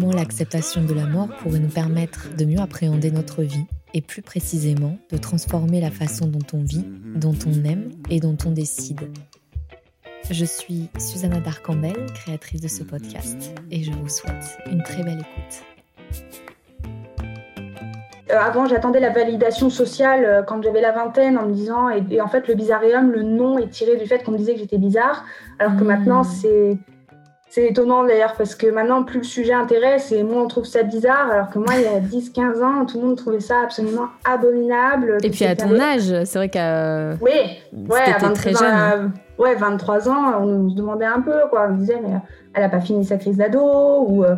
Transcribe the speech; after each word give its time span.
Comment 0.00 0.14
l'acceptation 0.14 0.82
de 0.82 0.94
la 0.94 1.04
mort 1.04 1.28
pourrait 1.42 1.58
nous 1.58 1.68
permettre 1.68 2.34
de 2.34 2.46
mieux 2.46 2.58
appréhender 2.58 3.10
notre 3.10 3.42
vie 3.42 3.66
et 3.92 4.00
plus 4.00 4.22
précisément 4.22 4.96
de 5.10 5.18
transformer 5.18 5.78
la 5.78 5.90
façon 5.90 6.26
dont 6.26 6.46
on 6.54 6.62
vit, 6.62 6.86
dont 7.16 7.34
on 7.46 7.64
aime 7.68 7.90
et 8.08 8.18
dont 8.18 8.36
on 8.46 8.50
décide. 8.50 9.10
Je 10.30 10.44
suis 10.46 10.88
Susanna 10.98 11.40
Darcambel, 11.40 12.06
créatrice 12.14 12.62
de 12.62 12.68
ce 12.68 12.82
podcast, 12.82 13.52
et 13.70 13.82
je 13.82 13.90
vous 13.90 14.08
souhaite 14.08 14.58
une 14.70 14.82
très 14.82 15.02
belle 15.02 15.20
écoute. 15.20 15.64
Euh, 18.30 18.38
avant, 18.38 18.64
j'attendais 18.64 19.00
la 19.00 19.10
validation 19.10 19.68
sociale 19.68 20.24
euh, 20.24 20.42
quand 20.42 20.62
j'avais 20.62 20.80
la 20.80 20.92
vingtaine 20.92 21.36
en 21.36 21.46
me 21.46 21.52
disant, 21.52 21.90
et, 21.90 22.22
en 22.22 22.28
fait, 22.28 22.48
le 22.48 22.54
bizarrium, 22.54 23.10
le 23.10 23.22
nom 23.22 23.58
est 23.58 23.68
tiré 23.68 23.98
du 23.98 24.06
fait 24.06 24.24
qu'on 24.24 24.32
me 24.32 24.38
disait 24.38 24.54
que 24.54 24.60
j'étais 24.60 24.78
bizarre, 24.78 25.26
alors 25.58 25.76
que 25.76 25.84
Mmh. 25.84 25.86
maintenant, 25.86 26.24
c'est. 26.24 26.78
C'est 27.52 27.66
étonnant 27.66 28.04
d'ailleurs 28.04 28.34
parce 28.38 28.54
que 28.54 28.68
maintenant, 28.68 29.02
plus 29.02 29.18
le 29.18 29.24
sujet 29.24 29.52
intéresse 29.52 30.12
et 30.12 30.22
moins 30.22 30.44
on 30.44 30.46
trouve 30.46 30.64
ça 30.66 30.84
bizarre, 30.84 31.30
alors 31.32 31.50
que 31.50 31.58
moi, 31.58 31.74
il 31.76 31.82
y 31.82 31.86
a 31.86 31.98
10-15 32.00 32.62
ans, 32.62 32.86
tout 32.86 33.00
le 33.00 33.08
monde 33.08 33.16
trouvait 33.16 33.40
ça 33.40 33.56
absolument 33.64 34.06
abominable. 34.24 35.18
Et 35.22 35.30
puis 35.30 35.44
à 35.44 35.56
ton 35.56 35.78
âge, 35.78 36.14
c'est 36.24 36.38
vrai 36.38 36.48
qu'à 36.48 37.14
Oui, 37.20 37.30
ouais, 37.72 38.00
à 38.00 38.04
t'étais 38.04 38.18
23 38.20 38.34
très 38.34 38.56
ans, 38.56 38.58
jeune. 38.58 39.10
euh, 39.38 39.42
ouais, 39.42 39.54
23 39.56 40.08
ans, 40.08 40.32
on 40.40 40.70
se 40.70 40.74
demandait 40.76 41.06
un 41.06 41.20
peu, 41.20 41.34
quoi. 41.50 41.68
On 41.70 41.74
disait, 41.74 42.00
mais 42.02 42.14
elle 42.54 42.62
a 42.62 42.68
pas 42.68 42.80
fini 42.80 43.04
sa 43.04 43.16
crise 43.16 43.36
d'ado, 43.36 43.60
ou. 44.06 44.24
euh, 44.24 44.36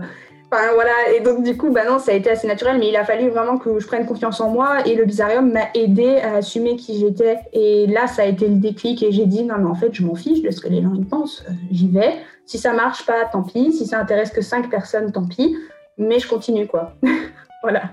Enfin, 0.54 0.64
voilà. 0.74 0.90
Et 1.16 1.20
donc, 1.22 1.42
du 1.44 1.56
coup, 1.56 1.70
bah 1.72 1.80
non, 1.88 1.98
ça 1.98 2.12
a 2.12 2.14
été 2.14 2.28
assez 2.30 2.46
naturel, 2.46 2.76
mais 2.78 2.88
il 2.90 2.96
a 2.96 3.04
fallu 3.06 3.30
vraiment 3.30 3.56
que 3.56 3.78
je 3.78 3.86
prenne 3.86 4.04
confiance 4.04 4.38
en 4.38 4.50
moi. 4.50 4.86
Et 4.86 4.94
le 4.94 5.06
bizarrium 5.06 5.50
m'a 5.50 5.68
aidé 5.74 6.18
à 6.18 6.36
assumer 6.36 6.76
qui 6.76 6.98
j'étais. 7.00 7.38
Et 7.54 7.86
là, 7.86 8.06
ça 8.06 8.20
a 8.20 8.24
été 8.26 8.48
le 8.48 8.56
déclic. 8.56 9.02
Et 9.02 9.12
j'ai 9.12 9.24
dit, 9.24 9.44
non, 9.44 9.54
mais 9.58 9.70
en 9.70 9.74
fait, 9.74 9.94
je 9.94 10.04
m'en 10.04 10.14
fiche 10.14 10.42
de 10.42 10.50
ce 10.50 10.60
que 10.60 10.68
les 10.68 10.82
gens 10.82 10.92
y 10.92 11.04
pensent. 11.06 11.42
Euh, 11.48 11.52
J'y 11.70 11.88
vais. 11.88 12.12
Si 12.52 12.58
ça 12.58 12.74
marche 12.74 13.06
pas, 13.06 13.24
tant 13.24 13.42
pis. 13.42 13.72
Si 13.72 13.86
ça 13.86 13.98
intéresse 13.98 14.30
que 14.30 14.42
5 14.42 14.68
personnes, 14.68 15.10
tant 15.10 15.26
pis. 15.26 15.56
Mais 15.96 16.18
je 16.18 16.28
continue, 16.28 16.66
quoi. 16.66 16.92
voilà. 17.62 17.84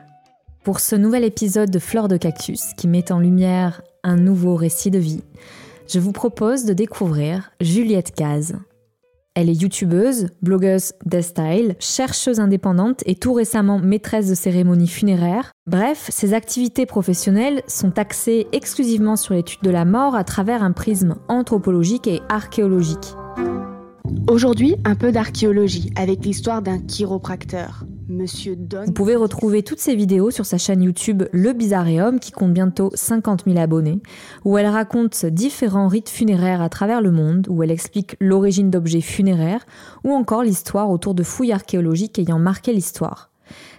Pour 0.66 0.82
ce 0.82 0.98
nouvel 0.98 1.24
épisode 1.24 1.70
de 1.70 1.80
Fleur 1.80 2.10
de 2.10 2.18
Cactus 2.18 2.74
qui 2.76 2.90
met 2.90 3.10
en 3.10 3.20
lumière 3.20 3.82
un 4.04 4.18
nouveau 4.18 4.56
récit 4.56 4.92
de 4.92 5.00
vie, 5.00 5.24
je 5.88 5.98
vous 5.98 6.12
propose 6.12 6.66
de 6.66 6.74
découvrir 6.74 7.52
Juliette 7.62 8.14
Caz. 8.14 8.58
Elle 9.34 9.48
est 9.48 9.62
youtubeuse, 9.62 10.28
blogueuse 10.42 10.92
style, 11.22 11.78
chercheuse 11.80 12.42
indépendante 12.42 13.02
et 13.06 13.16
tout 13.16 13.32
récemment 13.32 13.80
maîtresse 13.80 14.28
de 14.28 14.36
cérémonies 14.36 14.90
funéraires. 14.90 15.54
Bref, 15.68 16.10
ses 16.12 16.34
activités 16.34 16.86
professionnelles 16.86 17.62
sont 17.68 17.98
axées 17.98 18.48
exclusivement 18.52 19.16
sur 19.16 19.36
l'étude 19.36 19.62
de 19.62 19.72
la 19.72 19.86
mort 19.86 20.16
à 20.16 20.26
travers 20.26 20.64
un 20.64 20.74
prisme 20.74 21.16
anthropologique 21.30 22.08
et 22.08 22.20
archéologique. 22.28 23.16
Aujourd'hui, 24.30 24.76
un 24.86 24.96
peu 24.96 25.12
d'archéologie 25.12 25.92
avec 25.96 26.24
l'histoire 26.26 26.62
d'un 26.62 26.80
chiropracteur, 26.80 27.86
Monsieur 28.08 28.56
Don. 28.56 28.86
Vous 28.86 28.92
pouvez 28.92 29.16
retrouver 29.16 29.64
toutes 29.64 29.80
ces 29.80 29.96
vidéos 29.96 30.32
sur 30.32 30.46
sa 30.46 30.58
chaîne 30.58 30.84
YouTube 30.84 31.24
Le 31.32 31.54
Bizarréum 31.54 32.20
qui 32.20 32.32
compte 32.32 32.54
bientôt 32.54 32.92
50 32.94 33.46
000 33.46 33.58
abonnés, 33.58 34.00
où 34.46 34.58
elle 34.58 34.68
raconte 34.68 35.26
différents 35.26 35.88
rites 35.88 36.10
funéraires 36.10 36.62
à 36.62 36.70
travers 36.70 37.02
le 37.02 37.12
monde, 37.12 37.48
où 37.50 37.64
elle 37.64 37.72
explique 37.72 38.16
l'origine 38.20 38.70
d'objets 38.70 39.02
funéraires 39.02 39.66
ou 40.04 40.14
encore 40.14 40.44
l'histoire 40.44 40.90
autour 40.90 41.14
de 41.14 41.24
fouilles 41.24 41.54
archéologiques 41.54 42.20
ayant 42.20 42.40
marqué 42.40 42.74
l'histoire. 42.74 43.30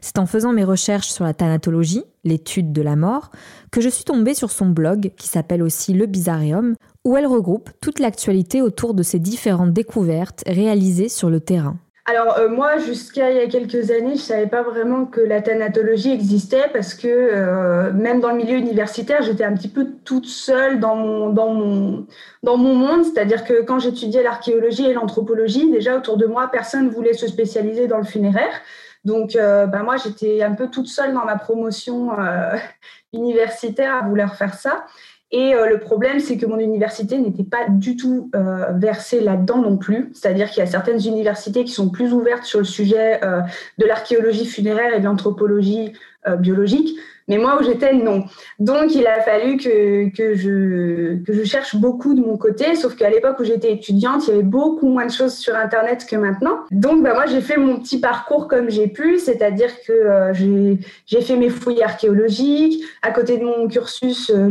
C'est 0.00 0.18
en 0.18 0.26
faisant 0.26 0.52
mes 0.52 0.64
recherches 0.64 1.08
sur 1.08 1.24
la 1.24 1.34
thanatologie, 1.34 2.04
l'étude 2.24 2.72
de 2.72 2.82
la 2.82 2.96
mort, 2.96 3.30
que 3.70 3.80
je 3.80 3.88
suis 3.88 4.04
tombée 4.04 4.34
sur 4.34 4.50
son 4.50 4.66
blog 4.66 5.12
qui 5.16 5.28
s'appelle 5.28 5.62
aussi 5.62 5.92
Le 5.92 6.06
Bizarréum, 6.06 6.74
où 7.04 7.16
elle 7.16 7.26
regroupe 7.26 7.70
toute 7.80 7.98
l'actualité 7.98 8.62
autour 8.62 8.94
de 8.94 9.02
ces 9.02 9.18
différentes 9.18 9.72
découvertes 9.72 10.42
réalisées 10.46 11.08
sur 11.08 11.30
le 11.30 11.40
terrain. 11.40 11.76
Alors 12.06 12.38
euh, 12.38 12.48
moi, 12.48 12.78
jusqu'à 12.78 13.30
il 13.30 13.36
y 13.36 13.40
a 13.40 13.46
quelques 13.46 13.90
années, 13.90 14.16
je 14.16 14.20
savais 14.20 14.48
pas 14.48 14.62
vraiment 14.62 15.04
que 15.04 15.20
la 15.20 15.42
thanatologie 15.42 16.10
existait 16.10 16.68
parce 16.72 16.94
que 16.94 17.06
euh, 17.06 17.92
même 17.92 18.20
dans 18.20 18.30
le 18.30 18.36
milieu 18.36 18.56
universitaire, 18.56 19.22
j'étais 19.22 19.44
un 19.44 19.54
petit 19.54 19.68
peu 19.68 19.86
toute 20.04 20.26
seule 20.26 20.80
dans 20.80 20.96
mon, 20.96 21.30
dans 21.30 21.52
mon, 21.52 22.06
dans 22.42 22.56
mon 22.56 22.74
monde. 22.74 23.04
C'est-à-dire 23.04 23.44
que 23.44 23.62
quand 23.62 23.78
j'étudiais 23.78 24.22
l'archéologie 24.22 24.86
et 24.86 24.94
l'anthropologie, 24.94 25.70
déjà 25.70 25.96
autour 25.96 26.16
de 26.16 26.26
moi, 26.26 26.48
personne 26.50 26.88
voulait 26.88 27.12
se 27.12 27.28
spécialiser 27.28 27.86
dans 27.86 27.98
le 27.98 28.04
funéraire. 28.04 28.60
Donc 29.04 29.36
euh, 29.36 29.66
bah, 29.66 29.82
moi, 29.82 29.96
j'étais 29.96 30.42
un 30.42 30.54
peu 30.54 30.68
toute 30.68 30.88
seule 30.88 31.14
dans 31.14 31.24
ma 31.24 31.36
promotion 31.36 32.18
euh, 32.18 32.56
universitaire 33.12 33.94
à 33.94 34.06
vouloir 34.06 34.34
faire 34.34 34.54
ça. 34.54 34.84
Et 35.32 35.54
euh, 35.54 35.66
le 35.66 35.78
problème, 35.78 36.18
c'est 36.18 36.36
que 36.36 36.46
mon 36.46 36.58
université 36.58 37.18
n'était 37.18 37.44
pas 37.44 37.68
du 37.68 37.96
tout 37.96 38.30
euh, 38.34 38.72
versée 38.72 39.20
là-dedans 39.20 39.58
non 39.58 39.76
plus. 39.76 40.10
C'est-à-dire 40.12 40.50
qu'il 40.50 40.58
y 40.58 40.62
a 40.62 40.66
certaines 40.66 41.00
universités 41.06 41.64
qui 41.64 41.72
sont 41.72 41.88
plus 41.88 42.12
ouvertes 42.12 42.44
sur 42.44 42.58
le 42.58 42.64
sujet 42.64 43.22
euh, 43.24 43.40
de 43.78 43.86
l'archéologie 43.86 44.46
funéraire 44.46 44.92
et 44.94 45.00
de 45.00 45.04
l'anthropologie 45.04 45.92
biologique. 46.38 46.98
Mais 47.30 47.38
moi, 47.38 47.56
où 47.60 47.62
j'étais, 47.62 47.94
non. 47.94 48.24
Donc, 48.58 48.92
il 48.94 49.06
a 49.06 49.22
fallu 49.22 49.56
que, 49.56 50.10
que, 50.10 50.34
je, 50.34 51.22
que 51.22 51.32
je 51.32 51.44
cherche 51.44 51.76
beaucoup 51.76 52.14
de 52.14 52.20
mon 52.20 52.36
côté. 52.36 52.74
Sauf 52.74 52.96
qu'à 52.96 53.08
l'époque 53.08 53.38
où 53.38 53.44
j'étais 53.44 53.72
étudiante, 53.72 54.26
il 54.26 54.30
y 54.30 54.34
avait 54.34 54.42
beaucoup 54.42 54.88
moins 54.88 55.06
de 55.06 55.12
choses 55.12 55.34
sur 55.34 55.54
Internet 55.54 56.06
que 56.10 56.16
maintenant. 56.16 56.58
Donc, 56.72 57.04
bah, 57.04 57.14
moi, 57.14 57.26
j'ai 57.26 57.40
fait 57.40 57.56
mon 57.56 57.78
petit 57.78 58.00
parcours 58.00 58.48
comme 58.48 58.68
j'ai 58.68 58.88
pu. 58.88 59.18
C'est-à-dire 59.18 59.70
que 59.86 59.92
euh, 59.92 60.74
j'ai 61.06 61.20
fait 61.20 61.36
mes 61.36 61.50
fouilles 61.50 61.84
archéologiques. 61.84 62.82
À 63.00 63.12
côté 63.12 63.38
de 63.38 63.44
mon 63.44 63.68
cursus, 63.68 64.30
euh, 64.30 64.48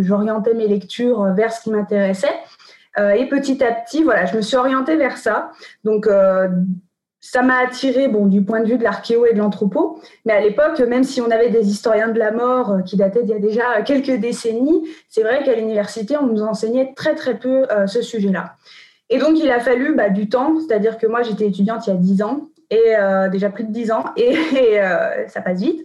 j'orientais 0.00 0.54
mes 0.54 0.66
lectures 0.66 1.24
vers 1.34 1.52
ce 1.52 1.62
qui 1.62 1.70
m'intéressait. 1.70 2.34
Euh, 2.98 3.10
et 3.10 3.28
petit 3.28 3.62
à 3.62 3.72
petit, 3.72 4.02
voilà, 4.02 4.24
je 4.26 4.36
me 4.36 4.42
suis 4.42 4.56
orientée 4.56 4.96
vers 4.96 5.16
ça. 5.16 5.50
Donc, 5.82 6.06
euh, 6.06 6.48
ça 7.26 7.40
m'a 7.40 7.56
attiré 7.56 8.08
bon, 8.08 8.26
du 8.26 8.42
point 8.42 8.60
de 8.60 8.66
vue 8.66 8.76
de 8.76 8.84
l'archéo 8.84 9.24
et 9.24 9.32
de 9.32 9.38
l'anthropo. 9.38 9.98
Mais 10.26 10.34
à 10.34 10.40
l'époque, 10.40 10.78
même 10.80 11.04
si 11.04 11.22
on 11.22 11.30
avait 11.30 11.48
des 11.48 11.70
historiens 11.70 12.08
de 12.08 12.18
la 12.18 12.32
mort 12.32 12.70
euh, 12.70 12.80
qui 12.82 12.96
dataient 12.96 13.22
d'il 13.22 13.30
y 13.30 13.36
a 13.36 13.38
déjà 13.38 13.80
quelques 13.82 14.20
décennies, 14.20 14.86
c'est 15.08 15.22
vrai 15.22 15.42
qu'à 15.42 15.54
l'université, 15.54 16.18
on 16.18 16.26
nous 16.26 16.42
enseignait 16.42 16.92
très, 16.94 17.14
très 17.14 17.38
peu 17.38 17.66
euh, 17.72 17.86
ce 17.86 18.02
sujet-là. 18.02 18.56
Et 19.08 19.18
donc, 19.18 19.38
il 19.38 19.50
a 19.50 19.58
fallu 19.58 19.94
bah, 19.94 20.10
du 20.10 20.28
temps, 20.28 20.58
c'est-à-dire 20.60 20.98
que 20.98 21.06
moi, 21.06 21.22
j'étais 21.22 21.46
étudiante 21.46 21.86
il 21.86 21.90
y 21.90 21.92
a 21.92 21.96
10 21.96 22.22
ans, 22.22 22.48
et 22.70 22.96
euh, 22.98 23.28
déjà 23.28 23.48
plus 23.48 23.64
de 23.64 23.72
10 23.72 23.90
ans, 23.92 24.04
et, 24.16 24.36
euh, 24.80 25.28
ça 25.28 25.40
passe 25.40 25.60
vite. 25.60 25.82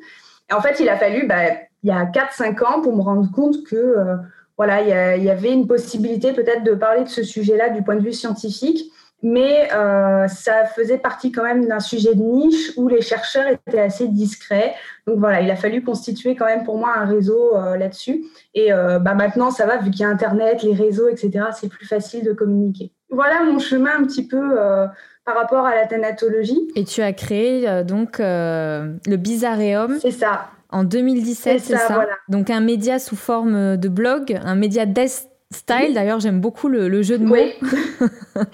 Et 0.50 0.54
en 0.54 0.62
fait, 0.62 0.80
il 0.80 0.90
a 0.90 0.98
fallu, 0.98 1.26
bah, 1.26 1.52
il 1.84 1.90
y 1.90 1.92
a 1.92 2.04
4-5 2.06 2.64
ans, 2.66 2.82
pour 2.82 2.96
me 2.96 3.02
rendre 3.02 3.30
compte 3.32 3.64
que 3.64 3.76
euh, 3.76 4.16
voilà, 4.58 5.16
il 5.16 5.24
y 5.24 5.30
avait 5.30 5.54
une 5.54 5.68
possibilité 5.68 6.34
peut-être 6.34 6.66
de 6.66 6.74
parler 6.74 7.04
de 7.04 7.08
ce 7.08 7.24
sujet-là 7.24 7.70
du 7.70 7.82
point 7.82 7.96
de 7.96 8.02
vue 8.02 8.12
scientifique, 8.12 8.92
mais 9.22 9.70
euh, 9.74 10.28
ça 10.28 10.66
faisait 10.66 10.98
partie 10.98 11.32
quand 11.32 11.44
même 11.44 11.68
d'un 11.68 11.80
sujet 11.80 12.16
de 12.16 12.22
niche 12.22 12.72
où 12.78 12.88
les 12.88 13.02
chercheurs 13.02 13.48
étaient 13.48 13.80
assez 13.80 14.08
discrets. 14.08 14.74
Donc 15.08 15.20
voilà, 15.20 15.42
il 15.42 15.52
a 15.52 15.56
fallu 15.56 15.84
constituer 15.84 16.36
quand 16.36 16.46
même 16.46 16.64
pour 16.64 16.78
moi 16.78 16.94
un 16.96 17.06
réseau 17.06 17.56
euh, 17.56 17.76
là-dessus. 17.76 18.24
Et 18.54 18.72
euh, 18.72 19.00
bah, 19.00 19.16
maintenant, 19.16 19.52
ça 19.52 19.66
va, 19.66 19.78
vu 19.78 19.92
qu'il 19.92 20.02
y 20.02 20.04
a 20.06 20.10
Internet, 20.10 20.64
les 20.64 20.74
réseaux, 20.74 21.10
etc., 21.10 21.48
c'est 21.54 21.70
plus 21.70 21.86
facile 21.86 22.24
de 22.24 22.32
communiquer. 22.34 22.92
Voilà 23.10 23.44
mon 23.44 23.60
chemin 23.60 23.92
un 24.00 24.04
petit 24.04 24.28
peu 24.28 24.56
par 25.26 25.36
rapport 25.36 25.66
à 25.66 25.74
la 25.74 25.88
thanatologie. 25.88 26.68
Et 26.76 26.84
tu 26.84 27.02
as 27.02 27.12
créé 27.12 27.84
donc 27.84 28.20
le 28.20 29.16
Bizarréum 29.16 29.98
C'est 30.00 30.12
ça. 30.12 30.52
en 30.70 30.84
2017, 30.84 31.60
C'est 31.60 31.74
ça, 31.74 31.88
ça, 31.88 31.94
voilà. 31.96 32.14
Donc 32.28 32.52
un 32.52 32.60
média 32.60 33.00
sous 33.00 33.16
forme 33.16 33.78
de 33.78 33.90
blog, 33.90 34.40
un 34.44 34.54
média 34.54 34.86
death 34.86 35.29
style. 35.52 35.94
D'ailleurs, 35.94 36.20
j'aime 36.20 36.42
beaucoup 36.42 36.68
le, 36.68 36.88
le 36.88 37.02
jeu 37.02 37.18
de 37.18 37.26
mots. 37.26 37.36
Oui. 37.36 37.54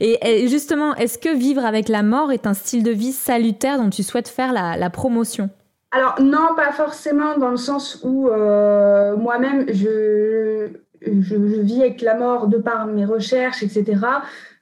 Et, 0.00 0.18
et 0.22 0.48
justement, 0.48 0.94
est-ce 0.94 1.18
que 1.18 1.34
vivre 1.34 1.64
avec 1.64 1.88
la 1.88 2.02
mort 2.02 2.30
est 2.30 2.46
un 2.46 2.54
style 2.54 2.82
de 2.82 2.92
vie 2.92 3.12
salutaire 3.12 3.78
dont 3.78 3.90
tu 3.90 4.02
souhaites 4.02 4.28
faire 4.28 4.52
la, 4.52 4.76
la 4.76 4.90
promotion? 4.90 5.50
Alors 5.90 6.16
non, 6.20 6.54
pas 6.56 6.72
forcément 6.72 7.36
dans 7.36 7.50
le 7.50 7.56
sens 7.56 8.00
où 8.02 8.28
euh, 8.28 9.16
moi-même, 9.16 9.66
je, 9.68 10.68
je, 11.06 11.36
vis 11.36 11.80
avec 11.80 12.00
la 12.00 12.14
mort 12.14 12.48
de 12.48 12.56
par 12.56 12.86
mes 12.86 13.04
recherches, 13.04 13.62
etc. 13.62 14.00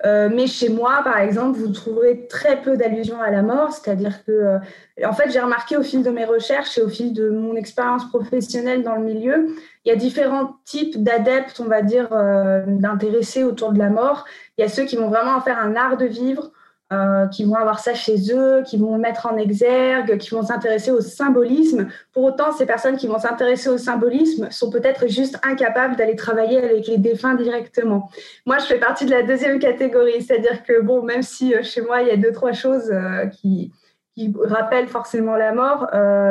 Euh, 0.04 0.28
mais 0.32 0.46
chez 0.46 0.70
moi, 0.70 1.02
par 1.04 1.18
exemple, 1.18 1.58
vous 1.58 1.68
trouverez 1.68 2.26
très 2.26 2.60
peu 2.62 2.76
d'allusions 2.76 3.20
à 3.20 3.30
la 3.30 3.42
mort, 3.42 3.72
c'est-à-dire 3.72 4.24
que, 4.24 4.32
euh, 4.32 4.58
en 5.04 5.12
fait, 5.12 5.30
j'ai 5.30 5.40
remarqué 5.40 5.76
au 5.76 5.82
fil 5.82 6.02
de 6.02 6.10
mes 6.10 6.24
recherches 6.24 6.78
et 6.78 6.82
au 6.82 6.88
fil 6.88 7.12
de 7.12 7.30
mon 7.30 7.54
expérience 7.54 8.08
professionnelle 8.08 8.82
dans 8.82 8.96
le 8.96 9.04
milieu, 9.04 9.54
il 9.84 9.88
y 9.88 9.92
a 9.92 9.96
différents 9.96 10.56
types 10.64 11.02
d'adeptes, 11.02 11.60
on 11.60 11.64
va 11.64 11.82
dire, 11.82 12.08
euh, 12.12 12.62
d'intéressés 12.66 13.44
autour 13.44 13.72
de 13.72 13.78
la 13.78 13.88
mort. 13.88 14.26
Il 14.58 14.62
y 14.62 14.64
a 14.64 14.68
ceux 14.68 14.84
qui 14.84 14.96
vont 14.96 15.08
vraiment 15.08 15.36
en 15.36 15.40
faire 15.40 15.58
un 15.58 15.74
art 15.74 15.96
de 15.96 16.04
vivre, 16.04 16.50
euh, 16.92 17.28
qui 17.28 17.44
vont 17.44 17.54
avoir 17.54 17.78
ça 17.78 17.94
chez 17.94 18.16
eux, 18.34 18.62
qui 18.66 18.76
vont 18.76 18.96
le 18.96 19.00
mettre 19.00 19.26
en 19.26 19.36
exergue, 19.36 20.18
qui 20.18 20.30
vont 20.30 20.42
s'intéresser 20.42 20.90
au 20.90 21.00
symbolisme. 21.00 21.88
Pour 22.12 22.24
autant, 22.24 22.52
ces 22.52 22.66
personnes 22.66 22.96
qui 22.96 23.06
vont 23.06 23.18
s'intéresser 23.18 23.70
au 23.70 23.78
symbolisme 23.78 24.50
sont 24.50 24.70
peut-être 24.70 25.06
juste 25.08 25.38
incapables 25.44 25.96
d'aller 25.96 26.16
travailler 26.16 26.58
avec 26.58 26.86
les 26.86 26.98
défunts 26.98 27.34
directement. 27.34 28.10
Moi, 28.44 28.58
je 28.58 28.64
fais 28.64 28.78
partie 28.78 29.06
de 29.06 29.12
la 29.12 29.22
deuxième 29.22 29.60
catégorie, 29.60 30.20
c'est-à-dire 30.20 30.62
que 30.62 30.82
bon, 30.82 31.02
même 31.02 31.22
si 31.22 31.54
euh, 31.54 31.62
chez 31.62 31.80
moi 31.80 32.02
il 32.02 32.08
y 32.08 32.10
a 32.10 32.16
deux 32.16 32.32
trois 32.32 32.52
choses 32.52 32.92
qui 33.40 33.72
qui 34.20 34.34
rappellent 34.44 34.88
forcément 34.88 35.36
la 35.36 35.52
mort, 35.52 35.88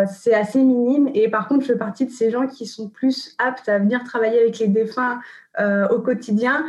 c'est 0.07 0.33
assez 0.33 0.61
minime. 0.61 1.09
Et 1.13 1.29
par 1.29 1.47
contre, 1.47 1.61
je 1.61 1.73
fais 1.73 1.77
partie 1.77 2.05
de 2.05 2.11
ces 2.11 2.29
gens 2.29 2.47
qui 2.47 2.65
sont 2.65 2.89
plus 2.89 3.35
aptes 3.39 3.67
à 3.67 3.79
venir 3.79 4.03
travailler 4.03 4.39
avec 4.39 4.59
les 4.59 4.67
défunts 4.67 5.19
au 5.57 5.99
quotidien 5.99 6.65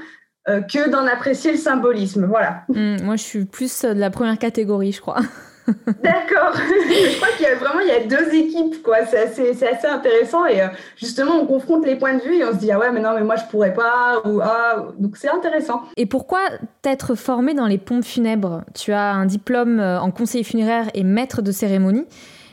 euh, 0.48 0.62
que 0.62 0.88
d'en 0.88 1.06
apprécier 1.06 1.52
le 1.52 1.58
symbolisme. 1.58 2.24
Voilà. 2.24 2.64
Hmm, 2.68 2.96
moi, 3.02 3.16
je 3.16 3.22
suis 3.22 3.44
plus 3.44 3.82
de 3.82 4.00
la 4.00 4.08
première 4.08 4.38
catégorie, 4.38 4.92
je 4.92 5.00
crois. 5.00 5.20
D'accord. 6.02 6.52
je 6.54 7.16
crois 7.16 7.28
qu'il 7.36 7.46
y 7.46 7.48
a 7.48 7.54
vraiment 7.54 7.80
il 7.80 7.88
y 7.88 7.90
a 7.90 8.04
deux 8.04 8.34
équipes, 8.34 8.82
quoi. 8.82 9.04
C'est 9.06 9.18
assez, 9.18 9.86
intéressant 9.86 10.46
et 10.46 10.62
euh, 10.62 10.68
justement 10.96 11.36
on 11.40 11.46
confronte 11.46 11.86
les 11.86 11.96
points 11.96 12.14
de 12.14 12.22
vue 12.22 12.36
et 12.36 12.44
on 12.44 12.52
se 12.52 12.58
dit 12.58 12.70
ah 12.70 12.78
ouais 12.78 12.90
mais 12.90 13.00
non 13.00 13.14
mais 13.14 13.22
moi 13.22 13.36
je 13.36 13.44
pourrais 13.50 13.72
pas 13.72 14.20
ou 14.24 14.40
ah 14.42 14.88
donc 14.98 15.16
c'est 15.16 15.30
intéressant. 15.30 15.82
Et 15.96 16.06
pourquoi 16.06 16.40
t'être 16.82 17.14
formé 17.14 17.54
dans 17.54 17.66
les 17.66 17.78
pompes 17.78 18.04
funèbres? 18.04 18.62
Tu 18.74 18.92
as 18.92 19.12
un 19.12 19.26
diplôme 19.26 19.80
euh, 19.80 20.00
en 20.00 20.10
conseiller 20.10 20.44
funéraire 20.44 20.90
et 20.94 21.04
maître 21.04 21.42
de 21.42 21.52
cérémonie. 21.52 22.06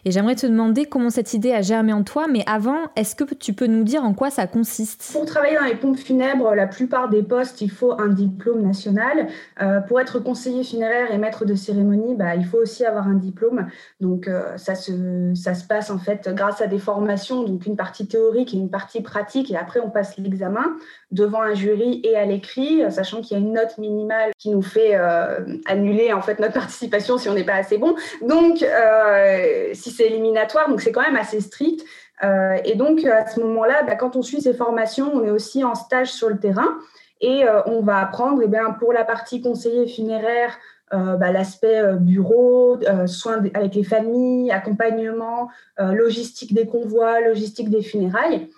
Et 0.06 0.12
j'aimerais 0.12 0.36
te 0.36 0.46
demander 0.46 0.86
comment 0.86 1.10
cette 1.10 1.34
idée 1.34 1.52
a 1.52 1.62
germé 1.62 1.94
en 1.94 2.04
toi, 2.04 2.28
mais 2.28 2.44
avant, 2.48 2.78
est-ce 2.96 3.16
que 3.16 3.34
tu 3.34 3.54
peux 3.54 3.68
nous 3.68 3.84
dire 3.84 4.04
en 4.04 4.14
quoi 4.14 4.30
ça 4.30 4.48
consiste? 4.48 5.10
Pour 5.14 5.26
travailler 5.26 5.56
dans 5.56 5.66
les 5.66 5.76
pompes 5.76 5.98
funèbres, 5.98 6.56
la 6.56 6.68
plupart 6.68 7.10
des 7.10 7.24
postes, 7.24 7.62
il 7.62 7.72
faut 7.72 8.00
un 8.00 8.08
diplôme 8.08 8.62
national. 8.62 9.28
Euh, 9.62 9.82
pour 9.82 10.00
être 10.00 10.20
conseiller 10.20 10.64
funéraire 10.64 11.12
et 11.12 11.18
maître 11.18 11.46
de 11.46 11.56
cérémonie, 11.56 12.16
bah, 12.16 12.36
il 12.36 12.46
faut 12.46 12.58
aussi 12.58 12.86
avoir 12.86 13.08
un 13.08 13.16
diplôme. 13.16 13.68
Donc 14.00 14.28
euh, 14.28 14.58
ça, 14.58 14.76
se, 14.76 15.34
ça 15.36 15.54
se 15.54 15.66
passe 15.66 15.90
en 15.90 15.98
fait 15.98 16.30
grâce 16.34 16.62
à 16.62 16.68
des 16.68 16.80
formations, 16.80 17.44
donc 17.44 17.66
une 17.66 17.76
partie 17.76 18.08
théorique 18.08 18.54
et 18.54 18.58
une 18.58 18.70
partie 18.70 19.02
pratique, 19.02 19.52
et 19.52 19.58
après 19.58 19.80
on 19.80 19.90
passe 19.90 20.18
l'examen 20.18 20.66
devant 21.12 21.42
un 21.42 21.54
jury 21.54 22.02
et 22.04 22.16
à 22.16 22.26
l'écrit, 22.26 22.84
sachant 22.92 23.22
qu'il 23.22 23.38
y 23.38 23.40
a 23.40 23.44
une 23.44 23.54
note 23.54 23.78
minimale 23.78 24.32
qui 24.38 24.50
nous 24.50 24.62
fait 24.62 24.92
euh, 24.94 25.40
annuler 25.66 26.12
en 26.12 26.22
fait 26.22 26.40
notre 26.40 26.54
participation 26.54 27.18
si 27.18 27.30
on 27.30 27.34
n'est 27.34 27.46
pas 27.46 27.56
assez 27.56 27.78
bon. 27.78 27.96
Donc, 28.22 28.62
euh, 28.62 29.70
si 29.74 29.92
c'est 29.92 30.06
éliminatoire, 30.06 30.70
donc 30.70 30.82
c'est 30.82 30.92
quand 30.92 31.02
même 31.02 31.16
assez 31.16 31.40
strict. 31.40 31.86
Euh, 32.24 32.58
et 32.66 32.76
donc, 32.76 33.06
à 33.06 33.28
ce 33.28 33.40
moment-là, 33.40 33.84
bah, 33.84 33.96
quand 33.96 34.16
on 34.16 34.22
suit 34.22 34.42
ces 34.42 34.54
formations, 34.54 35.12
on 35.14 35.24
est 35.24 35.30
aussi 35.30 35.64
en 35.64 35.76
stage 35.76 36.12
sur 36.12 36.30
le 36.30 36.40
terrain 36.40 36.78
et 37.22 37.46
on 37.66 37.82
va 37.82 37.98
apprendre, 37.98 38.42
eh 38.44 38.48
bien, 38.48 38.70
pour 38.72 38.94
la 38.94 39.04
partie 39.04 39.42
conseiller 39.42 39.88
funéraire, 39.88 40.56
bah, 40.92 41.32
l'aspect 41.32 41.82
bureau, 42.00 42.78
soins 43.08 43.42
avec 43.56 43.74
les 43.74 43.84
familles, 43.84 44.52
accompagnement, 44.52 45.50
logistique 45.80 46.54
des 46.54 46.68
convois, 46.68 47.20
logistique 47.22 47.72
des 47.72 47.82
funérailles. 47.82 48.52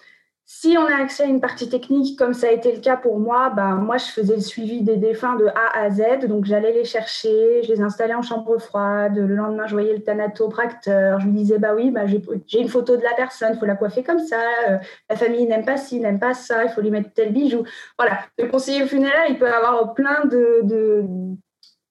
Si 0.52 0.76
on 0.80 0.86
a 0.88 0.96
accès 0.96 1.22
à 1.22 1.26
une 1.28 1.42
partie 1.42 1.70
technique, 1.70 2.18
comme 2.18 2.34
ça 2.34 2.48
a 2.48 2.52
été 2.52 2.72
le 2.72 2.80
cas 2.80 2.98
pour 2.98 3.20
moi, 3.20 3.52
ben, 3.52 3.76
moi, 3.76 3.98
je 3.98 4.06
faisais 4.06 4.34
le 4.34 4.42
suivi 4.42 4.82
des 4.82 4.98
défunts 4.98 5.36
de 5.36 5.46
A 5.46 5.80
à 5.80 5.92
Z. 5.92 6.26
Donc, 6.28 6.46
j'allais 6.46 6.74
les 6.74 6.86
chercher, 6.86 7.62
je 7.62 7.72
les 7.72 7.82
installais 7.82 8.16
en 8.16 8.24
chambre 8.24 8.58
froide. 8.58 9.16
Le 9.16 9.36
lendemain, 9.36 9.68
je 9.68 9.74
voyais 9.74 9.94
le 9.94 10.02
thanatopracteur. 10.02 11.20
Je 11.20 11.28
lui 11.28 11.34
disais, 11.34 11.60
bah 11.60 11.76
oui, 11.76 11.92
bah, 11.92 12.08
j'ai 12.48 12.60
une 12.60 12.68
photo 12.68 12.98
de 12.98 13.04
la 13.04 13.14
personne, 13.14 13.52
il 13.54 13.60
faut 13.60 13.68
la 13.68 13.76
coiffer 13.76 14.02
comme 14.02 14.18
ça. 14.18 14.42
Euh, 14.70 14.78
la 15.08 15.16
famille 15.16 15.46
n'aime 15.46 15.66
pas 15.66 15.78
ci, 15.78 16.00
n'aime 16.00 16.20
pas 16.20 16.34
ça, 16.34 16.64
il 16.64 16.72
faut 16.72 16.82
lui 16.82 16.90
mettre 16.90 17.14
tel 17.14 17.32
bijou. 17.32 17.64
Voilà. 18.00 18.18
Le 18.40 18.48
conseiller 18.48 18.88
funéraire, 18.88 19.28
il 19.30 19.38
peut 19.38 19.54
avoir 19.54 19.94
plein 19.94 20.26
de, 20.26 20.62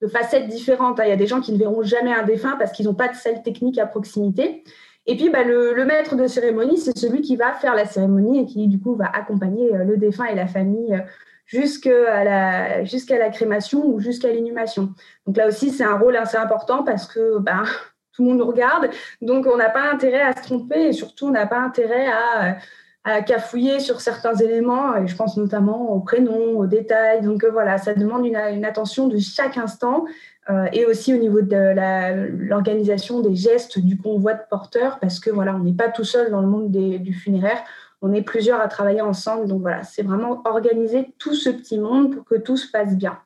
de 0.01 0.07
facettes 0.09 0.49
différentes. 0.49 0.99
Il 1.01 1.07
y 1.07 1.13
a 1.13 1.15
des 1.15 1.27
gens 1.27 1.39
qui 1.39 1.53
ne 1.53 1.57
verront 1.57 1.81
jamais 1.81 2.13
un 2.13 2.23
défunt 2.23 2.57
parce 2.59 2.73
qu'ils 2.73 2.87
n'ont 2.87 2.93
pas 2.93 3.07
de 3.07 3.15
salle 3.15 3.41
technique 3.41 3.77
à 3.77 3.85
proximité. 3.85 4.65
Et 5.09 5.15
puis, 5.15 5.31
bah, 5.31 5.43
le, 5.43 5.85
maître 5.85 6.15
de 6.15 6.27
cérémonie, 6.27 6.77
c'est 6.77 6.95
celui 6.95 7.21
qui 7.21 7.35
va 7.35 7.53
faire 7.53 7.73
la 7.73 7.85
cérémonie 7.85 8.41
et 8.41 8.45
qui, 8.45 8.67
du 8.67 8.79
coup, 8.79 8.93
va 8.93 9.07
accompagner 9.11 9.73
euh, 9.73 9.83
le 9.83 9.97
défunt 9.97 10.25
et 10.25 10.35
la 10.35 10.45
famille 10.45 10.93
euh, 10.93 10.99
jusqu'à 11.47 12.23
la, 12.23 12.83
jusqu'à 12.83 13.17
la 13.17 13.31
crémation 13.31 13.87
ou 13.87 13.99
jusqu'à 13.99 14.31
l'inhumation. 14.31 14.93
Donc 15.25 15.37
là 15.37 15.47
aussi, 15.47 15.71
c'est 15.71 15.83
un 15.83 15.97
rôle 15.97 16.15
assez 16.15 16.37
important 16.37 16.83
parce 16.83 17.07
que 17.07 17.39
bah, 17.39 17.63
tout 18.13 18.21
le 18.21 18.29
monde 18.29 18.37
nous 18.37 18.45
regarde. 18.45 18.91
Donc, 19.23 19.47
on 19.47 19.57
n'a 19.57 19.71
pas 19.71 19.91
intérêt 19.91 20.21
à 20.21 20.35
se 20.35 20.43
tromper 20.43 20.89
et 20.89 20.93
surtout, 20.93 21.25
on 21.25 21.31
n'a 21.31 21.47
pas 21.47 21.59
intérêt 21.59 22.05
à, 22.05 22.57
à, 23.03 23.23
cafouiller 23.23 23.79
sur 23.79 24.01
certains 24.01 24.35
éléments. 24.35 24.95
Et 24.95 25.07
je 25.07 25.15
pense 25.15 25.37
notamment 25.37 25.91
au 25.91 26.01
prénom, 26.01 26.55
aux 26.55 26.67
détails. 26.67 27.21
Donc, 27.23 27.43
euh, 27.43 27.49
voilà, 27.49 27.79
ça 27.79 27.95
demande 27.95 28.27
une, 28.27 28.37
une 28.37 28.63
attention 28.63 29.07
de 29.07 29.17
chaque 29.17 29.57
instant 29.57 30.05
euh, 30.49 30.65
et 30.73 30.85
aussi 30.85 31.13
au 31.13 31.17
niveau 31.17 31.41
de 31.41 31.73
l'organisation 32.47 33.19
des 33.19 33.35
gestes 33.35 33.79
du 33.79 33.97
convoi 33.97 34.33
de 34.33 34.41
porteurs, 34.49 34.99
parce 34.99 35.19
que 35.19 35.29
voilà, 35.29 35.55
on 35.55 35.59
n'est 35.59 35.73
pas 35.73 35.89
tout 35.89 36.03
seul 36.03 36.31
dans 36.31 36.41
le 36.41 36.47
monde 36.47 36.71
du 36.71 37.13
funéraire, 37.13 37.63
on 38.01 38.13
est 38.13 38.21
plusieurs 38.21 38.59
à 38.61 38.67
travailler 38.67 39.01
ensemble. 39.01 39.47
Donc 39.47 39.61
voilà, 39.61 39.83
c'est 39.83 40.03
vraiment 40.03 40.41
organiser 40.45 41.13
tout 41.19 41.33
ce 41.33 41.49
petit 41.49 41.77
monde 41.77 42.15
pour 42.15 42.25
que 42.25 42.35
tout 42.35 42.57
se 42.57 42.71
passe 42.71 42.95
bien. 42.95 43.19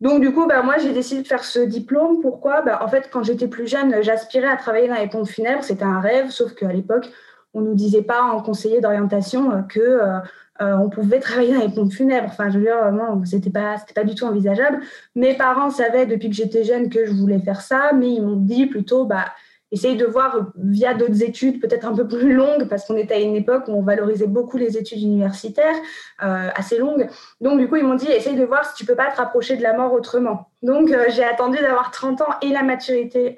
Donc 0.00 0.20
du 0.20 0.32
coup, 0.32 0.46
bah, 0.46 0.62
moi 0.62 0.78
j'ai 0.78 0.92
décidé 0.92 1.22
de 1.22 1.26
faire 1.26 1.44
ce 1.44 1.60
diplôme. 1.60 2.20
Pourquoi? 2.20 2.62
Bah, 2.62 2.80
En 2.82 2.88
fait, 2.88 3.08
quand 3.12 3.22
j'étais 3.22 3.48
plus 3.48 3.66
jeune, 3.66 4.02
j'aspirais 4.02 4.48
à 4.48 4.56
travailler 4.56 4.88
dans 4.88 4.94
les 4.94 5.08
pompes 5.08 5.28
funèbres. 5.28 5.62
C'était 5.62 5.84
un 5.84 6.00
rêve, 6.00 6.30
sauf 6.30 6.54
qu'à 6.54 6.72
l'époque, 6.72 7.10
on 7.54 7.60
ne 7.60 7.68
nous 7.68 7.74
disait 7.74 8.02
pas 8.02 8.22
en 8.22 8.40
conseiller 8.42 8.80
d'orientation 8.80 9.64
que 9.68 9.80
euh, 9.80 10.18
euh, 10.60 10.76
on 10.76 10.88
pouvait 10.88 11.20
travailler 11.20 11.54
dans 11.54 11.60
les 11.60 11.68
pompes 11.68 11.92
funèbres. 11.92 12.28
Enfin, 12.28 12.50
je 12.50 12.58
veux 12.58 12.64
dire, 12.64 12.92
moi, 12.92 13.18
c'était 13.24 13.50
pas, 13.50 13.76
pas 13.94 14.04
du 14.04 14.14
tout 14.14 14.24
envisageable. 14.24 14.80
Mes 15.14 15.34
parents 15.34 15.70
savaient 15.70 16.06
depuis 16.06 16.28
que 16.30 16.36
j'étais 16.36 16.64
jeune 16.64 16.88
que 16.88 17.06
je 17.06 17.12
voulais 17.12 17.38
faire 17.38 17.60
ça, 17.60 17.92
mais 17.94 18.12
ils 18.12 18.22
m'ont 18.22 18.36
dit 18.36 18.66
plutôt, 18.66 19.04
bah, 19.04 19.26
essaye 19.70 19.96
de 19.96 20.06
voir 20.06 20.50
via 20.56 20.94
d'autres 20.94 21.22
études 21.22 21.60
peut-être 21.60 21.86
un 21.86 21.94
peu 21.94 22.08
plus 22.08 22.32
longues, 22.34 22.68
parce 22.68 22.86
qu'on 22.86 22.96
était 22.96 23.14
à 23.14 23.20
une 23.20 23.36
époque 23.36 23.64
où 23.68 23.72
on 23.72 23.82
valorisait 23.82 24.26
beaucoup 24.26 24.56
les 24.56 24.76
études 24.76 25.02
universitaires, 25.02 25.76
euh, 26.22 26.48
assez 26.54 26.78
longues. 26.78 27.08
Donc, 27.40 27.58
du 27.58 27.68
coup, 27.68 27.76
ils 27.76 27.84
m'ont 27.84 27.94
dit, 27.94 28.10
essaye 28.10 28.36
de 28.36 28.44
voir 28.44 28.64
si 28.64 28.74
tu 28.74 28.84
peux 28.84 28.96
pas 28.96 29.10
te 29.10 29.16
rapprocher 29.16 29.56
de 29.56 29.62
la 29.62 29.74
mort 29.74 29.92
autrement. 29.92 30.48
Donc, 30.62 30.90
euh, 30.90 31.04
j'ai 31.10 31.24
attendu 31.24 31.58
d'avoir 31.58 31.90
30 31.90 32.20
ans 32.22 32.34
et 32.42 32.48
la 32.48 32.62
maturité 32.62 33.36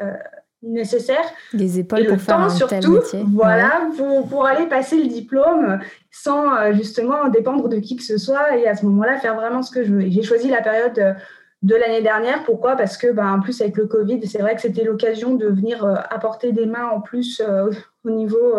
nécessaire. 0.63 1.25
Les 1.53 1.79
épaules 1.79 2.05
pour 2.05 2.13
le 2.13 2.19
faire 2.19 2.37
temps, 2.37 2.43
un 2.43 2.51
surtout, 2.51 2.95
métier. 2.95 3.25
Voilà, 3.33 3.89
pour, 3.97 4.29
pour, 4.29 4.47
aller 4.47 4.67
passer 4.67 5.01
le 5.03 5.09
diplôme 5.09 5.81
sans 6.11 6.55
euh, 6.55 6.73
justement 6.73 7.29
dépendre 7.29 7.69
de 7.69 7.79
qui 7.79 7.97
que 7.97 8.03
ce 8.03 8.19
soit 8.19 8.57
et 8.57 8.69
à 8.69 8.75
ce 8.75 8.85
moment-là 8.87 9.19
faire 9.19 9.35
vraiment 9.35 9.63
ce 9.63 9.71
que 9.71 9.85
je 9.85 9.93
veux. 9.93 10.11
j'ai 10.11 10.23
choisi 10.23 10.49
la 10.49 10.63
période 10.63 10.99
euh, 10.99 11.15
de 11.63 11.75
l'année 11.75 12.03
dernière. 12.03 12.45
Pourquoi? 12.45 12.77
Parce 12.77 12.97
que, 12.97 13.11
ben, 13.13 13.35
en 13.35 13.41
plus, 13.41 13.61
avec 13.61 13.77
le 13.77 13.87
Covid, 13.87 14.27
c'est 14.27 14.39
vrai 14.39 14.55
que 14.55 14.61
c'était 14.61 14.85
l'occasion 14.85 15.35
de 15.35 15.47
venir 15.47 15.85
euh, 15.85 15.95
apporter 16.11 16.53
des 16.53 16.67
mains 16.67 16.89
en 16.89 17.01
plus 17.01 17.43
au 18.05 18.11
niveau 18.11 18.55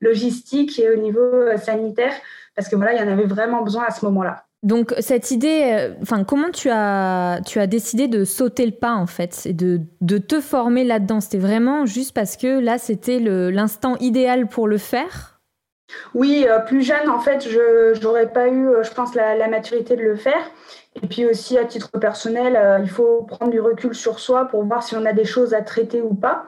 logistique 0.00 0.78
et 0.78 0.90
au 0.90 0.96
niveau 0.96 1.56
sanitaire, 1.56 2.12
parce 2.54 2.68
que 2.68 2.76
voilà, 2.76 2.94
il 2.94 3.00
y 3.00 3.02
en 3.02 3.12
avait 3.12 3.26
vraiment 3.26 3.62
besoin 3.62 3.84
à 3.84 3.90
ce 3.90 4.04
moment-là. 4.04 4.45
Donc 4.66 4.92
cette 4.98 5.30
idée, 5.30 5.62
euh, 5.64 5.94
enfin 6.02 6.24
comment 6.24 6.50
tu 6.50 6.70
as 6.70 7.38
tu 7.46 7.60
as 7.60 7.68
décidé 7.68 8.08
de 8.08 8.24
sauter 8.24 8.66
le 8.66 8.72
pas 8.72 8.94
en 8.94 9.06
fait 9.06 9.46
et 9.46 9.52
de, 9.52 9.80
de 10.00 10.18
te 10.18 10.40
former 10.40 10.82
là-dedans? 10.82 11.20
C'était 11.20 11.38
vraiment 11.38 11.86
juste 11.86 12.12
parce 12.12 12.36
que 12.36 12.58
là 12.58 12.76
c'était 12.76 13.20
l'instant 13.20 13.96
idéal 14.00 14.48
pour 14.48 14.66
le 14.66 14.76
faire? 14.76 15.40
Oui, 16.14 16.46
euh, 16.48 16.58
plus 16.58 16.82
jeune 16.82 17.08
en 17.08 17.20
fait, 17.20 17.48
je 17.48 18.02
n'aurais 18.02 18.32
pas 18.32 18.48
eu, 18.48 18.66
euh, 18.66 18.82
je 18.82 18.90
pense, 18.90 19.14
la, 19.14 19.46
maturité 19.46 19.94
de 19.94 20.02
le 20.02 20.16
faire. 20.16 20.50
Et 21.00 21.06
puis 21.06 21.24
aussi 21.26 21.56
à 21.56 21.64
titre 21.64 21.92
personnel, 22.00 22.58
il 22.82 22.90
faut 22.90 23.22
prendre 23.22 23.52
du 23.52 23.60
recul 23.60 23.94
sur 23.94 24.18
soi 24.18 24.46
pour 24.46 24.64
voir 24.64 24.82
si 24.82 24.96
on 24.96 25.04
a 25.04 25.12
des 25.12 25.26
choses 25.26 25.54
à 25.54 25.62
traiter 25.62 26.02
ou 26.02 26.14
pas. 26.14 26.46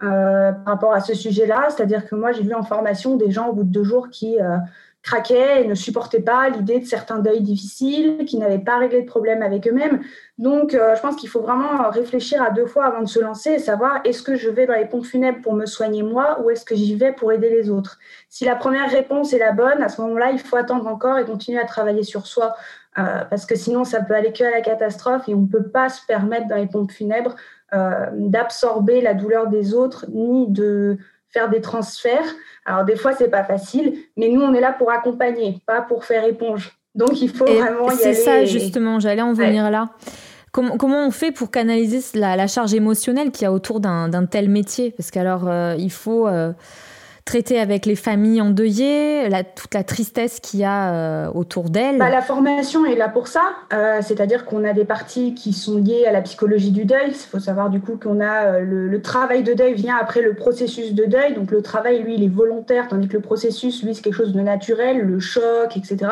par 0.00 0.64
rapport 0.64 0.94
à 0.94 1.00
ce 1.00 1.12
sujet-là, 1.12 1.66
c'est-à-dire 1.68 2.08
que 2.08 2.14
moi 2.14 2.32
j'ai 2.32 2.44
vu 2.44 2.54
en 2.54 2.62
formation 2.62 3.16
des 3.16 3.30
gens 3.30 3.48
au 3.48 3.52
bout 3.52 3.64
de 3.64 3.72
deux 3.72 3.82
jours 3.82 4.08
qui 4.08 4.38
craquaient 5.08 5.62
et 5.62 5.66
ne 5.66 5.74
supportaient 5.74 6.20
pas 6.20 6.50
l'idée 6.50 6.80
de 6.80 6.84
certains 6.84 7.18
deuils 7.18 7.40
difficiles, 7.40 8.24
qui 8.26 8.36
n'avaient 8.36 8.58
pas 8.58 8.78
réglé 8.78 9.02
de 9.02 9.06
problème 9.06 9.42
avec 9.42 9.66
eux-mêmes. 9.66 10.00
Donc, 10.36 10.74
euh, 10.74 10.94
je 10.94 11.00
pense 11.00 11.16
qu'il 11.16 11.30
faut 11.30 11.40
vraiment 11.40 11.88
réfléchir 11.90 12.42
à 12.42 12.50
deux 12.50 12.66
fois 12.66 12.84
avant 12.84 13.00
de 13.00 13.08
se 13.08 13.18
lancer 13.18 13.52
et 13.52 13.58
savoir 13.58 14.00
est-ce 14.04 14.22
que 14.22 14.36
je 14.36 14.50
vais 14.50 14.66
dans 14.66 14.74
les 14.74 14.84
pompes 14.84 15.06
funèbres 15.06 15.40
pour 15.42 15.54
me 15.54 15.66
soigner 15.66 16.02
moi 16.02 16.40
ou 16.42 16.50
est-ce 16.50 16.64
que 16.64 16.74
j'y 16.74 16.94
vais 16.94 17.12
pour 17.12 17.32
aider 17.32 17.48
les 17.48 17.70
autres? 17.70 17.98
Si 18.28 18.44
la 18.44 18.54
première 18.54 18.90
réponse 18.90 19.32
est 19.32 19.38
la 19.38 19.52
bonne, 19.52 19.82
à 19.82 19.88
ce 19.88 20.00
moment-là, 20.02 20.30
il 20.30 20.38
faut 20.38 20.56
attendre 20.56 20.86
encore 20.86 21.18
et 21.18 21.24
continuer 21.24 21.58
à 21.58 21.64
travailler 21.64 22.02
sur 22.02 22.26
soi. 22.26 22.54
Euh, 22.98 23.24
parce 23.30 23.46
que 23.46 23.54
sinon, 23.54 23.84
ça 23.84 24.02
peut 24.02 24.14
aller 24.14 24.32
que 24.32 24.44
à 24.44 24.50
la 24.50 24.60
catastrophe 24.60 25.28
et 25.28 25.34
on 25.34 25.42
ne 25.42 25.46
peut 25.46 25.68
pas 25.68 25.88
se 25.88 26.04
permettre 26.06 26.48
dans 26.48 26.56
les 26.56 26.66
pompes 26.66 26.90
funèbres 26.90 27.34
euh, 27.74 28.06
d'absorber 28.12 29.00
la 29.00 29.14
douleur 29.14 29.46
des 29.46 29.74
autres 29.74 30.06
ni 30.08 30.48
de 30.48 30.98
faire 31.30 31.48
des 31.48 31.60
transferts. 31.60 32.34
Alors 32.64 32.84
des 32.84 32.96
fois, 32.96 33.12
c'est 33.12 33.30
pas 33.30 33.44
facile, 33.44 33.98
mais 34.16 34.28
nous, 34.28 34.40
on 34.40 34.54
est 34.54 34.60
là 34.60 34.72
pour 34.72 34.90
accompagner, 34.90 35.60
pas 35.66 35.82
pour 35.82 36.04
faire 36.04 36.24
éponge. 36.24 36.72
Donc 36.94 37.20
il 37.20 37.30
faut 37.30 37.46
vraiment 37.46 37.88
y 37.88 37.92
aller. 37.92 38.02
C'est 38.02 38.14
ça 38.14 38.44
justement, 38.44 39.00
j'allais 39.00 39.22
en 39.22 39.32
venir 39.32 39.70
là. 39.70 39.90
Comment, 40.50 40.78
comment, 40.78 41.06
on 41.06 41.10
fait 41.10 41.30
pour 41.30 41.50
canaliser 41.50 42.18
la, 42.18 42.34
la 42.34 42.46
charge 42.46 42.72
émotionnelle 42.72 43.30
qu'il 43.30 43.42
y 43.42 43.46
a 43.46 43.52
autour 43.52 43.80
d'un 43.80 44.26
tel 44.26 44.48
métier? 44.48 44.90
Parce 44.90 45.10
qu'alors, 45.10 45.46
euh, 45.46 45.74
il 45.78 45.92
faut 45.92 46.26
euh, 46.26 46.52
traiter 47.28 47.60
avec 47.60 47.84
les 47.84 47.94
familles 47.94 48.40
endeuillées, 48.40 49.28
la, 49.28 49.44
toute 49.44 49.74
la 49.74 49.84
tristesse 49.84 50.40
qu'il 50.40 50.60
y 50.60 50.64
a 50.64 50.94
euh, 50.94 51.30
autour 51.34 51.68
d'elles 51.68 51.98
bah, 51.98 52.08
La 52.08 52.22
formation 52.22 52.86
est 52.86 52.94
là 52.94 53.10
pour 53.10 53.28
ça, 53.28 53.42
euh, 53.74 53.98
c'est-à-dire 54.00 54.46
qu'on 54.46 54.64
a 54.64 54.72
des 54.72 54.86
parties 54.86 55.34
qui 55.34 55.52
sont 55.52 55.76
liées 55.76 56.06
à 56.06 56.12
la 56.12 56.22
psychologie 56.22 56.70
du 56.70 56.86
deuil. 56.86 57.08
Il 57.08 57.14
faut 57.14 57.38
savoir 57.38 57.68
du 57.68 57.80
coup 57.80 57.98
qu'on 58.02 58.20
a 58.20 58.44
euh, 58.44 58.60
le, 58.62 59.02
travail 59.02 59.42
de 59.42 59.52
deuil 59.52 59.74
vient 59.74 59.98
après 60.00 60.22
le 60.22 60.32
processus 60.32 60.94
de 60.94 61.04
deuil, 61.04 61.34
donc 61.34 61.50
le 61.50 61.60
travail, 61.60 62.02
lui, 62.02 62.14
il 62.14 62.24
est 62.24 62.34
volontaire, 62.34 62.88
tandis 62.88 63.08
que 63.08 63.18
le 63.18 63.22
processus, 63.22 63.82
lui, 63.82 63.94
c'est 63.94 64.00
quelque 64.00 64.16
chose 64.16 64.32
de 64.32 64.40
naturel, 64.40 65.00
le 65.00 65.20
choc, 65.20 65.76
etc. 65.76 66.10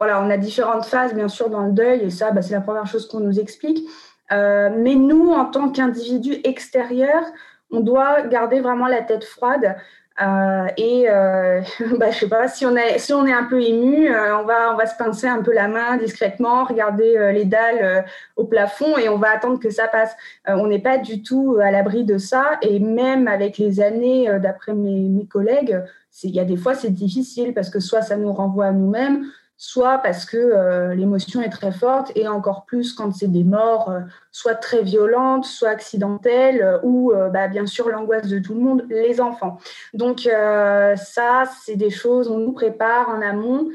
Voilà, 0.00 0.20
on 0.20 0.28
a 0.30 0.36
différentes 0.36 0.84
phases, 0.84 1.14
bien 1.14 1.28
sûr, 1.28 1.48
dans 1.48 1.62
le 1.62 1.72
deuil, 1.72 2.00
et 2.02 2.10
ça, 2.10 2.32
bah, 2.32 2.42
c'est 2.42 2.54
la 2.54 2.60
première 2.60 2.88
chose 2.88 3.06
qu'on 3.06 3.20
nous 3.20 3.38
explique. 3.38 3.86
mais 4.32 4.96
nous, 4.96 5.30
en 5.30 5.44
tant 5.44 5.68
qu'individus 5.68 6.40
extérieurs, 6.42 7.24
on 7.70 7.80
doit 7.80 8.22
garder 8.22 8.60
vraiment 8.60 8.86
la 8.86 9.02
tête 9.02 9.24
froide. 9.24 9.76
Euh, 10.22 10.66
et 10.78 11.10
euh, 11.10 11.60
bah, 11.98 12.10
je 12.10 12.20
sais 12.20 12.28
pas 12.28 12.48
si 12.48 12.64
on 12.64 12.74
est 12.74 12.98
si 12.98 13.12
on 13.12 13.26
est 13.26 13.32
un 13.32 13.44
peu 13.44 13.62
ému, 13.62 14.10
euh, 14.10 14.38
on 14.38 14.44
va 14.44 14.72
on 14.72 14.76
va 14.76 14.86
se 14.86 14.96
pincer 14.96 15.26
un 15.26 15.42
peu 15.42 15.52
la 15.52 15.68
main 15.68 15.98
discrètement, 15.98 16.64
regarder 16.64 17.16
euh, 17.18 17.32
les 17.32 17.44
dalles 17.44 18.06
au 18.36 18.44
plafond 18.44 18.96
et 18.96 19.10
on 19.10 19.18
va 19.18 19.30
attendre 19.30 19.60
que 19.60 19.68
ça 19.68 19.88
passe. 19.88 20.16
on 20.46 20.66
n'est 20.68 20.78
pas 20.78 20.96
du 20.98 21.22
tout 21.22 21.58
à 21.62 21.70
l'abri 21.70 22.04
de 22.04 22.16
ça 22.16 22.58
et 22.62 22.78
même 22.78 23.28
avec 23.28 23.58
les 23.58 23.80
années, 23.80 24.28
d'après 24.40 24.72
mes, 24.72 25.08
mes 25.08 25.26
collègues, 25.26 25.82
il 26.22 26.34
y 26.34 26.40
a 26.40 26.44
des 26.44 26.56
fois 26.56 26.74
c'est 26.74 26.90
difficile 26.90 27.52
parce 27.52 27.68
que 27.68 27.80
soit 27.80 28.02
ça 28.02 28.16
nous 28.16 28.32
renvoie 28.32 28.66
à 28.66 28.72
nous-mêmes, 28.72 29.26
soit 29.58 29.98
parce 29.98 30.26
que 30.26 30.36
euh, 30.36 30.94
l'émotion 30.94 31.40
est 31.40 31.48
très 31.48 31.72
forte, 31.72 32.12
et 32.14 32.28
encore 32.28 32.66
plus 32.66 32.92
quand 32.92 33.12
c'est 33.14 33.30
des 33.30 33.44
morts, 33.44 33.90
euh, 33.90 34.00
soit 34.30 34.54
très 34.54 34.82
violentes, 34.82 35.46
soit 35.46 35.70
accidentelles, 35.70 36.62
euh, 36.62 36.78
ou 36.82 37.12
bah, 37.32 37.48
bien 37.48 37.66
sûr 37.66 37.88
l'angoisse 37.88 38.28
de 38.28 38.38
tout 38.38 38.54
le 38.54 38.60
monde, 38.60 38.84
les 38.88 39.20
enfants. 39.20 39.58
Donc 39.94 40.20
ça, 40.20 41.44
c'est 41.64 41.76
des 41.76 41.90
choses, 41.90 42.28
on 42.28 42.38
nous 42.38 42.52
prépare 42.52 43.08
en 43.08 43.22
amont, 43.22 43.68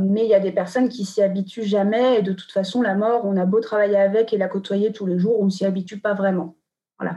mais 0.00 0.24
il 0.24 0.28
y 0.28 0.34
a 0.34 0.40
des 0.40 0.52
personnes 0.52 0.88
qui 0.88 1.04
s'y 1.04 1.22
habituent 1.22 1.64
jamais, 1.64 2.18
et 2.18 2.22
de 2.22 2.32
toute 2.32 2.52
façon, 2.52 2.82
la 2.82 2.94
mort, 2.94 3.22
on 3.24 3.36
a 3.36 3.44
beau 3.44 3.60
travailler 3.60 3.96
avec 3.96 4.32
et 4.32 4.38
la 4.38 4.48
côtoyer 4.48 4.92
tous 4.92 5.06
les 5.06 5.18
jours, 5.18 5.40
on 5.40 5.46
ne 5.46 5.50
s'y 5.50 5.64
habitue 5.64 5.98
pas 5.98 6.14
vraiment. 6.14 6.56
Voilà. 6.98 7.16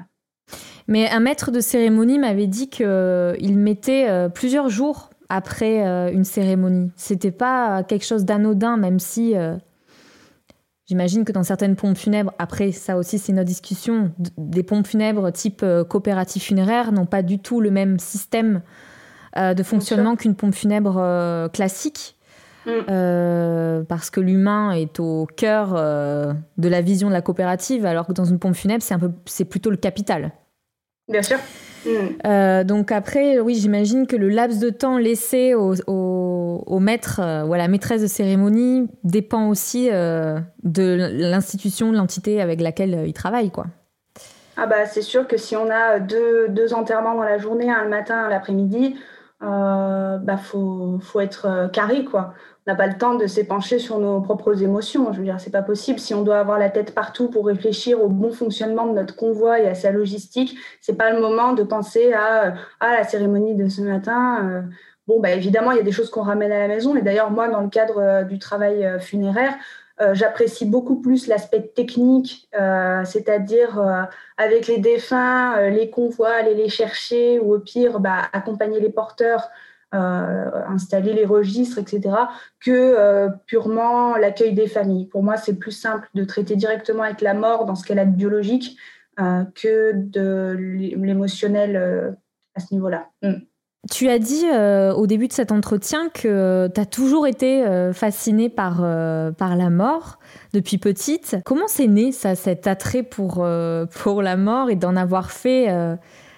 Mais 0.87 1.09
un 1.09 1.19
maître 1.19 1.51
de 1.51 1.59
cérémonie 1.59 2.19
m'avait 2.19 2.47
dit 2.47 2.69
qu'il 2.69 3.57
mettait 3.57 4.29
plusieurs 4.33 4.69
jours 4.69 5.10
après 5.31 5.87
euh, 5.87 6.11
une 6.11 6.25
cérémonie. 6.25 6.91
C'était 6.97 7.31
pas 7.31 7.83
quelque 7.83 8.05
chose 8.05 8.25
d'anodin, 8.25 8.75
même 8.75 8.99
si 8.99 9.37
euh, 9.37 9.55
j'imagine 10.87 11.23
que 11.23 11.31
dans 11.31 11.43
certaines 11.43 11.77
pompes 11.77 11.97
funèbres, 11.97 12.33
après 12.37 12.73
ça 12.73 12.97
aussi 12.97 13.17
c'est 13.17 13.31
notre 13.31 13.47
discussion, 13.47 14.11
des 14.37 14.61
pompes 14.61 14.85
funèbres 14.85 15.31
type 15.31 15.61
euh, 15.63 15.85
coopérative 15.85 16.41
funéraire 16.41 16.91
n'ont 16.91 17.05
pas 17.05 17.21
du 17.21 17.39
tout 17.39 17.61
le 17.61 17.71
même 17.71 17.97
système 17.97 18.61
de 19.37 19.63
fonctionnement 19.63 20.17
qu'une 20.17 20.35
pompe 20.35 20.53
funèbre 20.53 21.49
classique. 21.53 22.17
Mm. 22.65 23.85
parce 23.87 24.09
que 24.09 24.19
l'humain 24.19 24.73
est 24.73 24.99
au 24.99 25.25
cœur 25.25 25.73
de 25.73 26.67
la 26.67 26.81
vision 26.81 27.07
de 27.07 27.13
la 27.13 27.21
coopérative, 27.21 27.85
alors 27.85 28.05
que 28.05 28.11
dans 28.11 28.25
une 28.25 28.39
pompe 28.39 28.55
funèbre, 28.55 28.83
c'est 28.83 28.93
un 28.93 28.99
peu, 28.99 29.09
c'est 29.25 29.45
plutôt 29.45 29.69
le 29.69 29.77
capital. 29.77 30.33
Bien 31.07 31.21
sûr. 31.21 31.37
Mm. 31.85 31.89
Euh, 32.25 32.63
donc 32.63 32.91
après, 32.91 33.39
oui, 33.39 33.55
j'imagine 33.55 34.07
que 34.07 34.15
le 34.15 34.29
laps 34.29 34.59
de 34.59 34.69
temps 34.69 34.97
laissé 34.97 35.53
au, 35.53 35.73
au, 35.87 36.79
maître 36.79 37.19
euh, 37.21 37.43
ou 37.43 37.53
à 37.53 37.57
la 37.57 37.67
maîtresse 37.67 38.01
de 38.01 38.07
cérémonie 38.07 38.87
dépend 39.03 39.49
aussi 39.49 39.89
euh, 39.91 40.39
de 40.63 41.09
l'institution, 41.11 41.91
de 41.91 41.97
l'entité 41.97 42.41
avec 42.41 42.61
laquelle 42.61 43.03
il 43.05 43.13
travaille, 43.13 43.51
quoi. 43.51 43.65
Ah 44.57 44.67
bah 44.67 44.85
c'est 44.85 45.01
sûr 45.01 45.27
que 45.27 45.37
si 45.37 45.55
on 45.55 45.69
a 45.69 45.99
deux, 45.99 46.49
deux 46.49 46.73
enterrements 46.73 47.15
dans 47.15 47.23
la 47.23 47.37
journée, 47.37 47.71
un 47.71 47.83
le 47.83 47.89
matin, 47.89 48.25
un 48.25 48.29
l'après-midi, 48.29 48.95
bah 49.39 50.37
faut, 50.37 50.99
faut 51.01 51.19
être 51.19 51.69
carré, 51.71 52.03
quoi 52.03 52.33
n'a 52.71 52.77
pas 52.77 52.87
le 52.87 52.97
temps 52.97 53.15
de 53.15 53.27
s'épancher 53.27 53.79
sur 53.79 53.99
nos 53.99 54.21
propres 54.21 54.63
émotions. 54.63 55.11
Je 55.13 55.19
veux 55.19 55.23
dire, 55.23 55.39
c'est 55.39 55.51
pas 55.51 55.61
possible. 55.61 55.99
Si 55.99 56.13
on 56.13 56.21
doit 56.21 56.39
avoir 56.39 56.57
la 56.57 56.69
tête 56.69 56.93
partout 56.93 57.29
pour 57.29 57.45
réfléchir 57.45 58.03
au 58.03 58.07
bon 58.07 58.31
fonctionnement 58.31 58.87
de 58.87 58.93
notre 58.93 59.15
convoi 59.15 59.59
et 59.59 59.67
à 59.67 59.75
sa 59.75 59.91
logistique, 59.91 60.57
c'est 60.79 60.97
pas 60.97 61.11
le 61.11 61.19
moment 61.19 61.53
de 61.53 61.63
penser 61.63 62.13
à, 62.13 62.53
à 62.79 62.93
la 62.93 63.03
cérémonie 63.03 63.55
de 63.55 63.67
ce 63.67 63.81
matin. 63.81 64.49
Euh. 64.49 64.61
Bon, 65.07 65.19
bah, 65.19 65.31
évidemment, 65.31 65.71
il 65.71 65.77
y 65.77 65.79
a 65.81 65.83
des 65.83 65.91
choses 65.91 66.09
qu'on 66.09 66.21
ramène 66.21 66.51
à 66.51 66.59
la 66.59 66.67
maison. 66.67 66.95
Et 66.95 67.01
d'ailleurs, 67.01 67.31
moi, 67.31 67.49
dans 67.49 67.61
le 67.61 67.69
cadre 67.69 67.99
euh, 67.99 68.23
du 68.23 68.39
travail 68.39 68.85
euh, 68.85 68.99
funéraire, 68.99 69.53
j'apprécie 70.13 70.65
beaucoup 70.65 70.99
plus 70.99 71.27
l'aspect 71.27 71.61
technique, 71.75 72.49
c'est-à-dire 73.05 73.79
avec 74.35 74.65
les 74.65 74.79
défunts, 74.79 75.69
les 75.69 75.91
convois, 75.91 76.31
aller 76.31 76.55
les 76.55 76.69
chercher 76.69 77.39
ou 77.39 77.53
au 77.53 77.59
pire, 77.59 77.99
bah, 77.99 78.17
accompagner 78.33 78.79
les 78.79 78.89
porteurs 78.89 79.41
euh, 79.43 79.47
installer 79.93 81.13
les 81.13 81.25
registres, 81.25 81.77
etc., 81.77 82.15
que 82.59 82.71
euh, 82.71 83.29
purement 83.45 84.15
l'accueil 84.15 84.53
des 84.53 84.67
familles. 84.67 85.05
Pour 85.07 85.23
moi, 85.23 85.37
c'est 85.37 85.55
plus 85.55 85.71
simple 85.71 86.07
de 86.13 86.23
traiter 86.23 86.55
directement 86.55 87.03
avec 87.03 87.21
la 87.21 87.33
mort 87.33 87.65
dans 87.65 87.75
ce 87.75 87.85
qu'elle 87.85 87.99
a 87.99 88.05
de 88.05 88.15
biologique 88.15 88.77
euh, 89.19 89.43
que 89.55 89.91
de 89.93 90.55
l'émotionnel 90.57 92.15
à 92.55 92.59
ce 92.59 92.73
niveau-là. 92.73 93.09
Mm. 93.21 93.33
Tu 93.89 94.09
as 94.09 94.19
dit 94.19 94.45
au 94.95 95.07
début 95.07 95.27
de 95.27 95.33
cet 95.33 95.51
entretien 95.51 96.09
que 96.09 96.67
tu 96.67 96.79
as 96.79 96.85
toujours 96.85 97.25
été 97.25 97.65
fascinée 97.93 98.47
par, 98.47 98.77
par 99.35 99.55
la 99.55 99.71
mort 99.71 100.19
depuis 100.53 100.77
petite. 100.77 101.37
Comment 101.45 101.67
c'est 101.67 101.87
né 101.87 102.11
ça, 102.11 102.35
cet 102.35 102.67
attrait 102.67 103.01
pour, 103.01 103.43
pour 103.95 104.21
la 104.21 104.37
mort 104.37 104.69
et 104.69 104.75
d'en 104.75 104.95
avoir 104.95 105.31
fait, 105.31 105.97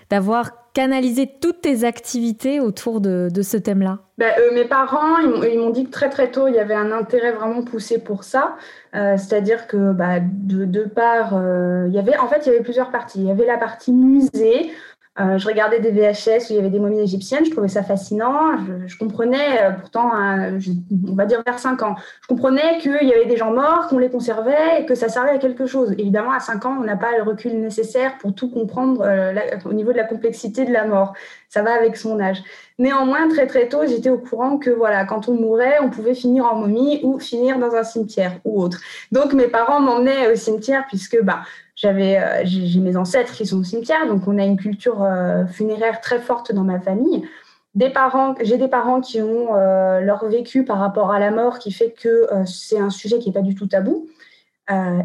d'avoir 0.09 0.62
canaliser 0.73 1.29
toutes 1.39 1.61
tes 1.61 1.83
activités 1.83 2.59
autour 2.59 2.99
de, 2.99 3.29
ce 3.41 3.57
thème-là 3.57 3.99
ben, 4.17 4.33
euh, 4.39 4.53
Mes 4.53 4.65
parents, 4.65 5.17
ils 5.19 5.59
m'ont 5.59 5.69
dit 5.69 5.85
que 5.85 5.91
très 5.91 6.09
très 6.09 6.31
tôt, 6.31 6.47
il 6.47 6.55
y 6.55 6.59
avait 6.59 6.73
un 6.73 6.91
intérêt 6.91 7.31
vraiment 7.31 7.63
poussé 7.63 7.99
pour 7.99 8.23
ça. 8.23 8.55
Euh, 8.95 9.15
c'est-à-dire 9.17 9.67
que 9.67 9.91
bah, 9.91 10.19
de, 10.19 10.65
de 10.65 10.83
part, 10.83 11.35
euh, 11.35 11.85
il 11.87 11.93
y 11.93 11.99
avait, 11.99 12.17
en 12.17 12.27
fait, 12.27 12.45
il 12.45 12.47
y 12.47 12.55
avait 12.55 12.63
plusieurs 12.63 12.89
parties. 12.89 13.19
Il 13.19 13.27
y 13.27 13.31
avait 13.31 13.45
la 13.45 13.57
partie 13.57 13.93
musée, 13.93 14.71
euh, 15.19 15.37
je 15.37 15.47
regardais 15.47 15.79
des 15.79 15.91
VHS 15.91 16.49
où 16.49 16.53
il 16.53 16.55
y 16.55 16.59
avait 16.59 16.71
des 16.71 16.79
momies 16.79 17.01
égyptiennes, 17.01 17.45
je 17.45 17.51
trouvais 17.51 17.67
ça 17.67 17.83
fascinant. 17.83 18.57
Je, 18.87 18.97
comprenais, 18.97 19.61
euh, 19.61 19.71
pourtant, 19.71 20.09
on 20.11 21.13
va 21.13 21.25
dire 21.25 21.43
vers 21.45 21.59
5 21.59 21.83
ans, 21.83 21.95
je 22.21 22.27
comprenais 22.27 22.79
qu'il 22.79 23.07
y 23.07 23.13
avait 23.13 23.27
des 23.27 23.37
gens 23.37 23.51
morts, 23.51 23.87
qu'on 23.89 23.99
les 23.99 24.09
conservait 24.09 24.81
et 24.81 24.85
que 24.87 24.95
ça 24.95 25.09
servait 25.09 25.29
à 25.29 25.37
quelque 25.37 25.67
chose. 25.67 25.91
Évidemment, 25.99 26.31
à 26.31 26.39
5 26.39 26.65
ans, 26.65 26.77
on 26.79 26.83
n'a 26.83 26.97
pas 26.97 27.15
le 27.15 27.21
recul 27.21 27.59
nécessaire 27.59 28.17
pour 28.17 28.33
tout 28.33 28.49
comprendre 28.49 29.03
euh, 29.05 29.33
au 29.65 29.73
niveau 29.73 29.91
de 29.91 29.97
la 29.97 30.05
complexité 30.05 30.65
de 30.65 30.73
la 30.73 30.85
mort. 30.85 31.13
Ça 31.47 31.61
va 31.61 31.73
avec 31.73 31.95
son 31.95 32.19
âge. 32.19 32.41
Néanmoins, 32.79 33.29
très 33.29 33.45
très 33.45 33.69
tôt, 33.69 33.85
j'étais 33.85 34.09
au 34.09 34.17
courant 34.17 34.57
que 34.57 34.71
voilà, 34.71 35.05
quand 35.05 35.29
on 35.29 35.35
mourait, 35.35 35.77
on 35.83 35.91
pouvait 35.91 36.15
finir 36.15 36.45
en 36.45 36.55
momie 36.55 37.01
ou 37.03 37.19
finir 37.19 37.59
dans 37.59 37.75
un 37.75 37.83
cimetière 37.83 38.39
ou 38.45 38.59
autre. 38.59 38.79
Donc 39.11 39.33
mes 39.33 39.47
parents 39.47 39.79
m'emmenaient 39.79 40.31
au 40.31 40.35
cimetière 40.35 40.85
puisque 40.87 41.21
bah, 41.21 41.41
j'avais, 41.83 42.17
euh, 42.17 42.41
j'ai 42.45 42.79
mes 42.79 42.95
ancêtres 42.95 43.33
qui 43.33 43.45
sont 43.45 43.59
au 43.59 43.63
cimetière, 43.63 44.07
donc 44.07 44.25
on 44.25 44.37
a 44.39 44.45
une 44.45 44.55
culture 44.55 45.03
euh, 45.03 45.45
funéraire 45.45 45.99
très 45.99 46.19
forte 46.19 46.53
dans 46.53 46.63
ma 46.63 46.79
famille. 46.79 47.27
Des 47.75 47.89
parents, 47.89 48.35
j'ai 48.41 48.57
des 48.57 48.69
parents 48.69 49.01
qui 49.01 49.21
ont 49.21 49.57
euh, 49.57 49.99
leur 49.99 50.25
vécu 50.29 50.63
par 50.63 50.77
rapport 50.77 51.11
à 51.11 51.19
la 51.19 51.29
mort, 51.29 51.59
qui 51.59 51.73
fait 51.73 51.91
que 51.91 52.27
c'est 52.45 52.79
un 52.79 52.89
sujet 52.89 53.19
qui 53.19 53.29
n'est 53.29 53.33
pas 53.33 53.41
du 53.41 53.53
tout 53.53 53.67
tabou. 53.67 54.07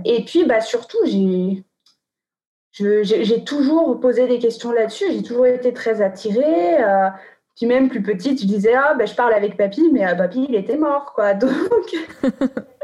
et 0.04 0.24
puis, 0.24 0.44
bah, 0.44 0.60
surtout, 0.60 0.98
j'ai, 1.04 1.64
j'ai 2.72 3.44
toujours 3.44 3.98
posé 3.98 4.28
des 4.28 4.38
questions 4.38 4.70
là-dessus. 4.70 5.06
J'ai 5.10 5.22
toujours 5.22 5.46
été 5.46 5.72
très 5.72 6.00
attirée. 6.00 6.76
puis 7.56 7.66
même 7.66 7.88
plus 7.88 8.02
petite, 8.02 8.40
je 8.40 8.46
disais 8.46 8.74
ah 8.74 8.94
ben 8.94 9.06
je 9.06 9.14
parle 9.14 9.32
avec 9.32 9.56
papy, 9.56 9.90
mais 9.92 10.04
papy 10.16 10.46
il 10.48 10.54
était 10.54 10.76
mort 10.76 11.12
quoi. 11.14 11.34
Donc 11.42 11.52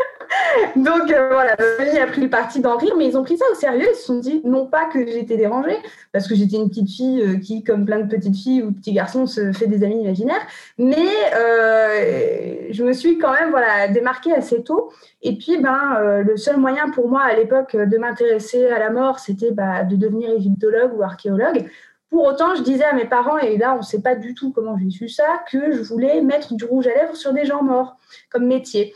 Donc 0.76 1.10
euh, 1.10 1.28
voilà, 1.32 1.56
ma 1.58 1.84
famille 1.84 1.98
a 1.98 2.06
pris 2.06 2.20
le 2.20 2.30
parti 2.30 2.60
d'en 2.60 2.76
rire, 2.76 2.94
mais 2.96 3.06
ils 3.06 3.16
ont 3.16 3.22
pris 3.22 3.36
ça 3.36 3.44
au 3.50 3.54
sérieux. 3.54 3.86
Ils 3.90 3.96
se 3.96 4.04
sont 4.04 4.18
dit, 4.18 4.40
non 4.44 4.66
pas 4.66 4.86
que 4.86 5.06
j'étais 5.06 5.36
dérangée, 5.36 5.76
parce 6.12 6.26
que 6.26 6.34
j'étais 6.34 6.56
une 6.56 6.68
petite 6.68 6.90
fille 6.90 7.22
euh, 7.22 7.38
qui, 7.38 7.62
comme 7.62 7.84
plein 7.84 8.00
de 8.00 8.08
petites 8.08 8.36
filles 8.36 8.62
ou 8.62 8.72
petits 8.72 8.92
garçons, 8.92 9.26
se 9.26 9.52
fait 9.52 9.66
des 9.66 9.84
amis 9.84 10.00
imaginaires, 10.00 10.46
mais 10.78 11.06
euh, 11.36 12.66
je 12.70 12.84
me 12.84 12.92
suis 12.92 13.18
quand 13.18 13.32
même 13.32 13.50
voilà, 13.50 13.88
démarquée 13.88 14.32
assez 14.32 14.62
tôt. 14.62 14.92
Et 15.22 15.36
puis, 15.36 15.58
ben, 15.58 16.22
le 16.24 16.36
seul 16.36 16.58
moyen 16.58 16.90
pour 16.90 17.08
moi 17.08 17.22
à 17.22 17.34
l'époque 17.34 17.76
de 17.76 17.98
m'intéresser 17.98 18.66
à 18.66 18.78
la 18.78 18.90
mort, 18.90 19.18
c'était 19.18 19.52
bah, 19.52 19.84
de 19.84 19.96
devenir 19.96 20.30
égyptologue 20.30 20.92
ou 20.96 21.02
archéologue. 21.02 21.68
Pour 22.10 22.26
autant, 22.26 22.54
je 22.54 22.62
disais 22.62 22.84
à 22.84 22.92
mes 22.92 23.06
parents, 23.06 23.38
et 23.38 23.56
là 23.56 23.74
on 23.74 23.78
ne 23.78 23.82
sait 23.82 24.00
pas 24.00 24.14
du 24.14 24.34
tout 24.34 24.52
comment 24.52 24.76
j'ai 24.78 24.90
su 24.90 25.08
ça, 25.08 25.24
que 25.50 25.72
je 25.72 25.82
voulais 25.82 26.20
mettre 26.20 26.54
du 26.54 26.64
rouge 26.64 26.86
à 26.86 26.94
lèvres 26.94 27.16
sur 27.16 27.32
des 27.32 27.44
gens 27.44 27.62
morts 27.62 27.96
comme 28.30 28.46
métier. 28.46 28.94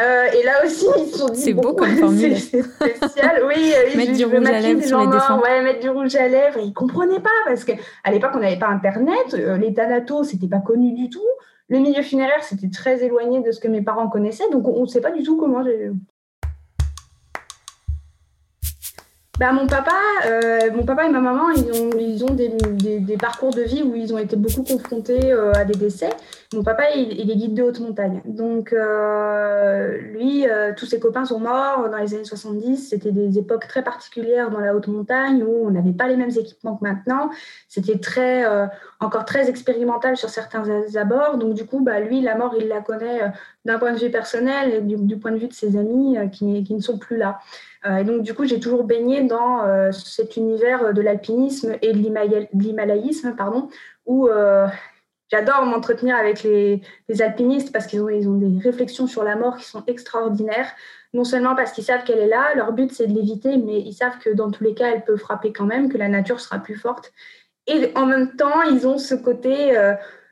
Euh, 0.00 0.26
et 0.32 0.44
là 0.44 0.64
aussi, 0.64 0.86
ils 0.98 1.06
se 1.06 1.18
sont 1.18 1.28
dit. 1.28 1.40
C'est 1.40 1.52
beau 1.52 1.74
comme 1.74 1.88
formule. 1.96 2.36
C'est 2.38 2.62
spécial. 2.62 3.42
Oui, 3.46 3.72
oui 3.86 3.96
mettre 3.96 4.12
du 4.12 4.24
rouge 4.24 4.48
à 4.48 4.60
lèvres 4.60 4.84
sur 4.84 5.00
les 5.00 5.06
défunts. 5.06 5.40
Ouais, 5.40 5.62
mettre 5.62 5.80
du 5.80 5.90
rouge 5.90 6.16
à 6.16 6.28
lèvres. 6.28 6.58
Ils 6.60 6.68
ne 6.68 6.74
comprenaient 6.74 7.20
pas 7.20 7.30
parce 7.46 7.64
qu'à 7.64 7.76
l'époque, 8.10 8.30
on 8.34 8.40
n'avait 8.40 8.58
pas 8.58 8.68
Internet. 8.68 9.34
Euh, 9.34 9.56
les 9.56 9.74
Thanatos, 9.74 10.28
ce 10.28 10.34
n'était 10.34 10.48
pas 10.48 10.60
connu 10.60 10.92
du 10.92 11.10
tout. 11.10 11.20
le 11.68 11.78
milieu 11.78 12.02
funéraire, 12.02 12.42
c'était 12.42 12.70
très 12.70 13.04
éloigné 13.04 13.42
de 13.42 13.52
ce 13.52 13.60
que 13.60 13.68
mes 13.68 13.82
parents 13.82 14.08
connaissaient, 14.08 14.50
donc 14.50 14.66
on 14.66 14.82
ne 14.82 14.86
sait 14.86 15.00
pas 15.00 15.12
du 15.12 15.22
tout 15.22 15.36
comment 15.36 15.62
bah, 19.40 19.52
mon, 19.52 19.66
papa, 19.66 19.96
euh, 20.26 20.70
mon 20.74 20.84
papa 20.84 21.06
et 21.06 21.08
ma 21.08 21.20
maman, 21.20 21.48
ils 21.48 21.72
ont, 21.72 21.90
ils 21.98 22.22
ont 22.26 22.34
des, 22.34 22.50
des, 23.00 23.16
parcours 23.16 23.54
de 23.54 23.62
vie 23.62 23.82
où 23.82 23.94
ils 23.94 24.12
ont 24.12 24.18
été 24.18 24.36
beaucoup 24.36 24.62
confrontés 24.62 25.32
euh, 25.32 25.52
à 25.54 25.64
des 25.64 25.78
décès. 25.78 26.10
Mon 26.52 26.62
papa, 26.62 26.90
il, 26.94 27.30
est 27.30 27.36
guide 27.36 27.54
de 27.54 27.62
haute 27.62 27.80
montagne. 27.80 28.20
Donc, 28.26 28.74
euh, 28.74 29.98
lui, 30.20 30.44
tous 30.76 30.86
ses 30.86 31.00
copains 31.00 31.24
sont 31.24 31.40
morts 31.40 31.88
dans 31.90 31.96
les 31.96 32.14
années 32.14 32.24
70. 32.24 32.90
C'était 32.90 33.12
des 33.12 33.38
époques 33.38 33.66
très 33.66 33.82
particulières 33.82 34.50
dans 34.50 34.60
la 34.60 34.74
haute 34.74 34.88
montagne 34.88 35.42
où 35.42 35.66
on 35.66 35.70
n'avait 35.70 35.92
pas 35.92 36.06
les 36.08 36.16
mêmes 36.16 36.30
équipements 36.30 36.76
que 36.76 36.84
maintenant. 36.84 37.30
C'était 37.68 37.98
très, 37.98 38.44
encore 39.00 39.24
très 39.24 39.48
expérimental 39.48 40.16
sur 40.16 40.28
certains 40.28 40.64
abords. 40.96 41.38
Donc, 41.38 41.54
du 41.54 41.64
coup, 41.64 41.80
bah, 41.80 42.00
lui, 42.00 42.20
la 42.20 42.36
mort, 42.36 42.54
il 42.58 42.68
la 42.68 42.80
connaît 42.80 43.32
d'un 43.64 43.78
point 43.78 43.92
de 43.92 43.98
vue 43.98 44.10
personnel 44.10 44.74
et 44.74 44.80
du, 44.80 45.16
point 45.18 45.32
de 45.32 45.38
vue 45.38 45.48
de 45.48 45.52
ses 45.52 45.76
amis 45.76 46.16
qui, 46.30 46.74
ne 46.74 46.80
sont 46.80 46.98
plus 46.98 47.16
là. 47.16 47.38
Euh, 47.86 47.98
et 47.98 48.04
donc, 48.04 48.22
du 48.22 48.34
coup, 48.34 48.44
j'ai 48.44 48.60
toujours 48.60 48.84
baigné 48.84 49.22
dans 49.22 49.64
euh, 49.64 49.92
cet 49.92 50.36
univers 50.36 50.92
de 50.92 51.00
l'alpinisme 51.00 51.76
et 51.82 51.92
de 51.92 52.48
l'himalayisme, 52.54 53.34
pardon, 53.36 53.68
où 54.06 54.28
euh, 54.28 54.66
j'adore 55.30 55.64
m'entretenir 55.66 56.16
avec 56.16 56.42
les, 56.42 56.82
alpinistes 57.20 57.72
parce 57.72 57.86
qu'ils 57.86 58.00
ont, 58.00 58.08
ils 58.08 58.28
ont 58.28 58.36
des 58.36 58.60
réflexions 58.62 59.06
sur 59.06 59.24
la 59.24 59.36
mort 59.36 59.56
qui 59.56 59.64
sont 59.64 59.84
extraordinaires. 59.86 60.72
Non 61.12 61.24
seulement 61.24 61.56
parce 61.56 61.72
qu'ils 61.72 61.84
savent 61.84 62.04
qu'elle 62.04 62.20
est 62.20 62.28
là, 62.28 62.54
leur 62.54 62.72
but 62.72 62.92
c'est 62.92 63.06
de 63.06 63.14
l'éviter, 63.14 63.56
mais 63.56 63.80
ils 63.80 63.94
savent 63.94 64.18
que 64.18 64.30
dans 64.30 64.50
tous 64.50 64.62
les 64.62 64.74
cas, 64.74 64.90
elle 64.92 65.04
peut 65.04 65.16
frapper 65.16 65.52
quand 65.52 65.66
même, 65.66 65.88
que 65.88 65.98
la 65.98 66.08
nature 66.08 66.40
sera 66.40 66.58
plus 66.58 66.76
forte. 66.76 67.12
Et 67.66 67.92
en 67.96 68.06
même 68.06 68.36
temps, 68.36 68.62
ils 68.62 68.86
ont 68.86 68.98
ce 68.98 69.14
côté 69.14 69.76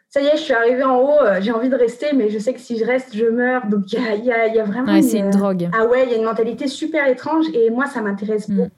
ça 0.08 0.22
y 0.22 0.26
est, 0.26 0.36
je 0.36 0.42
suis 0.42 0.54
arrivée 0.54 0.84
en 0.84 0.98
haut, 1.00 1.20
euh, 1.20 1.38
j'ai 1.40 1.52
envie 1.52 1.68
de 1.68 1.76
rester, 1.76 2.14
mais 2.14 2.30
je 2.30 2.38
sais 2.38 2.54
que 2.54 2.60
si 2.60 2.78
je 2.78 2.84
reste, 2.84 3.14
je 3.14 3.26
meurs. 3.26 3.66
Donc 3.66 3.92
il 3.92 4.24
y 4.24 4.32
a, 4.32 4.46
y 4.46 4.58
a, 4.58 4.64
vraiment. 4.64 4.92
Ouais, 4.92 5.02
c'est 5.02 5.18
une 5.18 5.30
drogue. 5.30 5.68
Ah 5.78 5.84
ouais, 5.86 6.04
il 6.06 6.10
y 6.10 6.14
a 6.14 6.16
une 6.16 6.24
mentalité 6.24 6.66
super 6.66 7.06
étrange 7.08 7.46
et 7.52 7.68
moi, 7.68 7.86
ça 7.86 8.00
m'intéresse 8.00 8.48
mm. 8.48 8.56
beaucoup 8.56 8.70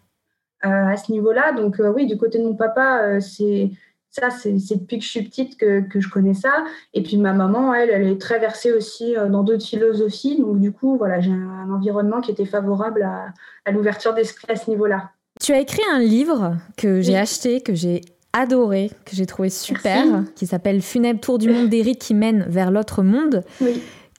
euh, 0.65 0.89
à 0.89 0.97
ce 0.97 1.13
niveau-là. 1.13 1.53
Donc 1.53 1.79
euh, 1.79 1.93
oui, 1.93 2.07
du 2.07 2.17
côté 2.17 2.39
de 2.39 2.45
mon 2.45 2.55
papa, 2.55 3.21
c'est 3.21 3.71
ça, 4.11 4.31
c'est 4.31 4.53
depuis 4.53 4.99
que 4.99 5.05
je 5.05 5.11
suis 5.11 5.23
petite 5.23 5.57
que, 5.59 5.81
que, 5.81 6.01
je 6.01 6.09
connais 6.09 6.35
ça. 6.35 6.65
Et 6.95 7.03
puis 7.03 7.17
ma 7.17 7.33
maman, 7.33 7.73
elle, 7.75 7.91
elle 7.91 8.09
est 8.09 8.21
très 8.21 8.39
versée 8.39 8.73
aussi 8.73 9.15
dans 9.15 9.43
d'autres 9.43 9.65
philosophies. 9.65 10.39
Donc 10.41 10.61
du 10.61 10.73
coup, 10.73 10.97
voilà, 10.97 11.21
j'ai 11.21 11.31
un, 11.31 11.71
environnement 11.71 12.21
qui 12.21 12.33
était 12.33 12.47
favorable 12.47 13.03
à, 13.03 13.27
à 13.65 13.71
l'ouverture 13.71 14.15
d'esprit 14.15 14.53
à 14.53 14.57
ce 14.57 14.69
niveau-là. 14.71 15.11
Tu 15.41 15.53
as 15.53 15.61
écrit 15.61 15.83
un 15.93 16.01
livre 16.01 16.57
que 16.77 17.01
j'ai 17.01 17.17
acheté, 17.17 17.61
que 17.61 17.75
j'ai 17.75 18.03
adoré, 18.33 18.91
que 19.05 19.15
j'ai 19.17 19.27
trouvé 19.27 19.51
super, 19.51 20.05
qui 20.35 20.47
s'appelle 20.47 20.83
Funèbre 20.83 21.21
Tour 21.21 21.39
du 21.39 21.49
monde 21.51 21.69
des 21.69 21.83
rites 21.83 22.01
qui 22.01 22.15
mène 22.15 22.45
vers 22.49 22.71
l'autre 22.71 23.03
monde. 23.03 23.45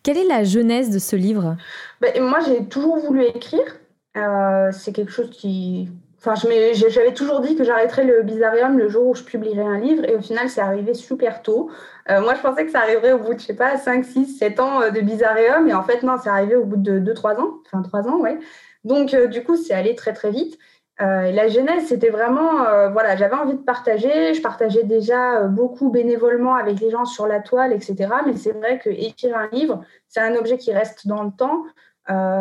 Quelle 0.03 0.17
est 0.17 0.27
la 0.27 0.43
genèse 0.43 0.89
de 0.89 0.99
ce 0.99 1.15
livre? 1.15 1.57
Ben, 2.01 2.23
Moi, 2.23 2.39
j'ai 2.45 2.65
toujours 2.65 2.97
voulu 2.97 3.23
écrire. 3.23 3.77
Euh, 4.17 4.71
c'est 4.71 4.93
quelque 4.93 5.11
chose 5.11 5.29
qui. 5.29 5.89
Enfin, 6.23 6.35
j'avais 6.35 7.13
toujours 7.13 7.39
dit 7.39 7.55
que 7.55 7.63
j'arrêterais 7.63 8.03
le 8.03 8.21
bizarrium 8.21 8.77
le 8.77 8.87
jour 8.87 9.07
où 9.07 9.15
je 9.15 9.23
publierais 9.23 9.63
un 9.63 9.79
livre, 9.79 10.05
et 10.05 10.15
au 10.15 10.21
final, 10.21 10.49
c'est 10.49 10.61
arrivé 10.61 10.93
super 10.93 11.41
tôt. 11.41 11.71
Euh, 12.09 12.21
moi, 12.21 12.35
je 12.35 12.41
pensais 12.41 12.63
que 12.65 12.71
ça 12.71 12.81
arriverait 12.81 13.13
au 13.13 13.17
bout 13.17 13.33
de, 13.33 13.39
je 13.39 13.45
sais 13.45 13.55
pas, 13.55 13.77
5, 13.77 14.05
6, 14.05 14.37
7 14.37 14.59
ans 14.59 14.81
euh, 14.81 14.89
de 14.91 15.01
bizarrium, 15.01 15.67
et 15.67 15.73
en 15.73 15.83
fait, 15.83 16.03
non, 16.03 16.17
c'est 16.23 16.29
arrivé 16.29 16.55
au 16.55 16.63
bout 16.63 16.77
de 16.77 16.99
2-3 16.99 17.39
ans. 17.39 17.55
Enfin, 17.65 17.81
3 17.81 18.07
ans, 18.07 18.19
ouais. 18.19 18.37
Donc, 18.83 19.15
du 19.15 19.43
coup, 19.43 19.55
c'est 19.55 19.73
allé 19.73 19.95
très, 19.95 20.13
très 20.13 20.31
vite. 20.31 20.57
Euh, 21.01 21.31
la 21.31 21.47
genèse, 21.47 21.87
c'était 21.87 22.09
vraiment, 22.09 22.65
euh, 22.67 22.89
voilà, 22.89 23.15
j'avais 23.15 23.35
envie 23.35 23.55
de 23.55 23.63
partager. 23.63 24.33
Je 24.35 24.41
partageais 24.41 24.83
déjà 24.83 25.39
euh, 25.39 25.47
beaucoup 25.47 25.89
bénévolement 25.89 26.55
avec 26.55 26.79
les 26.79 26.91
gens 26.91 27.05
sur 27.05 27.25
la 27.25 27.39
toile, 27.39 27.73
etc. 27.73 28.09
Mais 28.25 28.35
c'est 28.35 28.51
vrai 28.51 28.77
que 28.77 28.89
écrire 28.89 29.35
un 29.35 29.47
livre, 29.51 29.81
c'est 30.07 30.19
un 30.19 30.35
objet 30.35 30.57
qui 30.57 30.71
reste 30.71 31.07
dans 31.07 31.23
le 31.23 31.31
temps. 31.31 31.63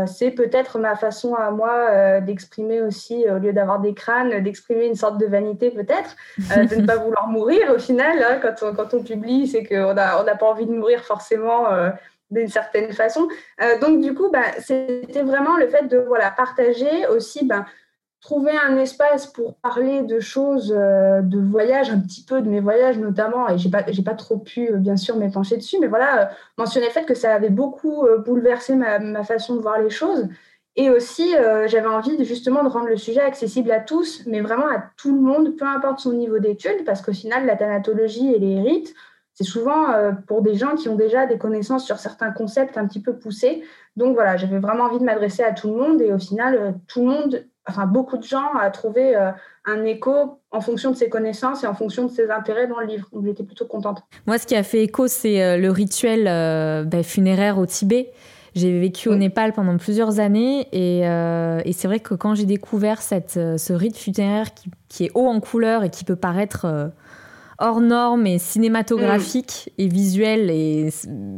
C'est 0.07 0.31
peut-être 0.31 0.79
ma 0.79 0.97
façon 0.97 1.35
à 1.35 1.51
moi 1.51 2.21
d'exprimer 2.21 2.81
aussi, 2.81 3.25
au 3.31 3.39
lieu 3.39 3.53
d'avoir 3.53 3.81
des 3.81 3.95
crânes, 3.95 4.43
d'exprimer 4.43 4.87
une 4.87 4.95
sorte 4.95 5.19
de 5.19 5.27
vanité 5.27 5.71
peut-être, 5.71 6.17
de 6.39 6.77
ne 6.77 6.87
pas 6.87 6.97
vouloir 7.05 7.29
mourir 7.29 7.73
au 7.75 7.79
final. 7.79 8.23
Hein, 8.23 8.39
quand, 8.43 8.67
on, 8.67 8.75
quand, 8.75 8.95
on, 8.95 9.03
publie, 9.03 9.47
c'est 9.47 9.65
qu'on 9.65 9.95
n'a 9.95 10.21
on 10.21 10.25
pas 10.25 10.47
envie 10.47 10.67
de 10.67 10.73
mourir 10.73 11.05
forcément 11.05 11.67
d'une 12.31 12.49
certaine 12.49 12.93
façon. 12.93 13.29
donc 13.81 14.01
du 14.01 14.15
coup, 14.15 14.31
bah, 14.31 14.43
c'était 14.61 15.23
vraiment 15.23 15.57
le 15.57 15.69
fait 15.69 15.87
de 15.87 15.99
voilà, 15.99 16.31
partager 16.31 17.07
aussi 17.09 17.47
bah, 17.47 17.65
trouver 18.21 18.53
un 18.53 18.77
espace 18.77 19.27
pour 19.27 19.55
parler 19.57 20.03
de 20.03 20.21
choses, 20.21 20.75
euh, 20.77 21.23
de 21.23 21.41
voyages, 21.41 21.91
un 21.91 21.99
petit 21.99 22.23
peu 22.23 22.43
de 22.43 22.49
mes 22.49 22.61
voyages 22.61 22.99
notamment, 22.99 23.49
et 23.49 23.57
j'ai 23.57 23.71
pas, 23.71 23.83
pas 23.83 24.15
trop 24.15 24.39
pu 24.39 24.71
euh, 24.71 24.77
bien 24.77 24.97
sûr 24.97 25.17
m'épancher 25.17 25.57
dessus, 25.57 25.79
mais 25.81 25.87
voilà, 25.87 26.23
euh, 26.23 26.27
mentionner 26.59 26.87
le 26.87 26.93
fait 26.93 27.07
que 27.07 27.15
ça 27.15 27.35
avait 27.35 27.51
beaucoup 27.51 28.07
bouleversé 28.25 28.75
ma, 28.75 28.99
ma, 28.99 29.25
façon 29.25 29.57
de 29.57 29.61
voir 29.61 29.81
les 29.81 29.91
choses. 29.91 30.29
Et 30.77 30.89
aussi, 30.89 31.35
j'avais 31.67 31.89
envie 31.89 32.25
justement 32.25 32.63
de 32.63 32.69
rendre 32.69 32.87
le 32.87 32.97
sujet 32.97 33.21
accessible 33.21 33.73
à 33.73 33.81
tous, 33.81 34.23
mais 34.27 34.41
vraiment 34.41 34.69
à 34.69 34.85
tout 34.97 35.13
le 35.13 35.21
monde, 35.21 35.57
peu 35.57 35.67
importe 35.67 35.99
son 35.99 36.13
niveau 36.13 36.39
d'études, 36.39 36.85
parce 36.87 37.03
qu'au 37.03 37.13
final, 37.13 37.45
la 37.45 37.57
thanatologie 37.57 38.33
et 38.33 38.39
les 38.39 38.61
rites, 38.61 38.95
c'est 39.35 39.45
souvent 39.45 39.87
pour 40.29 40.43
des 40.43 40.55
gens 40.55 40.77
qui 40.77 40.89
ont 40.89 40.95
déjà 40.95 41.27
des 41.27 41.39
connaissances 41.39 41.85
sur 41.85 41.99
certains 41.99 42.31
concepts 42.31 42.79
un 42.79 42.87
petit 42.87 43.03
peu 43.03 43.19
poussés. 43.19 43.65
Donc 43.97 44.15
voilà, 44.15 44.37
j'avais 44.37 44.61
vraiment 44.61 44.85
envie 44.85 45.01
de 45.01 45.05
m'adresser 45.05 45.43
à 45.43 45.53
tout 45.53 45.69
le 45.69 45.75
monde, 45.75 46.01
et 46.01 46.13
au 46.13 46.19
final, 46.19 46.79
tout 46.87 47.01
le 47.01 47.07
monde 47.07 47.45
enfin 47.69 47.87
beaucoup 47.87 48.17
de 48.17 48.25
gens 48.25 48.55
à 48.59 48.71
trouver 48.71 49.17
euh, 49.17 49.31
un 49.65 49.85
écho 49.85 50.41
en 50.51 50.61
fonction 50.61 50.91
de 50.91 50.97
ses 50.97 51.09
connaissances 51.09 51.65
et 51.65 51.67
en 51.67 51.75
fonction 51.75 52.07
de 52.07 52.11
ses 52.11 52.31
intérêts 52.31 52.67
dans 52.67 52.81
le 52.81 52.87
livre. 52.87 53.09
Donc 53.13 53.25
j'étais 53.25 53.43
plutôt 53.43 53.67
contente. 53.67 54.03
Moi, 54.27 54.39
ce 54.39 54.47
qui 54.47 54.57
a 54.57 54.63
fait 54.63 54.83
écho, 54.83 55.09
c'est 55.09 55.43
euh, 55.43 55.57
le 55.57 55.71
rituel 55.71 56.27
euh, 56.27 56.85
ben, 56.85 57.03
funéraire 57.03 57.59
au 57.59 57.67
Tibet. 57.67 58.13
J'ai 58.55 58.81
vécu 58.81 59.09
au 59.09 59.15
Népal 59.15 59.53
pendant 59.53 59.77
plusieurs 59.77 60.19
années 60.19 60.67
et, 60.73 61.03
et 61.03 61.73
c'est 61.73 61.87
vrai 61.87 62.01
que 62.01 62.15
quand 62.15 62.35
j'ai 62.35 62.47
découvert 62.47 63.01
cette, 63.01 63.35
ce 63.35 63.73
rite 63.73 63.97
funéraire 63.97 64.53
qui, 64.55 64.69
qui, 64.89 65.05
est 65.05 65.13
haut 65.15 65.29
en 65.29 65.39
couleur 65.39 65.85
et 65.85 65.91
qui 65.91 66.03
peut 66.03 66.17
paraître 66.17 66.91
hors 67.61 67.81
norme 67.81 68.27
et 68.27 68.39
cinématographique 68.39 69.73
et 69.79 69.87
visuel 69.87 70.51
et 70.51 70.89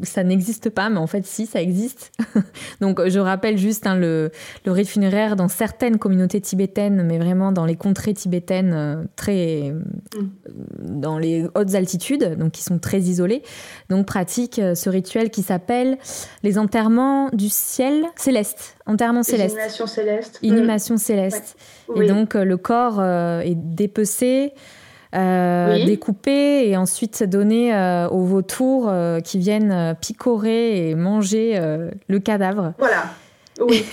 ça 0.02 0.22
n'existe 0.22 0.70
pas, 0.70 0.88
mais 0.88 0.98
en 0.98 1.06
fait 1.06 1.26
si 1.26 1.46
ça 1.46 1.60
existe. 1.60 2.12
Donc 2.80 3.06
je 3.06 3.18
rappelle 3.18 3.58
juste 3.58 3.86
hein, 3.86 3.96
le, 3.96 4.30
le, 4.64 4.72
rite 4.72 4.88
funéraire 4.88 5.34
dans 5.34 5.48
certaines 5.48 5.98
communautés 5.98 6.40
tibétaines, 6.40 7.02
mais 7.04 7.18
vraiment 7.18 7.50
dans 7.50 7.64
les 7.64 7.76
contrées 7.76 8.14
tibétaines 8.14 8.72
euh, 8.72 9.04
très 9.16 9.72
mm. 10.16 11.00
dans 11.00 11.18
les 11.18 11.44
hautes 11.54 11.74
altitudes, 11.74 12.36
donc 12.38 12.52
qui 12.52 12.62
sont 12.62 12.78
très 12.78 13.00
isolées, 13.00 13.42
donc 13.90 14.06
pratique 14.06 14.58
euh, 14.58 14.74
ce 14.74 14.88
rituel 14.88 15.30
qui 15.30 15.42
s'appelle 15.42 15.98
les 16.44 16.58
enterrements 16.58 17.30
du 17.30 17.48
ciel 17.48 18.04
céleste, 18.16 18.76
enterrement 18.86 19.24
céleste, 19.24 19.56
inhumation 19.56 19.86
céleste, 19.86 20.38
inhumation 20.42 20.96
céleste. 20.96 21.56
Et 21.96 22.06
donc 22.06 22.36
euh, 22.36 22.44
le 22.44 22.56
corps 22.56 23.02
est 23.02 23.56
dépecé. 23.56 24.52
Euh, 25.14 25.84
découper 25.84 26.68
et 26.68 26.76
ensuite 26.78 27.22
donner 27.22 27.74
euh, 27.74 28.08
aux 28.08 28.24
vautours 28.24 28.88
euh, 28.88 29.20
qui 29.20 29.38
viennent 29.38 29.94
picorer 30.00 30.88
et 30.88 30.94
manger 30.94 31.60
le 32.08 32.18
cadavre. 32.18 32.72
Voilà. 32.78 33.04
Oui. 33.60 33.84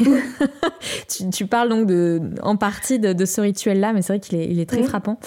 tu, 1.34 1.46
parles 1.46 1.68
donc 1.68 1.86
de, 1.86 2.22
en 2.42 2.56
partie 2.56 3.00
de, 3.00 3.26
ce 3.26 3.42
rituel-là, 3.42 3.92
mais 3.92 4.02
c'est 4.02 4.14
vrai 4.14 4.20
qu'il 4.22 4.40
est, 4.40 4.46
il 4.46 4.60
est 4.60 4.70
très 4.70 4.84
frappant. 4.84 5.20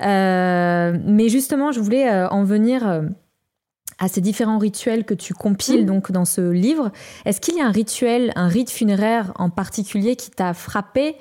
mais 0.00 1.28
justement, 1.28 1.72
je 1.72 1.80
voulais 1.80 2.10
en 2.10 2.44
venir 2.44 3.02
à 3.98 4.08
ces 4.08 4.20
différents 4.20 4.58
rituels 4.58 5.04
que 5.04 5.14
tu 5.14 5.32
compiles 5.32 5.86
donc 5.86 6.12
dans 6.12 6.26
ce 6.26 6.50
livre. 6.50 6.90
Est-ce 7.24 7.40
qu'il 7.40 7.56
y 7.56 7.60
a 7.60 7.66
un 7.66 7.70
rituel, 7.70 8.32
un 8.36 8.48
rite 8.48 8.70
funéraire 8.70 9.32
en 9.36 9.48
particulier 9.48 10.16
qui 10.16 10.30
t'a 10.30 10.52
frappé 10.52 11.16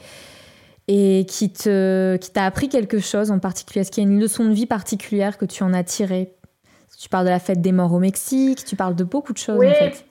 et 0.92 1.28
qui 1.28 1.54
te 1.54 2.18
qui 2.18 2.32
t'a 2.32 2.46
appris 2.46 2.68
quelque 2.68 3.00
chose 3.00 3.30
en 3.30 3.38
particulier? 3.38 3.82
Est-ce 3.82 3.92
qu'il 3.92 4.04
y 4.04 4.08
a 4.08 4.10
une 4.10 4.20
leçon 4.20 4.46
de 4.46 4.54
vie 4.54 4.66
particulière 4.66 5.38
que 5.38 5.46
tu 5.46 5.64
en 5.64 5.72
as 5.74 5.84
tirée? 5.84 6.34
Tu 7.00 7.08
parles 7.08 7.26
de 7.26 7.30
la 7.30 7.40
fête 7.40 7.62
des 7.62 7.72
morts 7.72 7.94
au 7.94 8.00
Mexique, 8.00 8.66
tu 8.66 8.76
parles 8.76 8.96
de 8.96 9.04
beaucoup 9.04 9.32
de 9.32 9.38
choses 9.38 9.60
oui. 9.60 9.70
en 9.70 9.74
fait. 9.74 10.04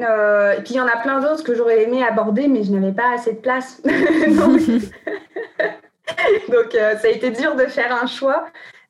Euh, 0.00 0.52
et 0.52 0.62
puis 0.62 0.74
il 0.74 0.78
y 0.78 0.80
en 0.80 0.86
a 0.86 0.96
plein 0.96 1.20
d'autres 1.20 1.44
que 1.44 1.54
j'aurais 1.54 1.82
aimé 1.82 2.02
aborder, 2.02 2.48
mais 2.48 2.64
je 2.64 2.72
n'avais 2.72 2.92
pas 2.92 3.14
assez 3.14 3.34
de 3.34 3.38
place. 3.38 3.82
Donc, 6.48 6.74
euh, 6.74 6.96
ça 6.96 7.06
a 7.06 7.10
été 7.10 7.30
dur 7.30 7.54
de 7.54 7.66
faire 7.66 7.94
un 8.02 8.06
choix. 8.06 8.46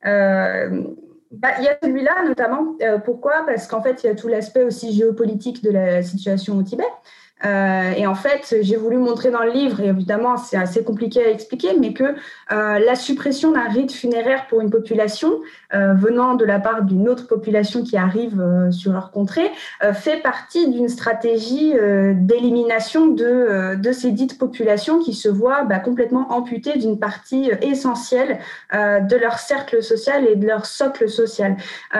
Euh, 0.06 0.84
bah, 1.32 1.48
il 1.58 1.64
y 1.64 1.68
a 1.68 1.76
celui-là 1.82 2.22
notamment. 2.26 2.76
pourquoi? 3.04 3.44
Parce 3.44 3.66
qu'en 3.66 3.82
fait, 3.82 4.04
il 4.04 4.06
y 4.06 4.10
a 4.10 4.14
tout 4.14 4.28
l'aspect 4.28 4.62
aussi 4.62 4.92
géopolitique 4.92 5.64
de 5.64 5.70
la 5.70 6.02
situation 6.04 6.56
au 6.56 6.62
Tibet. 6.62 6.84
Euh, 7.44 7.92
et 7.96 8.06
en 8.06 8.14
fait, 8.14 8.56
j'ai 8.62 8.76
voulu 8.76 8.96
montrer 8.96 9.30
dans 9.30 9.42
le 9.42 9.50
livre, 9.50 9.80
et 9.80 9.88
évidemment 9.88 10.36
c'est 10.36 10.56
assez 10.56 10.82
compliqué 10.82 11.24
à 11.24 11.30
expliquer, 11.30 11.76
mais 11.78 11.92
que 11.92 12.14
la 12.50 12.94
suppression 12.94 13.52
d'un 13.52 13.68
rite 13.68 13.92
funéraire 13.92 14.46
pour 14.48 14.60
une 14.60 14.70
population 14.70 15.40
venant 15.72 16.34
de 16.34 16.44
la 16.44 16.60
part 16.60 16.82
d'une 16.82 17.08
autre 17.08 17.26
population 17.26 17.82
qui 17.82 17.96
arrive 17.96 18.42
sur 18.70 18.92
leur 18.92 19.10
contrée 19.10 19.50
fait 19.92 20.22
partie 20.22 20.70
d'une 20.70 20.88
stratégie 20.88 21.72
d'élimination 22.14 23.08
de, 23.08 23.74
de 23.74 23.92
ces 23.92 24.12
dites 24.12 24.38
populations 24.38 24.98
qui 25.00 25.14
se 25.14 25.28
voient 25.28 25.64
bah, 25.64 25.78
complètement 25.78 26.32
amputées 26.32 26.78
d'une 26.78 26.98
partie 26.98 27.50
essentielle 27.62 28.38
de 28.72 29.16
leur 29.16 29.38
cercle 29.38 29.82
social 29.82 30.26
et 30.26 30.36
de 30.36 30.46
leur 30.46 30.66
socle 30.66 31.08
social. 31.08 31.56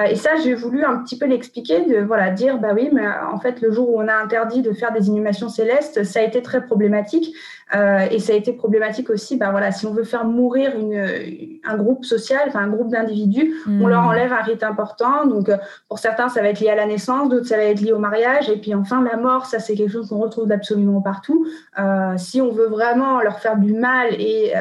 et 0.08 0.16
ça, 0.16 0.36
j'ai 0.42 0.54
voulu 0.54 0.84
un 0.84 0.98
petit 0.98 1.18
peu 1.18 1.26
l'expliquer, 1.26 1.84
de 1.86 2.00
voilà, 2.00 2.30
dire, 2.30 2.58
bah 2.58 2.70
oui, 2.74 2.90
mais 2.92 3.06
en 3.32 3.38
fait, 3.40 3.60
le 3.60 3.72
jour 3.72 3.88
où 3.88 4.00
on 4.00 4.08
a 4.08 4.14
interdit 4.14 4.62
de 4.62 4.72
faire 4.72 4.92
des 4.92 5.08
inhumations 5.08 5.33
célestes, 5.34 6.04
ça 6.04 6.20
a 6.20 6.22
été 6.22 6.42
très 6.42 6.64
problématique. 6.64 7.34
Euh, 7.74 8.06
et 8.10 8.18
ça 8.18 8.34
a 8.34 8.36
été 8.36 8.52
problématique 8.52 9.10
aussi, 9.10 9.36
bah 9.36 9.50
voilà, 9.50 9.72
si 9.72 9.86
on 9.86 9.92
veut 9.92 10.04
faire 10.04 10.24
mourir 10.24 10.76
une, 10.78 11.58
un 11.64 11.76
groupe 11.76 12.04
social, 12.04 12.42
enfin 12.48 12.60
un 12.60 12.68
groupe 12.68 12.90
d'individus, 12.90 13.54
on 13.66 13.86
leur 13.86 14.02
hmm. 14.02 14.08
enlève 14.08 14.32
un 14.32 14.42
rite 14.42 14.62
important. 14.62 15.26
Donc, 15.26 15.48
euh, 15.48 15.56
pour 15.88 15.98
certains, 15.98 16.28
ça 16.28 16.42
va 16.42 16.48
être 16.48 16.60
lié 16.60 16.68
à 16.68 16.74
la 16.74 16.86
naissance, 16.86 17.28
d'autres, 17.30 17.46
ça 17.46 17.56
va 17.56 17.64
être 17.64 17.80
lié 17.80 17.92
au 17.92 17.98
mariage. 17.98 18.48
Et 18.50 18.58
puis, 18.58 18.74
enfin, 18.74 19.02
la 19.02 19.16
mort, 19.16 19.46
ça, 19.46 19.58
c'est 19.58 19.74
quelque 19.74 19.90
chose 19.90 20.08
qu'on 20.08 20.18
retrouve 20.18 20.52
absolument 20.52 21.00
partout. 21.00 21.46
Euh, 21.78 22.14
si 22.18 22.40
on 22.40 22.52
veut 22.52 22.68
vraiment 22.68 23.20
leur 23.20 23.40
faire 23.40 23.56
du 23.56 23.72
mal 23.72 24.12
et 24.12 24.52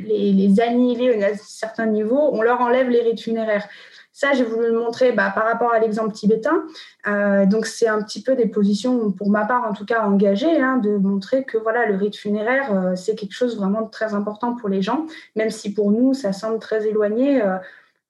les, 0.00 0.32
les 0.32 0.60
annihiler 0.60 1.22
à 1.22 1.28
un 1.28 1.36
certain 1.36 1.86
niveau, 1.86 2.30
on 2.32 2.42
leur 2.42 2.60
enlève 2.60 2.88
les 2.88 3.00
rites 3.02 3.22
funéraires. 3.22 3.66
Ça, 4.14 4.34
j'ai 4.34 4.44
voulu 4.44 4.66
le 4.66 4.78
montrer 4.78 5.12
bah, 5.12 5.32
par 5.34 5.44
rapport 5.44 5.72
à 5.72 5.78
l'exemple 5.78 6.12
tibétain. 6.12 6.64
Euh, 7.08 7.46
donc, 7.46 7.64
c'est 7.64 7.88
un 7.88 8.02
petit 8.02 8.22
peu 8.22 8.36
des 8.36 8.46
positions, 8.46 9.10
pour 9.10 9.30
ma 9.30 9.46
part 9.46 9.64
en 9.68 9.72
tout 9.72 9.86
cas, 9.86 10.02
engagées, 10.02 10.60
hein, 10.60 10.76
de 10.76 10.96
montrer 10.98 11.44
que 11.44 11.56
voilà, 11.56 11.86
le 11.86 11.96
rite 11.96 12.16
funéraire, 12.16 12.74
euh, 12.74 12.94
c'est 12.94 13.14
quelque 13.14 13.32
chose 13.32 13.56
vraiment 13.56 13.80
de 13.80 13.90
très 13.90 14.12
important 14.12 14.54
pour 14.54 14.68
les 14.68 14.82
gens, 14.82 15.06
même 15.34 15.48
si 15.48 15.72
pour 15.72 15.90
nous, 15.90 16.12
ça 16.12 16.34
semble 16.34 16.58
très 16.58 16.86
éloigné. 16.86 17.42
Euh, 17.42 17.56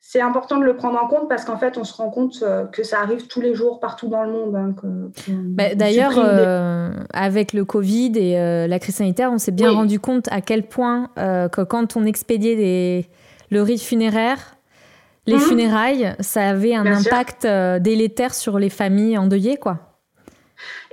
c'est 0.00 0.20
important 0.20 0.58
de 0.58 0.64
le 0.64 0.74
prendre 0.74 1.00
en 1.00 1.06
compte 1.06 1.28
parce 1.28 1.44
qu'en 1.44 1.56
fait, 1.56 1.78
on 1.78 1.84
se 1.84 1.94
rend 1.94 2.10
compte 2.10 2.42
que 2.72 2.82
ça 2.82 2.98
arrive 3.00 3.28
tous 3.28 3.40
les 3.40 3.54
jours 3.54 3.78
partout 3.78 4.08
dans 4.08 4.24
le 4.24 4.32
monde. 4.32 4.56
Hein, 4.56 4.74
bah, 5.28 5.76
d'ailleurs, 5.76 6.18
avec 7.14 7.52
le 7.52 7.64
Covid 7.64 8.12
et 8.16 8.66
la 8.66 8.78
crise 8.80 8.96
sanitaire, 8.96 9.30
on 9.32 9.38
s'est 9.38 9.52
bien 9.52 9.70
rendu 9.70 10.00
compte 10.00 10.26
à 10.32 10.40
quel 10.40 10.64
point 10.64 11.08
que 11.16 11.62
quand 11.62 11.96
on 11.96 12.04
expédiait 12.04 12.56
des... 12.56 13.06
le 13.50 13.62
rite 13.62 13.80
funéraire, 13.80 14.56
les 15.26 15.36
mmh. 15.36 15.40
funérailles, 15.40 16.16
ça 16.20 16.48
avait 16.48 16.74
un 16.74 16.86
impact 16.86 17.44
euh, 17.44 17.78
délétère 17.78 18.34
sur 18.34 18.58
les 18.58 18.70
familles 18.70 19.18
endeuillées, 19.18 19.56
quoi. 19.56 19.98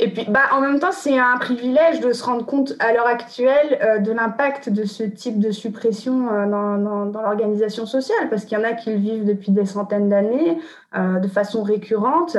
Et 0.01 0.07
puis, 0.07 0.25
bah, 0.29 0.43
en 0.53 0.62
même 0.62 0.79
temps, 0.79 0.93
c'est 0.93 1.19
un 1.19 1.38
privilège 1.38 1.99
de 1.99 2.13
se 2.13 2.23
rendre 2.23 2.45
compte 2.45 2.73
à 2.79 2.93
l'heure 2.93 3.05
actuelle 3.05 3.79
euh, 3.83 3.97
de 3.97 4.13
l'impact 4.13 4.69
de 4.69 4.85
ce 4.85 5.03
type 5.03 5.39
de 5.39 5.51
suppression 5.51 6.31
euh, 6.31 6.45
dans, 6.49 7.05
dans, 7.05 7.21
l'organisation 7.21 7.85
sociale, 7.85 8.29
parce 8.29 8.45
qu'il 8.45 8.57
y 8.57 8.62
en 8.62 8.63
a 8.63 8.71
qui 8.71 8.91
le 8.91 8.95
vivent 8.95 9.25
depuis 9.25 9.51
des 9.51 9.65
centaines 9.65 10.09
d'années, 10.09 10.57
de 10.95 11.27
façon 11.27 11.62
récurrente. 11.62 12.38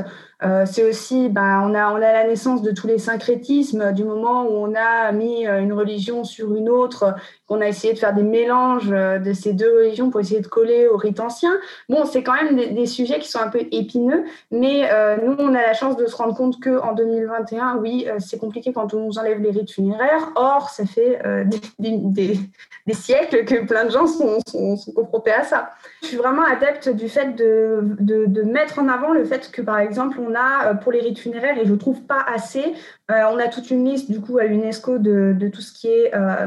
c'est 0.64 0.88
aussi, 0.88 1.28
bah, 1.28 1.62
on, 1.62 1.72
a, 1.72 1.92
on 1.92 1.96
a 1.96 2.00
la 2.12 2.26
naissance 2.26 2.62
de 2.62 2.72
tous 2.72 2.88
les 2.88 2.98
syncrétismes, 2.98 3.92
du 3.92 4.02
moment 4.02 4.42
où 4.42 4.54
on 4.54 4.74
a 4.74 5.12
mis 5.12 5.46
une 5.46 5.72
religion 5.72 6.24
sur 6.24 6.56
une 6.56 6.68
autre 6.68 7.14
on 7.50 7.60
a 7.60 7.66
essayé 7.66 7.92
de 7.92 7.98
faire 7.98 8.14
des 8.14 8.22
mélanges 8.22 8.90
euh, 8.92 9.18
de 9.18 9.32
ces 9.32 9.52
deux 9.52 9.76
religions 9.76 10.08
pour 10.08 10.20
essayer 10.20 10.40
de 10.40 10.46
coller 10.46 10.86
au 10.86 10.96
rite 10.96 11.18
ancien. 11.18 11.52
Bon, 11.88 12.04
c'est 12.04 12.22
quand 12.22 12.34
même 12.34 12.56
des, 12.56 12.86
sujets 12.86 13.18
qui 13.18 13.28
sont 13.28 13.40
un 13.40 13.48
peu 13.48 13.66
épineux, 13.72 14.24
mais 14.52 14.88
euh, 14.90 15.16
nous, 15.22 15.34
on 15.38 15.54
a 15.54 15.60
la 15.60 15.74
chance 15.74 15.96
de 15.96 16.06
se 16.06 16.16
rendre 16.16 16.34
compte 16.34 16.62
qu'en 16.62 16.94
2021, 16.94 17.49
oui, 17.80 18.06
euh, 18.08 18.16
c'est 18.18 18.38
compliqué 18.38 18.72
quand 18.72 18.94
on 18.94 19.06
nous 19.06 19.18
enlève 19.18 19.40
les 19.40 19.50
rites 19.50 19.72
funéraires. 19.72 20.30
Or, 20.36 20.70
ça 20.70 20.84
fait 20.86 21.20
des, 21.78 22.38
siècles 22.92 23.44
que 23.44 23.64
plein 23.64 23.84
de 23.84 23.90
gens 23.90 24.06
sont, 24.06 24.38
confrontés 24.94 25.32
à 25.32 25.44
ça. 25.44 25.70
Je 26.02 26.08
suis 26.08 26.16
vraiment 26.16 26.44
adepte 26.44 26.88
du 26.88 27.08
fait 27.08 27.34
de, 27.36 28.42
mettre 28.44 28.78
en 28.78 28.88
avant 28.88 29.12
le 29.12 29.24
fait 29.24 29.50
que, 29.50 29.62
par 29.62 29.78
exemple, 29.78 30.18
on 30.20 30.34
a 30.34 30.74
pour 30.74 30.92
les 30.92 31.00
rites 31.00 31.18
funéraires, 31.18 31.58
et 31.58 31.66
je 31.66 31.74
trouve 31.74 32.02
pas 32.02 32.24
assez, 32.26 32.74
on 33.08 33.38
a 33.38 33.48
toute 33.48 33.70
une 33.70 33.84
liste 33.84 34.10
du 34.10 34.20
coup 34.20 34.38
à 34.38 34.44
l'UNESCO 34.44 34.98
de, 34.98 35.48
tout 35.52 35.60
ce 35.60 35.72
qui 35.72 35.88
est 35.88 36.14
euh, 36.14 36.46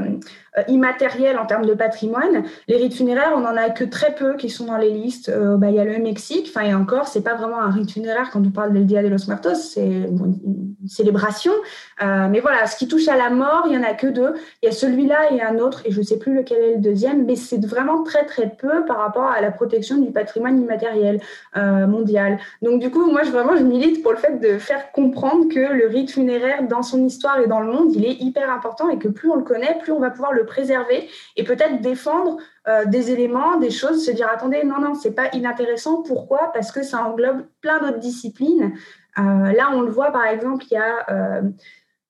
immatériel 0.68 1.38
en 1.38 1.46
termes 1.46 1.66
de 1.66 1.74
patrimoine. 1.74 2.44
Les 2.68 2.78
rites 2.78 2.96
funéraires, 2.96 3.34
on 3.36 3.40
n'en 3.40 3.58
a 3.58 3.70
que 3.70 3.84
très 3.84 4.14
peu 4.14 4.36
qui 4.36 4.50
sont 4.50 4.66
dans 4.66 4.78
les 4.78 4.90
listes. 4.90 5.30
Euh, 5.30 5.58
bah, 5.58 5.70
il 5.70 5.76
y 5.76 5.80
a 5.80 5.86
le 5.86 5.98
Mexique, 5.98 6.52
enfin, 6.54 6.66
et 6.66 6.74
encore, 6.74 7.08
c'est 7.08 7.24
pas 7.24 7.36
vraiment 7.36 7.60
un 7.60 7.70
rite 7.70 7.92
funéraire 7.92 8.30
quand 8.32 8.46
on 8.46 8.52
parle 8.52 8.74
del 8.74 8.86
Dia 8.86 9.04
de 9.04 9.08
los 9.08 9.28
Muertos, 9.28 9.56
c'est 9.56 9.86
une 9.86 10.76
célébration. 10.88 11.54
Euh, 12.02 12.28
mais 12.30 12.40
voilà, 12.40 12.66
ce 12.68 12.76
qui 12.76 12.88
touche 12.88 13.08
à 13.08 13.16
la 13.16 13.30
mort, 13.30 13.66
il 13.68 13.74
y 13.74 13.78
en 13.78 13.84
a 13.84 13.94
que 13.94 14.08
deux. 14.08 14.34
Il 14.62 14.66
y 14.66 14.70
a 14.70 14.72
celui-là 14.72 15.32
et 15.32 15.42
un 15.42 15.58
autre, 15.60 15.82
et 15.86 15.92
je 15.92 16.00
ne 16.00 16.04
sais 16.04 16.20
plus 16.20 16.36
lequel 16.36 16.64
est 16.64 16.74
le 16.76 16.82
deuxième, 16.82 17.26
mais 17.26 17.36
c'est 17.36 17.64
vraiment 17.66 18.04
très 18.04 18.26
très 18.26 18.50
peu 18.50 18.86
par 18.86 18.98
rapport 18.98 19.30
à 19.30 19.42
la 19.42 19.52
protection 19.52 19.98
du 19.98 20.12
patrimoine 20.12 20.60
immatériel 20.60 21.20
mondial. 21.56 22.38
Donc 22.62 22.80
du 22.80 22.90
coup, 22.90 23.10
moi, 23.12 23.24
je, 23.24 23.32
vraiment, 23.32 23.56
je 23.56 23.64
milite 23.64 24.04
pour 24.04 24.12
le 24.12 24.18
fait 24.18 24.40
de 24.40 24.58
faire 24.58 24.92
comprendre 24.92 25.48
que 25.50 25.60
le 25.60 25.88
rite 25.88 26.12
funéraire, 26.12 26.64
dans 26.68 26.84
son 26.84 27.04
histoire 27.06 27.40
et 27.40 27.48
dans 27.48 27.60
le 27.60 27.72
monde, 27.72 27.94
il 27.96 28.06
est 28.06 28.22
hyper 28.22 28.52
important 28.52 28.90
et 28.90 28.98
que 28.98 29.08
plus 29.08 29.30
on 29.30 29.36
le 29.36 29.44
connaît, 29.44 29.78
plus 29.82 29.92
on 29.92 30.00
va 30.00 30.10
pouvoir 30.10 30.34
le 30.34 30.43
préserver 30.46 31.10
et 31.36 31.44
peut-être 31.44 31.82
défendre 31.82 32.38
euh, 32.68 32.86
des 32.86 33.12
éléments, 33.12 33.58
des 33.58 33.72
choses, 33.72 34.06
se 34.06 34.12
dire 34.12 34.28
attendez, 34.34 34.64
non, 34.64 34.80
non, 34.80 34.96
c'est 34.96 35.12
pas 35.12 35.30
inintéressant. 35.34 36.02
Pourquoi? 36.02 36.52
Parce 36.54 36.72
que 36.72 36.84
ça 36.84 37.04
englobe 37.04 37.44
plein 37.62 37.80
d'autres 37.80 38.00
disciplines. 38.00 38.74
Euh, 39.18 39.52
là, 39.52 39.70
on 39.74 39.82
le 39.82 39.92
voit 39.92 40.12
par 40.12 40.26
exemple, 40.26 40.66
il 40.72 40.74
y 40.74 40.78
a 40.78 41.10
euh, 41.10 41.42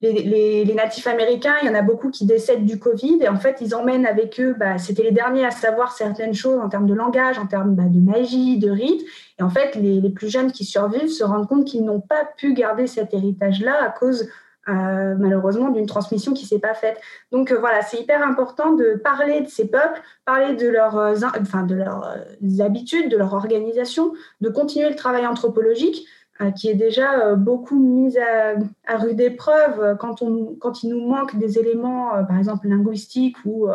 les, 0.02 0.74
natifs 0.76 1.08
américains, 1.08 1.56
il 1.62 1.67
y 1.67 1.72
en 1.72 1.76
a 1.76 1.82
beaucoup 1.82 2.10
qui 2.10 2.26
décèdent 2.26 2.65
du 2.65 2.78
Covid 2.78 3.19
et 3.22 3.30
en 3.30 3.38
fait, 3.38 3.58
ils 3.62 3.74
emmènent 3.74 4.06
avec 4.06 4.39
eux, 4.39 4.54
bah, 4.58 4.78
c'était 4.78 5.04
les 5.04 5.12
derniers 5.12 5.46
à 5.46 5.52
savoir 5.52 5.91
certaines 5.93 6.34
choses 6.34 6.60
en 6.60 6.69
termes 6.69 6.88
de 6.88 6.93
langage, 6.93 7.39
en 7.39 7.48
termes 7.48 7.76
bah, 7.76 7.84
de 7.88 8.00
magie, 8.00 8.58
de 8.58 8.69
rite. 8.69 9.02
Et 9.39 9.43
en 9.43 9.50
fait, 9.50 9.76
les, 9.76 10.02
les, 10.02 10.10
plus 10.10 10.30
jeunes 10.30 10.52
qui 10.52 10.65
survivent 10.65 11.10
se 11.10 11.24
rendent 11.24 11.48
compte 11.48 11.65
qu'ils 11.65 11.86
n'ont 11.86 12.02
pas 12.02 12.26
pu 12.38 12.54
garder 12.54 12.88
cet 12.88 13.13
héritage-là 13.13 13.82
à 13.82 13.89
cause 13.89 14.30
euh, 14.69 15.15
malheureusement 15.17 15.69
d'une 15.69 15.86
transmission 15.86 16.34
qui 16.34 16.45
s'est 16.45 16.60
pas 16.60 16.73
faite. 16.73 16.97
Donc 17.32 17.52
euh, 17.52 17.60
voilà, 17.60 17.82
c'est 17.82 17.99
hyper 17.99 18.26
important 18.26 18.73
de 18.73 18.95
parler 18.95 19.41
de 19.41 19.49
ces 19.49 19.67
peuples, 19.67 20.02
parler 20.26 20.56
de 20.56 20.67
leurs, 20.69 20.97
euh, 20.97 21.15
enfin 21.41 21.63
de 21.63 21.76
leurs 21.76 22.17
habitudes, 22.60 23.10
de 23.10 23.17
leur 23.17 23.34
organisation, 23.34 24.13
de 24.41 24.49
continuer 24.49 24.89
le 24.89 24.95
travail 24.95 25.28
anthropologique 25.28 26.08
qui 26.56 26.67
est 26.67 26.73
déjà 26.73 27.36
beaucoup 27.36 27.80
mis 27.80 28.17
à, 28.17 28.56
à 28.88 28.97
rude 28.97 29.21
épreuve 29.21 29.95
quand, 29.99 30.23
on, 30.23 30.56
quand 30.60 30.84
il 30.84 30.89
nous 30.89 31.08
manque 31.08 31.38
des 31.38 31.60
éléments, 31.60 32.10
par 32.28 32.38
exemple 32.38 32.67
linguistiques 32.67 33.38
ou 33.45 33.69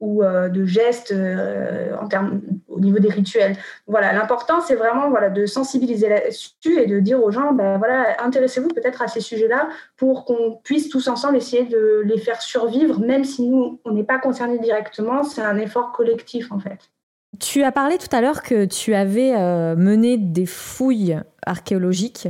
ou 0.00 0.22
euh, 0.22 0.48
de 0.48 0.64
gestes 0.64 1.12
euh, 1.12 1.96
en 2.00 2.06
termes, 2.06 2.40
au 2.68 2.80
niveau 2.80 2.98
des 2.98 3.08
rituels. 3.08 3.56
Voilà, 3.86 4.12
l'important, 4.12 4.60
c'est 4.60 4.76
vraiment 4.76 5.10
voilà, 5.10 5.28
de 5.30 5.46
sensibiliser 5.46 6.08
là-dessus 6.08 6.80
et 6.80 6.86
de 6.86 7.00
dire 7.00 7.22
aux 7.22 7.30
gens, 7.30 7.52
ben, 7.52 7.78
voilà, 7.78 8.22
intéressez-vous 8.22 8.68
peut-être 8.68 9.02
à 9.02 9.08
ces 9.08 9.20
sujets-là 9.20 9.68
pour 9.96 10.24
qu'on 10.24 10.60
puisse 10.62 10.88
tous 10.88 11.08
ensemble 11.08 11.36
essayer 11.36 11.64
de 11.64 12.02
les 12.04 12.18
faire 12.18 12.40
survivre, 12.40 13.00
même 13.00 13.24
si 13.24 13.48
nous, 13.48 13.80
on 13.84 13.92
n'est 13.92 14.04
pas 14.04 14.18
concernés 14.18 14.58
directement, 14.58 15.22
c'est 15.24 15.42
un 15.42 15.56
effort 15.56 15.92
collectif 15.92 16.52
en 16.52 16.58
fait. 16.58 16.90
Tu 17.40 17.62
as 17.62 17.72
parlé 17.72 17.98
tout 17.98 18.14
à 18.14 18.20
l'heure 18.20 18.42
que 18.42 18.64
tu 18.64 18.94
avais 18.94 19.34
euh, 19.36 19.76
mené 19.76 20.16
des 20.16 20.46
fouilles 20.46 21.20
archéologiques 21.44 22.28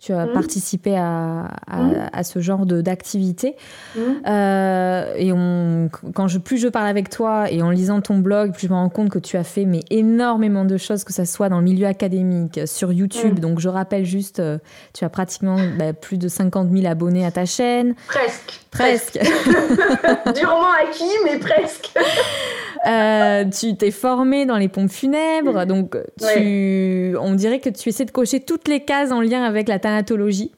tu 0.00 0.12
as 0.14 0.26
mmh. 0.26 0.32
participé 0.32 0.96
à, 0.96 1.50
mmh. 1.68 1.92
à, 2.12 2.24
ce 2.24 2.40
genre 2.40 2.64
d'activité. 2.64 3.54
Mmh. 3.94 4.00
Euh, 4.26 5.14
et 5.16 5.30
on, 5.32 5.90
quand 6.14 6.26
je, 6.26 6.38
plus 6.38 6.56
je 6.56 6.68
parle 6.68 6.88
avec 6.88 7.10
toi 7.10 7.50
et 7.50 7.60
en 7.60 7.70
lisant 7.70 8.00
ton 8.00 8.18
blog, 8.18 8.52
plus 8.52 8.66
je 8.66 8.72
me 8.72 8.76
rends 8.78 8.88
compte 8.88 9.10
que 9.10 9.18
tu 9.18 9.36
as 9.36 9.44
fait 9.44 9.66
mais 9.66 9.80
énormément 9.90 10.64
de 10.64 10.78
choses, 10.78 11.04
que 11.04 11.12
ce 11.12 11.26
soit 11.26 11.50
dans 11.50 11.58
le 11.58 11.64
milieu 11.64 11.86
académique, 11.86 12.60
sur 12.64 12.92
YouTube. 12.92 13.40
Donc 13.40 13.60
je 13.60 13.68
rappelle 13.68 14.06
juste, 14.06 14.40
euh, 14.40 14.58
tu 14.94 15.04
as 15.04 15.10
pratiquement 15.10 15.58
bah, 15.78 15.92
plus 15.92 16.16
de 16.16 16.28
50 16.28 16.70
000 16.72 16.86
abonnés 16.86 17.26
à 17.26 17.30
ta 17.30 17.44
chaîne. 17.44 17.94
Presque. 18.06 18.60
Presque. 18.70 19.18
Durement 20.34 20.72
acquis, 20.82 21.04
mais 21.24 21.38
presque. 21.38 21.92
Euh, 22.86 23.44
tu 23.44 23.76
t'es 23.76 23.90
formé 23.90 24.46
dans 24.46 24.56
les 24.56 24.68
pompes 24.68 24.90
funèbres, 24.90 25.66
donc 25.66 25.98
tu, 26.18 27.14
on 27.20 27.34
dirait 27.34 27.58
que 27.60 27.68
tu 27.68 27.90
essaies 27.90 28.06
de 28.06 28.10
cocher 28.10 28.40
toutes 28.40 28.68
les 28.68 28.80
cases 28.80 29.12
en 29.12 29.20
lien 29.20 29.42
avec 29.42 29.68
la 29.68 29.78
thanatologie. 29.78 30.52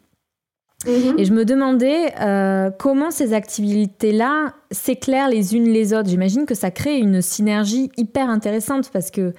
Mhm. 0.87 1.19
Et 1.19 1.25
je 1.25 1.33
me 1.33 1.45
demandais 1.45 2.13
euh, 2.21 2.71
comment 2.77 3.11
ces 3.11 3.35
activités-là 3.35 4.55
s'éclairent 4.71 5.29
les 5.29 5.55
unes 5.55 5.69
les 5.69 5.95
autres. 5.95 6.09
J'imagine 6.09 6.47
que 6.47 6.55
ça 6.55 6.71
crée 6.71 6.99
une 6.99 7.23
synergie 7.23 7.91
hyper 7.97 8.29
intéressante 8.29 8.91
parce 8.93 9.11
que 9.11 9.33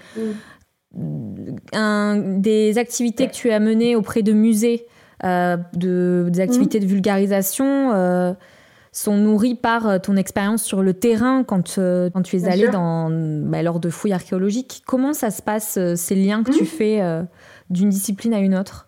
un, 1.73 2.17
des 2.17 2.77
activités 2.77 3.27
que 3.27 3.33
tu 3.33 3.51
as 3.51 3.59
menées 3.59 3.95
auprès 3.95 4.21
de 4.21 4.31
musées, 4.31 4.85
euh, 5.23 5.57
de, 5.73 6.27
des 6.29 6.39
activités 6.39 6.79
mhm. 6.79 6.85
de 6.85 6.89
vulgarisation, 6.89 8.35
sont 8.93 9.17
nourris 9.17 9.55
par 9.55 9.87
euh, 9.87 9.99
ton 9.99 10.15
expérience 10.15 10.63
sur 10.63 10.81
le 10.81 10.93
terrain 10.93 11.43
quand, 11.43 11.77
euh, 11.77 12.09
quand 12.09 12.21
tu 12.21 12.37
es 12.37 12.47
allé 12.47 12.69
dans, 12.69 13.09
bah, 13.09 13.61
lors 13.61 13.81
de 13.81 13.89
fouilles 13.89 14.13
archéologiques. 14.13 14.83
Comment 14.87 15.11
ça 15.11 15.31
se 15.31 15.41
passe, 15.41 15.77
euh, 15.77 15.95
ces 15.95 16.15
liens 16.15 16.43
que 16.43 16.51
tu 16.51 16.63
mmh. 16.63 16.67
fais 16.67 17.23
d'une 17.69 17.89
discipline 17.89 18.33
à 18.33 18.39
une 18.39 18.55
autre? 18.55 18.87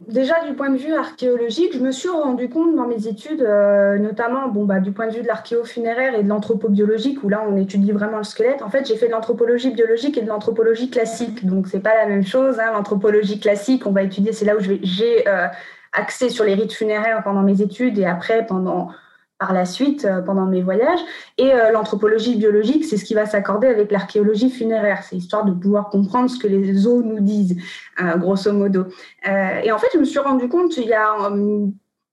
Déjà, 0.00 0.44
du 0.46 0.52
point 0.52 0.68
de 0.68 0.76
vue 0.76 0.92
archéologique, 0.92 1.72
je 1.72 1.78
me 1.78 1.90
suis 1.90 2.10
rendu 2.10 2.50
compte 2.50 2.76
dans 2.76 2.86
mes 2.86 3.06
études, 3.06 3.40
euh, 3.40 3.98
notamment 3.98 4.48
bon, 4.48 4.66
bah, 4.66 4.78
du 4.78 4.92
point 4.92 5.06
de 5.06 5.14
vue 5.14 5.22
de 5.22 5.26
l'archéofunéraire 5.26 6.14
et 6.14 6.22
de 6.22 6.28
l'anthropobiologique, 6.28 7.24
où 7.24 7.30
là, 7.30 7.42
on 7.48 7.56
étudie 7.56 7.92
vraiment 7.92 8.18
le 8.18 8.24
squelette. 8.24 8.60
En 8.60 8.68
fait, 8.68 8.86
j'ai 8.86 8.96
fait 8.96 9.06
de 9.06 9.12
l'anthropologie 9.12 9.70
biologique 9.70 10.18
et 10.18 10.20
de 10.20 10.28
l'anthropologie 10.28 10.90
classique. 10.90 11.46
Donc, 11.46 11.66
c'est 11.68 11.80
pas 11.80 11.94
la 11.94 12.06
même 12.06 12.26
chose. 12.26 12.60
Hein. 12.60 12.72
L'anthropologie 12.74 13.40
classique, 13.40 13.86
on 13.86 13.92
va 13.92 14.02
étudier, 14.02 14.34
c'est 14.34 14.44
là 14.44 14.54
où 14.54 14.60
j'ai 14.60 15.26
euh, 15.26 15.46
axé 15.94 16.28
sur 16.28 16.44
les 16.44 16.52
rites 16.52 16.74
funéraires 16.74 17.22
pendant 17.24 17.42
mes 17.42 17.62
études 17.62 17.98
et 17.98 18.04
après, 18.04 18.44
pendant 18.44 18.90
par 19.38 19.52
la 19.52 19.66
suite 19.66 20.04
euh, 20.04 20.22
pendant 20.22 20.46
mes 20.46 20.62
voyages. 20.62 21.00
Et 21.38 21.52
euh, 21.52 21.70
l'anthropologie 21.70 22.36
biologique, 22.36 22.84
c'est 22.84 22.96
ce 22.96 23.04
qui 23.04 23.14
va 23.14 23.26
s'accorder 23.26 23.66
avec 23.66 23.90
l'archéologie 23.90 24.50
funéraire. 24.50 25.02
C'est 25.02 25.16
histoire 25.16 25.44
de 25.44 25.52
pouvoir 25.52 25.90
comprendre 25.90 26.30
ce 26.30 26.38
que 26.38 26.46
les 26.46 26.86
os 26.86 27.04
nous 27.04 27.20
disent, 27.20 27.56
euh, 28.00 28.16
grosso 28.16 28.52
modo. 28.52 28.86
et 29.24 29.72
en 29.72 29.78
fait, 29.78 29.88
je 29.92 29.98
me 29.98 30.04
suis 30.04 30.18
rendu 30.18 30.48
compte, 30.48 30.76
il 30.76 30.88
y 30.88 30.94
a, 30.94 31.14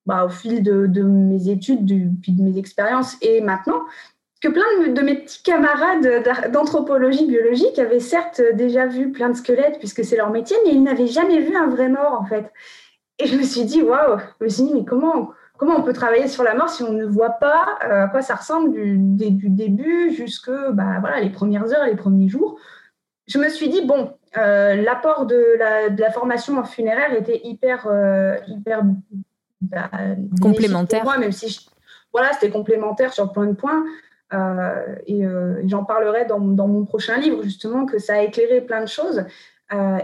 bah, 0.05 0.25
au 0.25 0.29
fil 0.29 0.63
de, 0.63 1.01
mes 1.01 1.49
études, 1.49 1.86
puis 2.21 2.33
de 2.33 2.41
mes 2.41 2.57
expériences 2.57 3.17
et 3.21 3.41
maintenant, 3.41 3.81
que 4.41 4.49
plein 4.49 4.91
de, 4.93 5.01
mes 5.01 5.15
petits 5.15 5.41
camarades 5.41 6.51
d'anthropologie 6.51 7.25
biologique 7.25 7.79
avaient 7.79 8.01
certes 8.01 8.41
déjà 8.55 8.88
vu 8.88 9.12
plein 9.13 9.29
de 9.29 9.38
squelettes, 9.38 9.79
puisque 9.79 10.03
c'est 10.03 10.17
leur 10.17 10.31
métier, 10.31 10.57
mais 10.65 10.73
ils 10.73 10.83
n'avaient 10.83 11.07
jamais 11.07 11.39
vu 11.39 11.55
un 11.55 11.67
vrai 11.67 11.88
mort, 11.88 12.19
en 12.19 12.25
fait. 12.25 12.51
Et 13.19 13.27
je 13.27 13.38
me 13.38 13.43
suis 13.43 13.63
dit, 13.63 13.81
waouh, 13.81 14.19
je 14.39 14.43
me 14.43 14.49
suis 14.49 14.63
dit, 14.63 14.73
mais 14.73 14.83
comment 14.83 15.31
comment 15.57 15.77
on 15.77 15.83
peut 15.83 15.93
travailler 15.93 16.27
sur 16.27 16.43
la 16.43 16.55
mort 16.55 16.69
si 16.69 16.83
on 16.83 16.93
ne 16.93 17.05
voit 17.05 17.31
pas 17.31 17.77
euh, 17.83 18.05
à 18.05 18.07
quoi 18.07 18.21
ça 18.21 18.35
ressemble 18.35 18.73
du, 18.73 19.49
début 19.49 20.11
jusque 20.13 20.51
bah, 20.71 20.97
voilà, 20.99 21.19
les 21.19 21.29
premières 21.29 21.71
heures, 21.73 21.85
les 21.85 21.95
premiers 21.95 22.29
jours. 22.29 22.59
Je 23.27 23.37
me 23.37 23.47
suis 23.47 23.69
dit, 23.69 23.85
bon, 23.85 24.13
euh, 24.37 24.75
l'apport 24.75 25.25
de 25.25 25.57
la, 25.57 26.11
formation 26.11 26.57
en 26.57 26.65
funéraire 26.65 27.13
était 27.13 27.39
hyper, 27.43 27.87
euh, 27.87 28.35
hyper 28.47 28.83
bah, 29.61 29.89
complémentaire. 30.41 31.05
même 31.19 31.31
si 31.31 31.69
voilà, 32.11 32.33
c'était 32.33 32.51
complémentaire 32.51 33.13
sur 33.13 33.31
plein 33.31 33.45
de 33.45 33.53
points. 33.53 33.85
et 35.07 35.23
j'en 35.65 35.85
parlerai 35.85 36.25
dans, 36.25 36.39
dans, 36.39 36.67
mon 36.67 36.85
prochain 36.85 37.17
livre, 37.17 37.43
justement, 37.43 37.85
que 37.85 37.97
ça 37.99 38.15
a 38.15 38.21
éclairé 38.21 38.61
plein 38.61 38.81
de 38.81 38.87
choses. 38.87 39.23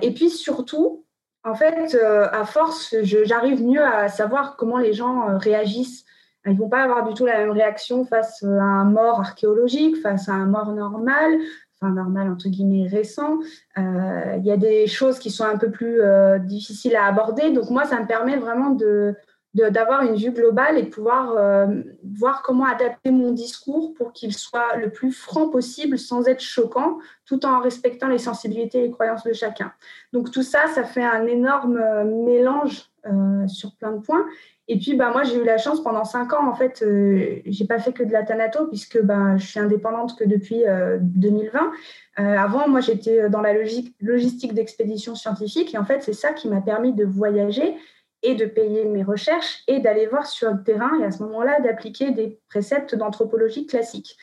et 0.01 0.13
puis 0.13 0.29
surtout, 0.29 1.03
en 1.43 1.56
fait, 1.56 1.95
euh, 1.95 2.28
à 2.32 2.45
force, 2.45 2.95
j'arrive 3.02 3.63
mieux 3.63 3.84
à 3.84 4.10
savoir 4.10 4.58
comment 4.58 4.78
les 4.78 4.93
gens 4.93 5.30
euh, 5.30 5.38
réagissent. 5.38 6.04
Ils 6.45 6.58
vont 6.58 6.69
pas 6.69 6.84
avoir 6.84 7.08
du 7.08 7.13
tout 7.13 7.25
la 7.25 7.38
même 7.38 7.52
réaction 7.52 8.06
face 8.06 8.43
à 8.43 8.47
un 8.47 8.86
mort 8.86 9.19
archéologique, 9.19 10.02
face 10.02 10.30
à 10.30 10.34
un 10.34 10.45
mort 10.45 10.73
normal, 10.73 11.38
enfin 11.75 11.93
normal 11.93 12.30
entre 12.32 12.47
guillemets 12.47 12.88
récent. 12.88 13.39
Euh, 13.78 14.36
il 14.38 14.45
y 14.45 14.52
a 14.52 14.58
des 14.58 14.88
choses 14.88 15.19
qui 15.19 15.32
sont 15.32 15.43
un 15.43 15.58
peu 15.58 15.69
plus 15.69 16.02
difficiles 16.39 16.95
à 16.95 17.06
aborder. 17.06 17.52
Donc 17.52 17.69
moi, 17.69 17.84
ça 17.86 17.99
me 17.99 18.08
permet 18.08 18.38
vraiment 18.38 18.71
de, 18.71 19.15
d'avoir 19.55 20.03
une 20.03 20.15
vue 20.15 20.31
globale 20.31 20.77
et 20.77 20.83
pouvoir 20.83 21.31
euh, 21.31 21.65
voir 22.03 22.43
comment 22.43 22.65
adapter 22.65 23.09
mon 23.09 23.31
discours 23.31 23.93
pour 23.95 24.13
qu'il 24.13 24.33
soit 24.33 24.75
le 24.75 24.91
plus 24.91 25.12
franc 25.12 25.49
possible 25.49 25.97
sans 25.97 26.27
être 26.27 26.41
choquant, 26.41 26.99
tout 27.25 27.45
en 27.45 27.59
respectant 27.59 28.07
les 28.07 28.19
sensibilités 28.19 28.79
et 28.79 28.81
les 28.83 28.91
croyances 28.91 29.23
de 29.23 29.33
chacun. 29.33 29.71
Donc 30.13 30.31
tout 30.31 30.43
ça, 30.43 30.67
ça 30.67 30.83
fait 30.83 31.03
un 31.03 31.25
énorme 31.25 31.77
euh, 31.77 32.03
mélange 32.03 32.89
euh, 33.07 33.47
sur 33.47 33.75
plein 33.75 33.91
de 33.91 34.01
points. 34.01 34.25
Et 34.67 34.77
puis, 34.77 34.93
bah, 34.93 35.09
moi, 35.12 35.23
j'ai 35.23 35.41
eu 35.41 35.43
la 35.43 35.57
chance 35.57 35.81
pendant 35.81 36.03
cinq 36.03 36.31
ans, 36.31 36.47
en 36.47 36.53
fait, 36.53 36.83
euh, 36.83 37.41
j'ai 37.47 37.65
pas 37.65 37.79
fait 37.79 37.91
que 37.91 38.03
de 38.03 38.12
la 38.12 38.21
Thanato, 38.21 38.67
puisque 38.67 39.01
bah, 39.01 39.35
je 39.38 39.47
suis 39.47 39.59
indépendante 39.59 40.15
que 40.15 40.23
depuis 40.23 40.63
2020. 41.01 41.71
avant, 42.17 42.67
moi, 42.67 42.79
j'étais 42.79 43.31
dans 43.31 43.41
la 43.41 43.53
logique, 43.53 43.95
logistique 43.99 44.53
d'expédition 44.53 45.15
scientifique, 45.15 45.73
et 45.73 45.79
en 45.79 45.85
fait, 45.85 46.03
c'est 46.03 46.13
ça 46.13 46.33
qui 46.33 46.47
m'a 46.47 46.62
permis 46.62 46.93
de 46.93 47.03
voyager 47.03 47.77
et 48.23 48.36
de 48.36 48.45
payer 48.45 48.86
mes 48.86 49.03
recherches 49.03 49.63
et 49.67 49.79
d'aller 49.79 50.08
voir 50.08 50.25
sur 50.25 50.51
le 50.51 50.63
terrain 50.63 50.99
et 50.99 51.05
à 51.05 51.12
ce 51.12 51.23
moment-là 51.23 51.60
d'appliquer 51.62 52.12
des 52.12 52.39
préceptes 52.49 52.95
d'anthropologie 52.95 53.65
classique. 53.65 54.17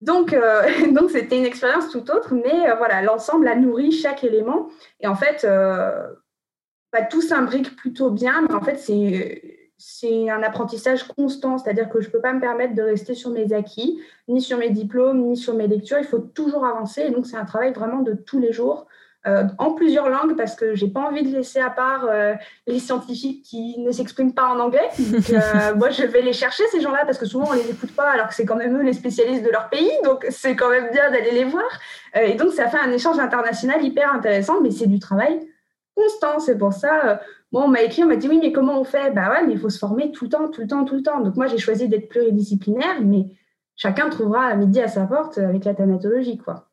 Donc, 0.00 0.32
euh, 0.32 0.62
donc 0.92 1.10
c'était 1.10 1.38
une 1.38 1.46
expérience 1.46 1.90
tout 1.90 2.10
autre, 2.10 2.34
mais 2.34 2.68
euh, 2.68 2.74
voilà, 2.74 3.02
l'ensemble 3.02 3.48
a 3.48 3.56
nourri 3.56 3.92
chaque 3.92 4.24
élément 4.24 4.68
et 5.00 5.06
en 5.06 5.14
fait, 5.14 5.44
euh, 5.44 6.06
bah, 6.92 7.02
tout 7.02 7.22
s'imbrique 7.22 7.76
plutôt 7.76 8.10
bien, 8.10 8.42
mais 8.42 8.54
en 8.54 8.60
fait, 8.60 8.76
c'est 8.76 9.62
c'est 9.84 10.30
un 10.30 10.44
apprentissage 10.44 11.08
constant, 11.08 11.58
c'est-à-dire 11.58 11.88
que 11.88 12.00
je 12.00 12.06
ne 12.06 12.12
peux 12.12 12.20
pas 12.20 12.32
me 12.32 12.40
permettre 12.40 12.76
de 12.76 12.82
rester 12.82 13.14
sur 13.14 13.30
mes 13.30 13.52
acquis, 13.52 13.98
ni 14.28 14.40
sur 14.40 14.56
mes 14.56 14.70
diplômes, 14.70 15.26
ni 15.26 15.36
sur 15.36 15.54
mes 15.54 15.66
lectures. 15.66 15.98
Il 15.98 16.04
faut 16.04 16.20
toujours 16.20 16.64
avancer. 16.64 17.02
Et 17.02 17.10
donc, 17.10 17.26
c'est 17.26 17.36
un 17.36 17.44
travail 17.44 17.72
vraiment 17.72 18.00
de 18.00 18.12
tous 18.12 18.38
les 18.38 18.52
jours 18.52 18.86
euh, 19.24 19.44
en 19.58 19.72
plusieurs 19.72 20.08
langues 20.08 20.36
parce 20.36 20.56
que 20.56 20.74
j'ai 20.74 20.88
pas 20.88 21.00
envie 21.00 21.22
de 21.22 21.28
laisser 21.28 21.60
à 21.60 21.70
part 21.70 22.06
euh, 22.10 22.34
les 22.66 22.80
scientifiques 22.80 23.44
qui 23.44 23.78
ne 23.78 23.92
s'expriment 23.92 24.32
pas 24.32 24.48
en 24.48 24.58
anglais. 24.58 24.88
Euh, 25.32 25.74
moi, 25.76 25.90
je 25.90 26.02
vais 26.02 26.20
les 26.20 26.32
chercher 26.32 26.64
ces 26.70 26.80
gens-là 26.80 27.04
parce 27.06 27.16
que 27.16 27.24
souvent 27.24 27.48
on 27.50 27.52
les 27.52 27.70
écoute 27.70 27.92
pas 27.92 28.10
alors 28.10 28.28
que 28.28 28.34
c'est 28.34 28.44
quand 28.44 28.56
même 28.56 28.76
eux 28.76 28.82
les 28.82 28.92
spécialistes 28.92 29.44
de 29.44 29.50
leur 29.50 29.68
pays, 29.70 29.90
donc 30.04 30.26
c'est 30.30 30.56
quand 30.56 30.68
même 30.68 30.90
bien 30.92 31.10
d'aller 31.10 31.30
les 31.30 31.44
voir. 31.44 31.68
et 32.14 32.34
donc 32.34 32.52
ça 32.52 32.68
fait 32.68 32.78
un 32.78 32.90
échange 32.90 33.18
international 33.18 33.82
hyper 33.82 34.12
intéressant, 34.12 34.60
mais 34.60 34.70
c'est 34.70 34.86
du 34.86 34.98
travail 34.98 35.40
constant. 35.94 36.38
C'est 36.38 36.58
pour 36.58 36.72
ça. 36.72 37.20
Bon, 37.50 37.62
on 37.62 37.68
m'a 37.68 37.82
écrit, 37.82 38.04
on 38.04 38.08
m'a 38.08 38.16
dit 38.16 38.28
oui, 38.28 38.38
mais 38.42 38.52
comment 38.52 38.78
on 38.78 38.84
fait? 38.84 39.10
Bah 39.10 39.30
ouais, 39.30 39.46
mais 39.46 39.52
il 39.52 39.58
faut 39.58 39.70
se 39.70 39.78
former 39.78 40.12
tout 40.12 40.24
le 40.24 40.30
temps, 40.30 40.48
tout 40.48 40.60
le 40.60 40.66
temps, 40.66 40.84
tout 40.84 40.96
le 40.96 41.02
temps. 41.02 41.20
Donc 41.20 41.36
moi, 41.36 41.46
j'ai 41.46 41.58
choisi 41.58 41.88
d'être 41.88 42.08
pluridisciplinaire, 42.08 43.00
mais 43.02 43.26
chacun 43.76 44.10
trouvera 44.10 44.46
à 44.46 44.54
midi 44.54 44.80
à 44.80 44.88
sa 44.88 45.06
porte 45.06 45.38
avec 45.38 45.64
la 45.64 45.74
thanatologie, 45.74 46.38
quoi. 46.38 46.68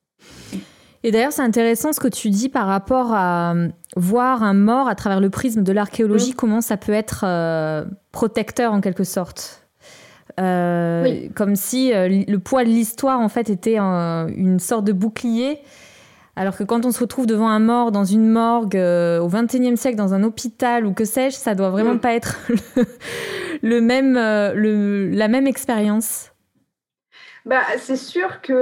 Et 1.04 1.12
d'ailleurs, 1.12 1.32
c'est 1.32 1.42
intéressant 1.42 1.94
ce 1.94 2.00
que 2.00 2.08
tu 2.08 2.30
dis 2.30 2.50
par 2.50 2.68
rapport 2.68 3.14
à 3.14 3.54
euh, 3.54 3.70
voir 3.96 4.44
un 4.44 4.54
mort 4.54 4.90
à 4.90 4.96
travers 4.96 5.22
le 5.22 5.30
prisme 5.30 5.64
de 5.64 5.72
l'archéologie, 5.72 6.32
mm. 6.32 6.36
comment 6.36 6.62
ça 6.62 6.78
peut 6.78 6.92
être 6.92 7.24
euh, 7.26 7.86
protecteur 8.12 8.74
en 8.74 8.82
quelque 8.82 9.06
sorte. 9.06 9.66
Euh, 10.40 11.28
comme 11.36 11.56
si 11.56 11.92
le 11.92 12.38
poids 12.38 12.64
de 12.64 12.70
l'histoire 12.70 13.20
en 13.20 13.28
fait 13.28 13.50
était 13.50 13.78
une 13.78 14.60
sorte 14.60 14.86
de 14.86 14.94
bouclier. 14.94 15.60
Alors 16.38 16.56
que 16.56 16.64
quand 16.64 16.86
on 16.86 16.92
se 16.92 17.00
retrouve 17.02 17.26
devant 17.26 17.50
un 17.50 17.60
mort 17.60 17.92
dans 17.92 18.06
une 18.06 18.30
morgue 18.30 18.78
au 18.78 19.28
XXIe 19.28 19.76
siècle, 19.76 19.98
dans 19.98 20.14
un 20.14 20.24
hôpital 20.24 20.86
ou 20.86 20.94
que 20.94 21.04
sais-je, 21.04 21.36
ça 21.36 21.56
doit 21.56 21.70
vraiment 21.70 21.96
mm. 21.96 22.00
pas 22.00 22.14
être 22.14 22.38
le, 23.64 23.82
même, 23.82 24.14
la 24.14 25.28
même 25.28 25.48
expérience. 25.48 26.32
Bah, 27.46 27.62
c'est 27.78 27.98
sûr 27.98 28.40
que 28.42 28.54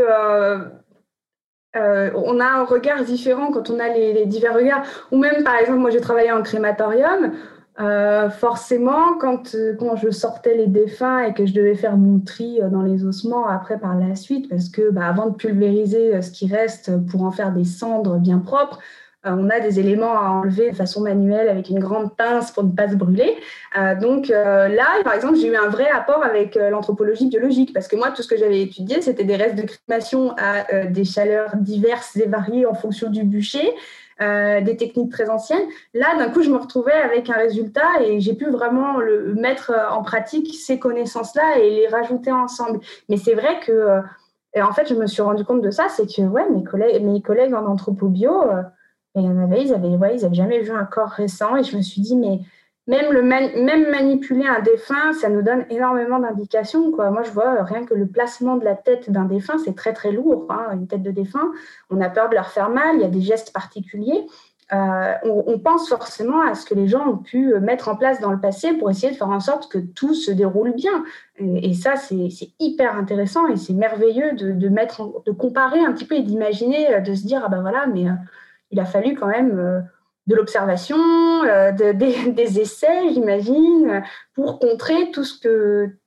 euh, 1.77 2.11
on 2.15 2.39
a 2.39 2.45
un 2.45 2.65
regard 2.65 3.03
différent 3.03 3.51
quand 3.51 3.69
on 3.69 3.79
a 3.79 3.89
les, 3.89 4.25
divers 4.25 4.53
regards. 4.53 4.83
Ou 5.11 5.17
même, 5.17 5.43
par 5.43 5.55
exemple, 5.55 5.79
moi 5.79 5.89
j'ai 5.89 6.01
travaillé 6.01 6.31
en 6.31 6.41
crématorium. 6.41 7.31
Euh, 7.79 8.31
forcément, 8.31 9.13
quand, 9.19 9.55
quand 9.77 9.95
je 9.95 10.09
sortais 10.09 10.55
les 10.55 10.65
défunts 10.65 11.21
et 11.21 11.33
que 11.35 11.45
je 11.45 11.53
devais 11.53 11.75
faire 11.75 11.95
mon 11.95 12.19
tri 12.19 12.59
euh, 12.59 12.69
dans 12.69 12.81
les 12.81 13.05
ossements 13.05 13.47
après 13.47 13.77
par 13.79 13.95
la 13.95 14.15
suite, 14.15 14.49
parce 14.49 14.69
que 14.69 14.89
bah, 14.89 15.05
avant 15.05 15.27
de 15.27 15.35
pulvériser 15.35 16.19
ce 16.23 16.31
qui 16.31 16.51
reste 16.51 16.91
pour 17.05 17.23
en 17.23 17.31
faire 17.31 17.51
des 17.51 17.65
cendres 17.65 18.17
bien 18.17 18.39
propres, 18.39 18.79
euh, 18.79 19.06
on 19.23 19.49
a 19.49 19.59
des 19.59 19.79
éléments 19.79 20.17
à 20.17 20.29
enlever 20.29 20.71
de 20.71 20.75
façon 20.75 21.01
manuelle 21.01 21.49
avec 21.49 21.69
une 21.69 21.79
grande 21.79 22.15
pince 22.15 22.51
pour 22.51 22.63
ne 22.63 22.71
pas 22.71 22.87
se 22.87 22.95
brûler. 22.95 23.35
Euh, 23.77 23.95
donc 23.95 24.29
euh, 24.29 24.67
là, 24.67 24.85
par 25.03 25.13
exemple, 25.13 25.35
j'ai 25.35 25.47
eu 25.47 25.55
un 25.55 25.69
vrai 25.69 25.89
apport 25.89 26.23
avec 26.23 26.55
l'anthropologie 26.55 27.27
biologique 27.27 27.73
parce 27.73 27.87
que 27.87 27.95
moi, 27.95 28.11
tout 28.11 28.21
ce 28.21 28.27
que 28.27 28.37
j'avais 28.37 28.61
étudié, 28.61 29.01
c'était 29.01 29.23
des 29.23 29.35
restes 29.35 29.55
de 29.55 29.63
crémation 29.63 30.35
à 30.37 30.85
des 30.85 31.03
chaleurs 31.03 31.55
diverses 31.55 32.15
et 32.17 32.27
variées 32.27 32.65
en 32.65 32.73
fonction 32.73 33.09
du 33.09 33.23
bûcher. 33.23 33.73
des 34.19 34.75
techniques 34.77 35.11
très 35.11 35.29
anciennes. 35.29 35.67
Là, 35.93 36.15
d'un 36.17 36.29
coup, 36.29 36.41
je 36.41 36.49
me 36.49 36.57
retrouvais 36.57 36.93
avec 36.93 37.29
un 37.29 37.37
résultat 37.37 38.01
et 38.03 38.19
j'ai 38.19 38.33
pu 38.33 38.49
vraiment 38.49 38.97
le, 38.97 39.35
mettre 39.35 39.71
en 39.91 40.01
pratique 40.03 40.55
ces 40.55 40.79
connaissances-là 40.79 41.59
et 41.59 41.69
les 41.69 41.87
rajouter 41.87 42.31
ensemble. 42.31 42.79
Mais 43.09 43.17
c'est 43.17 43.35
vrai 43.35 43.59
que, 43.65 44.01
en 44.59 44.73
fait, 44.73 44.87
je 44.87 44.95
me 44.95 45.05
suis 45.07 45.21
rendu 45.21 45.43
compte 45.43 45.61
de 45.61 45.71
ça, 45.71 45.87
c'est 45.89 46.07
que 46.07 46.21
ouais, 46.21 46.49
mes 46.49 46.63
collègues, 46.63 47.03
mes 47.03 47.21
collègues 47.21 47.53
en 47.53 47.65
anthropobio, 47.65 48.31
et 49.17 49.63
ils 49.63 49.73
avaient, 49.73 50.33
jamais 50.33 50.59
vu 50.59 50.71
un 50.71 50.85
corps 50.85 51.09
récent. 51.09 51.55
Et 51.55 51.63
je 51.63 51.75
me 51.75 51.81
suis 51.81 52.01
dit, 52.01 52.15
mais 52.15 52.39
même, 52.87 53.11
le 53.11 53.21
même 53.21 53.89
manipuler 53.89 54.47
un 54.47 54.61
défunt, 54.61 55.13
ça 55.13 55.29
nous 55.29 55.41
donne 55.41 55.65
énormément 55.69 56.19
d'indications. 56.19 56.89
Moi, 56.91 57.23
je 57.23 57.31
vois 57.31 57.63
rien 57.63 57.85
que 57.85 57.93
le 57.93 58.07
placement 58.07 58.55
de 58.55 58.63
la 58.63 58.75
tête 58.75 59.11
d'un 59.11 59.25
défunt, 59.25 59.57
c'est 59.63 59.75
très, 59.75 59.93
très 59.93 60.11
lourd. 60.11 60.47
Hein, 60.49 60.73
une 60.73 60.87
tête 60.87 61.03
de 61.03 61.11
défunt, 61.11 61.51
on 61.89 61.99
a 61.99 62.09
peur 62.09 62.29
de 62.29 62.35
leur 62.35 62.47
faire 62.49 62.69
mal, 62.69 62.95
il 62.95 63.01
y 63.01 63.05
a 63.05 63.09
des 63.09 63.21
gestes 63.21 63.51
particuliers. 63.51 64.25
Euh, 64.73 65.13
on, 65.23 65.59
pense 65.59 65.87
forcément 65.87 66.41
à 66.41 66.53
ce 66.53 66.65
que 66.65 66.75
les 66.75 66.89
gens 66.89 67.07
ont 67.07 67.17
pu 67.17 67.53
mettre 67.61 67.87
en 67.87 67.95
place 67.95 68.19
dans 68.19 68.31
le 68.31 68.39
passé 68.39 68.73
pour 68.73 68.89
essayer 68.89 69.13
de 69.13 69.17
faire 69.17 69.29
en 69.29 69.39
sorte 69.39 69.71
que 69.71 69.77
tout 69.77 70.13
se 70.13 70.29
déroule 70.29 70.73
bien. 70.73 71.05
Et, 71.39 71.73
ça, 71.73 71.95
c'est 71.95 72.29
hyper 72.59 72.95
intéressant 72.97 73.47
et 73.47 73.55
c'est 73.55 73.73
merveilleux 73.73 74.33
de 74.33 75.31
comparer 75.31 75.79
un 75.79 75.93
petit 75.93 76.05
peu 76.05 76.15
et 76.15 76.21
d'imaginer, 76.21 77.01
de 77.01 77.13
se 77.13 77.25
dire, 77.25 77.41
ah 77.45 77.49
ben 77.49 77.61
voilà, 77.61 77.85
mais... 77.87 78.07
Il 78.71 78.79
a 78.79 78.85
fallu 78.85 79.15
quand 79.15 79.27
même 79.27 79.57
euh, 79.59 79.79
de 80.27 80.35
l'observation, 80.35 80.97
euh, 81.45 81.71
des, 81.93 82.59
essais, 82.59 83.13
j'imagine, 83.13 84.03
pour 84.33 84.59
contrer 84.59 85.11
tout 85.11 85.23
ce 85.23 85.39
que, 85.39 85.97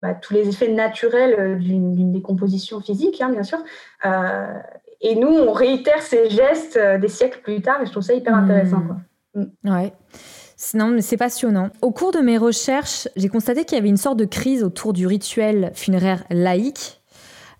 bah, 0.00 0.14
tous 0.14 0.34
les 0.34 0.48
effets 0.48 0.72
naturels 0.72 1.34
euh, 1.38 1.54
d'une 1.56 2.12
décomposition 2.12 2.80
physique, 2.80 3.20
hein, 3.20 3.30
bien 3.30 3.42
sûr. 3.42 3.58
et 5.00 5.14
nous, 5.14 5.28
on 5.28 5.52
réitère 5.52 6.02
ces 6.02 6.30
gestes 6.30 6.78
des 6.78 7.08
siècles 7.08 7.40
plus 7.42 7.60
tard, 7.62 7.80
et 7.82 7.86
je 7.86 7.90
trouve 7.90 8.02
ça 8.02 8.14
hyper 8.14 8.34
intéressant. 8.34 8.78
Mmh. 9.34 9.42
Mm. 9.64 9.70
Ouais. 9.70 9.92
Non, 10.74 10.88
mais 10.88 11.02
c'est 11.02 11.16
passionnant. 11.16 11.70
Au 11.80 11.90
cours 11.90 12.12
de 12.12 12.20
mes 12.20 12.38
recherches, 12.38 13.08
j'ai 13.16 13.28
constaté 13.28 13.64
qu'il 13.64 13.76
y 13.76 13.80
avait 13.80 13.88
une 13.88 13.96
sorte 13.96 14.16
de 14.16 14.24
crise 14.24 14.62
autour 14.62 14.92
du 14.92 15.06
rituel 15.06 15.72
funéraire 15.74 16.24
laïque, 16.30 17.02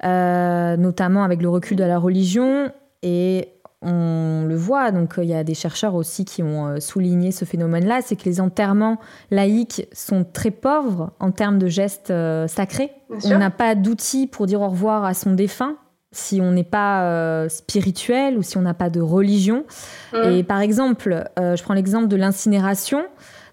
euh, 0.05 0.77
notamment 0.77 1.25
avec 1.25 1.43
le 1.43 1.49
recul 1.49 1.77
de 1.77 1.85
la 1.85 1.99
religion. 1.99 2.73
Et 3.03 3.49
on 3.83 4.45
le 4.47 4.55
voit, 4.55 4.93
donc 4.93 5.15
il 5.19 5.25
y 5.25 5.35
a 5.35 5.43
des 5.43 5.55
chercheurs 5.55 5.95
aussi 5.95 6.25
qui 6.25 6.43
ont 6.43 6.69
euh, 6.69 6.81
souligné 6.81 7.33
ce 7.33 7.45
phénomène-là, 7.45 8.01
c'est 8.03 8.15
que 8.15 8.25
les 8.25 8.41
enterrements 8.41 8.99
laïques 9.31 9.89
sont 9.93 10.25
très 10.25 10.53
pauvres 10.53 11.11
en 11.19 11.33
termes 11.33 11.59
de 11.59 11.67
gestes 11.67 12.11
euh, 12.11 12.47
sacrés. 12.47 12.93
On 13.25 13.39
n'a 13.39 13.51
pas 13.51 13.75
d'outils 13.75 14.29
pour 14.29 14.47
dire 14.47 14.61
au 14.61 14.69
revoir 14.69 15.05
à 15.05 15.15
son 15.15 15.33
défunt 15.33 15.77
si 16.13 16.41
on 16.41 16.53
n'est 16.53 16.63
pas 16.63 17.05
euh, 17.05 17.49
spirituel 17.49 18.39
ou 18.39 18.43
si 18.43 18.57
on 18.57 18.63
n'a 18.63 18.75
pas 18.75 18.91
de 18.91 19.01
religion. 19.01 19.65
Mm. 20.13 20.31
Et 20.31 20.43
par 20.45 20.61
exemple, 20.61 21.25
je 21.39 21.63
prends 21.63 21.75
l'exemple 21.75 22.09
de 22.09 22.17
l'incinération. 22.17 23.03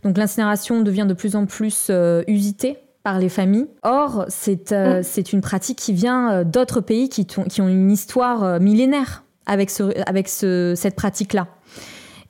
Donc 0.04 0.18
l'incinération 0.18 0.82
devient 0.82 1.06
de 1.08 1.14
plus 1.14 1.36
en 1.36 1.46
plus 1.46 1.90
usitée 2.28 2.78
par 3.04 3.18
les 3.18 3.30
familles. 3.30 3.68
Or, 3.84 4.26
c'est 4.28 4.72
mm. 4.72 5.04
une 5.34 5.42
pratique 5.42 5.80
qui 5.80 5.94
vient 5.94 6.44
d'autres 6.44 6.82
pays 6.82 7.08
qui, 7.08 7.26
qui, 7.26 7.62
ont 7.62 7.70
une 7.70 7.92
histoire 7.92 8.60
millénaire 8.60 9.24
avec, 9.50 9.72
avec 10.06 10.28
cette 10.28 10.96
pratique-là. 10.96 11.48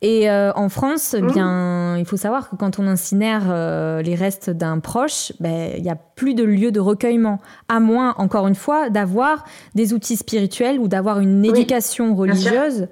Et 0.02 0.30
euh, 0.30 0.54
en 0.56 0.70
France, 0.70 1.14
eh 1.18 1.22
bien, 1.22 1.98
il 1.98 2.06
faut 2.06 2.16
savoir 2.16 2.50
que 2.50 2.56
quand 2.56 2.80
on 2.80 2.88
incinère 2.88 3.44
euh, 3.50 4.02
les 4.02 4.16
restes 4.16 4.50
d'un 4.50 4.80
proche, 4.80 5.34
ben, 5.42 5.74
il 5.76 5.84
n'y 5.84 5.90
a 5.90 5.98
plus 5.98 6.36
de 6.36 6.44
lieu 6.44 6.72
de 6.72 6.80
recueillement, 6.80 7.40
à 7.68 7.82
moins, 7.82 8.16
encore 8.18 8.48
une 8.48 8.56
fois, 8.56 8.90
d'avoir 8.90 9.44
des 9.76 9.94
outils 9.94 10.16
spirituels 10.16 10.80
ou 10.80 10.88
d'avoir 10.88 11.20
une 11.20 11.44
éducation 11.44 12.16
religieuse 12.16 12.88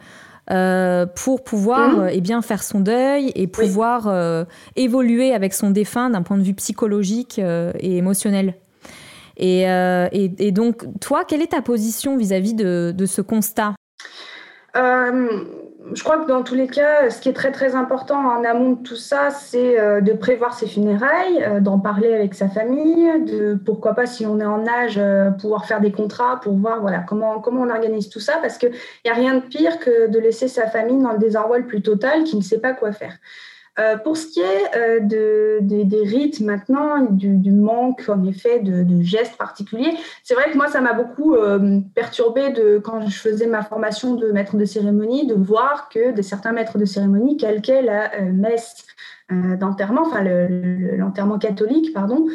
euh, 0.51 1.05
pour 1.05 1.45
pouvoir 1.45 1.91
mmh. 1.91 2.09
eh 2.11 2.21
bien, 2.21 2.41
faire 2.41 2.61
son 2.61 2.81
deuil 2.81 3.31
et 3.35 3.47
pouvoir 3.47 4.45
évoluer 4.75 5.33
avec 5.33 5.53
son 5.53 5.69
défunt 5.69 6.09
d'un 6.09 6.23
point 6.23 6.37
de 6.37 6.43
vue 6.43 6.55
psychologique 6.55 7.39
et 7.39 7.97
émotionnel. 7.97 8.55
Et, 9.37 9.61
et, 9.61 10.51
donc, 10.51 10.83
toi, 10.99 11.23
quelle 11.25 11.41
est 11.41 11.51
ta 11.51 11.61
position 11.61 12.17
vis-à-vis 12.17 12.53
de, 12.53 12.93
de 12.93 13.05
ce 13.05 13.21
constat? 13.21 13.75
Je 15.93 16.03
crois 16.03 16.17
que 16.17 16.27
dans 16.27 16.43
tous 16.43 16.55
les 16.55 16.67
cas, 16.67 17.09
ce 17.09 17.21
qui 17.21 17.29
est 17.29 17.33
très 17.33 17.51
très 17.51 17.75
important 17.75 18.17
en 18.17 18.43
amont 18.43 18.73
de 18.73 18.83
tout 18.83 18.95
ça, 18.95 19.29
c'est 19.31 19.79
euh, 19.79 20.01
de 20.01 20.13
prévoir 20.13 20.53
ses 20.53 20.67
funérailles, 20.67 21.43
euh, 21.43 21.59
d'en 21.59 21.79
parler 21.79 22.13
avec 22.13 22.33
sa 22.33 22.49
famille, 22.49 23.09
de 23.25 23.55
pourquoi 23.55 23.93
pas 23.93 24.05
si 24.05 24.25
on 24.25 24.39
est 24.39 24.45
en 24.45 24.67
âge 24.67 24.99
pouvoir 25.39 25.65
faire 25.65 25.79
des 25.79 25.91
contrats 25.91 26.39
pour 26.41 26.53
voir 26.53 26.81
voilà 26.81 26.99
comment 26.99 27.39
comment 27.39 27.61
on 27.61 27.69
organise 27.69 28.09
tout 28.09 28.19
ça, 28.19 28.33
parce 28.41 28.57
qu'il 28.57 28.71
n'y 29.05 29.11
a 29.11 29.13
rien 29.13 29.35
de 29.35 29.41
pire 29.41 29.79
que 29.79 30.07
de 30.07 30.19
laisser 30.19 30.47
sa 30.47 30.67
famille 30.67 31.01
dans 31.01 31.13
le 31.13 31.19
désarroi 31.19 31.59
le 31.59 31.65
plus 31.65 31.81
total, 31.81 32.23
qui 32.23 32.35
ne 32.35 32.41
sait 32.41 32.59
pas 32.59 32.73
quoi 32.73 32.91
faire. 32.91 33.13
Euh, 33.79 33.95
pour 33.95 34.17
ce 34.17 34.25
qui 34.27 34.39
est 34.39 34.75
euh, 34.75 34.99
de, 35.01 35.59
des 35.61 36.01
rites 36.03 36.39
maintenant, 36.39 37.05
du, 37.11 37.51
manque 37.51 38.03
en 38.07 38.23
effet 38.25 38.59
de, 38.59 39.01
gestes 39.01 39.37
particuliers, 39.37 39.93
c'est 40.23 40.33
vrai 40.33 40.51
que 40.51 40.57
moi 40.57 40.67
ça 40.67 40.81
m'a 40.81 40.93
beaucoup 40.93 41.35
euh, 41.35 41.79
perturbé 41.93 42.49
de 42.49 42.79
quand 42.79 43.07
je 43.07 43.17
faisais 43.17 43.45
ma 43.45 43.61
formation 43.61 44.15
de 44.15 44.31
maître 44.31 44.57
de 44.57 44.65
cérémonie, 44.65 45.27
de 45.27 45.35
voir 45.35 45.89
que 45.89 46.11
de 46.11 46.21
certains 46.23 46.53
maîtres 46.53 46.79
de 46.79 46.85
cérémonie 46.85 47.37
calquaient 47.37 47.83
la 47.83 48.19
messe 48.21 48.85
d'enterrement, 49.29 50.03
enfin 50.05 50.23
l'enterrement 50.23 51.37
catholique, 51.37 51.93
pardon 51.93 52.27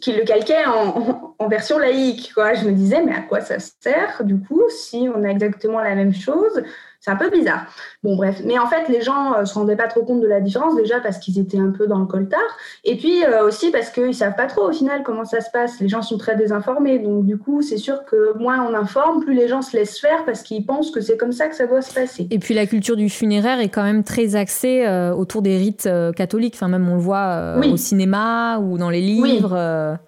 qui 0.00 0.12
le 0.12 0.24
calquaient 0.24 0.64
en, 0.64 1.48
version 1.48 1.78
laïque. 1.78 2.32
Je 2.34 2.66
me 2.66 2.72
disais, 2.72 3.02
mais 3.02 3.14
à 3.14 3.20
quoi 3.20 3.40
ça 3.40 3.58
sert 3.58 4.24
du 4.24 4.38
coup 4.38 4.62
si 4.70 5.08
on 5.14 5.22
a 5.22 5.28
exactement 5.28 5.80
la 5.80 5.94
même 5.94 6.14
chose 6.14 6.62
c'est 7.02 7.10
un 7.10 7.16
peu 7.16 7.30
bizarre. 7.30 7.66
Bon, 8.04 8.14
bref. 8.14 8.42
Mais 8.44 8.60
en 8.60 8.68
fait, 8.68 8.88
les 8.88 9.02
gens 9.02 9.32
ne 9.32 9.38
euh, 9.38 9.44
se 9.44 9.54
rendaient 9.54 9.74
pas 9.74 9.88
trop 9.88 10.04
compte 10.04 10.20
de 10.20 10.28
la 10.28 10.40
différence, 10.40 10.76
déjà 10.76 11.00
parce 11.00 11.18
qu'ils 11.18 11.36
étaient 11.40 11.58
un 11.58 11.70
peu 11.70 11.88
dans 11.88 11.98
le 11.98 12.06
coltard, 12.06 12.40
et 12.84 12.96
puis 12.96 13.24
euh, 13.24 13.44
aussi 13.44 13.72
parce 13.72 13.90
qu'ils 13.90 14.06
ne 14.06 14.12
savent 14.12 14.36
pas 14.36 14.46
trop 14.46 14.68
au 14.68 14.72
final 14.72 15.02
comment 15.02 15.24
ça 15.24 15.40
se 15.40 15.50
passe. 15.50 15.80
Les 15.80 15.88
gens 15.88 16.02
sont 16.02 16.16
très 16.16 16.36
désinformés. 16.36 17.00
Donc, 17.00 17.26
du 17.26 17.38
coup, 17.38 17.60
c'est 17.60 17.76
sûr 17.76 18.04
que 18.04 18.38
moins 18.38 18.64
on 18.64 18.72
informe, 18.72 19.20
plus 19.20 19.34
les 19.34 19.48
gens 19.48 19.62
se 19.62 19.76
laissent 19.76 19.98
faire 19.98 20.24
parce 20.24 20.42
qu'ils 20.42 20.64
pensent 20.64 20.92
que 20.92 21.00
c'est 21.00 21.16
comme 21.16 21.32
ça 21.32 21.48
que 21.48 21.56
ça 21.56 21.66
doit 21.66 21.82
se 21.82 21.92
passer. 21.92 22.28
Et 22.30 22.38
puis, 22.38 22.54
la 22.54 22.66
culture 22.66 22.94
du 22.94 23.08
funéraire 23.08 23.58
est 23.58 23.68
quand 23.68 23.82
même 23.82 24.04
très 24.04 24.36
axée 24.36 24.86
euh, 24.86 25.12
autour 25.12 25.42
des 25.42 25.58
rites 25.58 25.88
catholiques. 26.14 26.54
Enfin, 26.54 26.68
même 26.68 26.88
on 26.88 26.94
le 26.94 27.00
voit 27.00 27.56
au 27.64 27.76
cinéma 27.76 28.58
ou 28.60 28.78
dans 28.78 28.90
les 28.90 29.00
livres. 29.00 29.98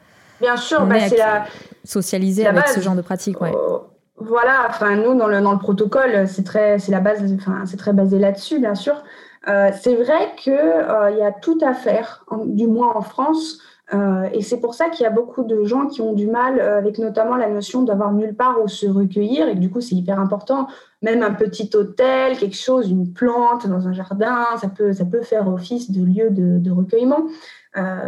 Bien 0.40 0.56
sûr, 0.56 0.86
bah, 0.86 1.00
c'est 1.08 1.16
la. 1.16 1.44
Socialisé 1.84 2.46
avec 2.46 2.68
ce 2.68 2.80
genre 2.80 2.94
de 2.94 3.02
pratique, 3.02 3.40
ouais. 3.40 3.52
Oh, 3.52 3.82
voilà, 4.16 4.66
enfin 4.68 4.96
nous 4.96 5.14
dans 5.14 5.26
le, 5.26 5.40
dans 5.40 5.52
le 5.52 5.58
protocole, 5.58 6.28
c'est 6.28 6.44
très, 6.44 6.78
c'est 6.78 6.92
la 6.92 7.00
base, 7.00 7.20
enfin 7.34 7.64
c'est 7.66 7.76
très 7.76 7.92
basé 7.92 8.18
là-dessus 8.18 8.60
bien 8.60 8.74
sûr. 8.74 9.02
Euh, 9.48 9.70
c'est 9.78 9.96
vrai 9.96 10.32
qu'il 10.36 10.52
euh, 10.52 11.10
y 11.10 11.22
a 11.22 11.32
tout 11.32 11.58
à 11.62 11.74
faire, 11.74 12.24
du 12.46 12.66
moins 12.66 12.94
en 12.94 13.02
France, 13.02 13.58
euh, 13.92 14.26
et 14.32 14.40
c'est 14.40 14.58
pour 14.58 14.72
ça 14.74 14.88
qu'il 14.88 15.02
y 15.02 15.06
a 15.06 15.10
beaucoup 15.10 15.44
de 15.44 15.64
gens 15.64 15.86
qui 15.86 16.00
ont 16.00 16.14
du 16.14 16.26
mal 16.26 16.58
avec 16.60 16.98
notamment 16.98 17.36
la 17.36 17.50
notion 17.50 17.82
d'avoir 17.82 18.12
nulle 18.12 18.34
part 18.34 18.62
où 18.62 18.68
se 18.68 18.86
recueillir, 18.86 19.48
et 19.48 19.54
du 19.56 19.68
coup 19.68 19.80
c'est 19.80 19.96
hyper 19.96 20.18
important. 20.18 20.68
Même 21.02 21.22
un 21.22 21.34
petit 21.34 21.68
hôtel, 21.74 22.38
quelque 22.38 22.56
chose, 22.56 22.88
une 22.88 23.12
plante 23.12 23.66
dans 23.66 23.86
un 23.86 23.92
jardin, 23.92 24.46
ça 24.58 24.68
peut, 24.68 24.94
ça 24.94 25.04
peut 25.04 25.22
faire 25.22 25.46
office 25.48 25.90
de 25.90 26.02
lieu 26.02 26.30
de, 26.30 26.58
de 26.58 26.70
recueillement 26.70 27.26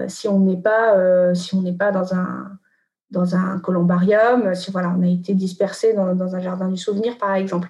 si 0.07 0.29
on 0.29 0.39
n'est 0.39 0.57
pas, 0.57 1.35
si 1.35 1.57
on 1.57 1.61
n'est 1.61 1.73
pas 1.73 1.91
dans 1.91 2.15
un 2.15 2.53
dans 3.11 3.35
un 3.37 3.59
columbarium, 3.59 4.55
si 4.55 4.71
voilà, 4.71 4.93
on 4.97 5.03
a 5.03 5.07
été 5.07 5.35
dispersé 5.35 5.95
dans, 5.95 6.35
un 6.35 6.41
jardin 6.41 6.69
du 6.69 6.77
souvenir, 6.77 7.19
par 7.19 7.35
exemple. 7.35 7.69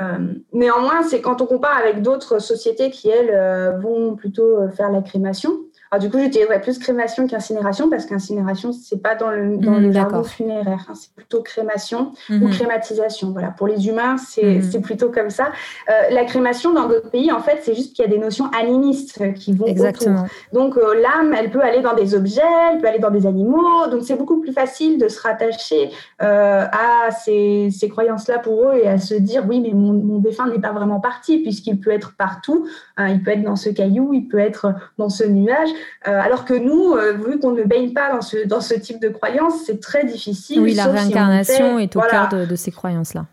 Euh, 0.00 0.34
néanmoins, 0.52 1.02
c'est 1.02 1.20
quand 1.20 1.40
on 1.40 1.46
compare 1.46 1.76
avec 1.76 2.02
d'autres 2.02 2.38
sociétés 2.38 2.90
qui, 2.90 3.08
elles, 3.08 3.30
euh, 3.30 3.78
vont 3.78 4.14
plutôt 4.14 4.58
euh, 4.58 4.68
faire 4.70 4.90
la 4.90 5.00
crémation, 5.02 5.52
alors, 5.96 6.10
du 6.10 6.10
coup, 6.10 6.22
j'utiliserais 6.22 6.60
plus 6.60 6.78
crémation 6.78 7.26
qu'incinération 7.26 7.88
parce 7.88 8.04
qu'incinération, 8.04 8.72
c'est 8.72 9.00
pas 9.00 9.14
dans 9.14 9.30
le, 9.30 9.56
dans 9.56 9.72
mmh, 9.72 9.82
le 9.82 9.92
jargon 9.92 10.22
funéraire. 10.24 10.84
Hein, 10.88 10.92
c'est 10.94 11.10
plutôt 11.14 11.40
crémation 11.40 12.12
ou 12.28 12.34
mmh. 12.34 12.50
crématisation. 12.50 13.30
Voilà. 13.30 13.48
Pour 13.48 13.66
les 13.66 13.88
humains, 13.88 14.16
c'est 14.18 14.58
mmh. 14.58 14.82
plutôt 14.82 15.10
comme 15.10 15.30
ça. 15.30 15.52
Euh, 15.88 16.10
la 16.10 16.24
crémation, 16.24 16.74
dans 16.74 16.86
d'autres 16.86 17.10
pays, 17.10 17.32
en 17.32 17.40
fait, 17.40 17.60
c'est 17.62 17.74
juste 17.74 17.96
qu'il 17.96 18.04
y 18.04 18.08
a 18.08 18.10
des 18.10 18.18
notions 18.18 18.50
animistes 18.50 19.18
euh, 19.22 19.32
qui 19.32 19.54
vont 19.54 19.64
Exactement. 19.64 20.24
autour. 20.24 20.28
Donc, 20.52 20.76
euh, 20.76 21.00
l'âme, 21.00 21.34
elle 21.34 21.50
peut 21.50 21.62
aller 21.62 21.80
dans 21.80 21.94
des 21.94 22.14
objets, 22.14 22.42
elle 22.72 22.78
peut 22.78 22.88
aller 22.88 22.98
dans 22.98 23.10
des 23.10 23.26
animaux. 23.26 23.86
Donc, 23.90 24.02
c'est 24.02 24.16
beaucoup 24.16 24.40
plus 24.40 24.52
facile 24.52 24.98
de 24.98 25.08
se 25.08 25.20
rattacher 25.22 25.90
à 26.18 27.10
ces, 27.24 27.70
ces 27.70 27.88
croyances-là 27.88 28.38
pour 28.38 28.68
eux 28.68 28.74
et 28.82 28.86
à 28.86 28.98
se 28.98 29.14
dire, 29.14 29.44
oui, 29.48 29.60
mais 29.60 29.72
mon, 29.72 29.94
mon 29.94 30.18
défunt 30.18 30.46
n'est 30.48 30.60
pas 30.60 30.72
vraiment 30.72 31.00
parti 31.00 31.38
puisqu'il 31.38 31.80
peut 31.80 31.90
être 31.90 32.14
partout. 32.16 32.66
Il 32.98 33.22
peut 33.22 33.30
être 33.30 33.42
dans 33.42 33.56
ce 33.56 33.70
caillou, 33.70 34.12
il 34.12 34.28
peut 34.28 34.38
être 34.38 34.74
dans 34.98 35.08
ce 35.08 35.24
nuage. 35.24 35.70
Euh, 36.06 36.20
alors 36.20 36.44
que 36.44 36.54
nous, 36.54 36.92
euh, 36.92 37.12
vu 37.12 37.38
qu'on 37.38 37.52
ne 37.52 37.64
baigne 37.64 37.92
pas 37.92 38.12
dans 38.12 38.20
ce, 38.20 38.46
dans 38.46 38.60
ce 38.60 38.74
type 38.74 39.00
de 39.00 39.08
croyances, 39.08 39.64
c'est 39.64 39.80
très 39.80 40.04
difficile. 40.04 40.60
Oui, 40.60 40.74
la 40.74 40.86
réincarnation 40.86 41.78
est 41.78 41.96
au 41.96 42.00
cœur 42.00 42.28
de, 42.28 42.56
ces 42.56 42.70
croyances-là. 42.70 43.26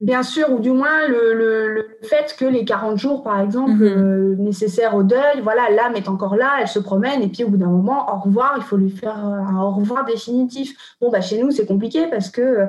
Bien 0.00 0.22
sûr, 0.22 0.50
ou 0.50 0.60
du 0.60 0.70
moins 0.70 1.08
le, 1.08 1.34
le, 1.34 1.98
fait 2.02 2.34
que 2.38 2.46
les 2.46 2.64
40 2.64 2.96
jours, 2.96 3.22
par 3.22 3.38
exemple, 3.40 3.72
mhm. 3.72 3.82
euh, 3.82 4.34
nécessaires 4.38 4.94
au 4.94 5.02
deuil, 5.02 5.40
voilà, 5.42 5.68
l'âme 5.70 5.94
est 5.94 6.08
encore 6.08 6.36
là, 6.36 6.52
elle 6.60 6.68
se 6.68 6.78
promène, 6.78 7.20
et 7.20 7.28
puis 7.28 7.44
au 7.44 7.48
bout 7.48 7.58
d'un 7.58 7.66
moment, 7.66 8.10
au 8.10 8.18
revoir, 8.20 8.54
il 8.56 8.62
faut 8.62 8.78
lui 8.78 8.90
faire 8.90 9.18
un 9.18 9.60
au 9.60 9.72
revoir 9.72 10.06
définitif. 10.06 10.74
Bon, 11.02 11.10
bah, 11.10 11.20
chez 11.20 11.42
nous, 11.42 11.50
c'est 11.50 11.66
compliqué 11.66 12.06
parce 12.06 12.30
que 12.30 12.68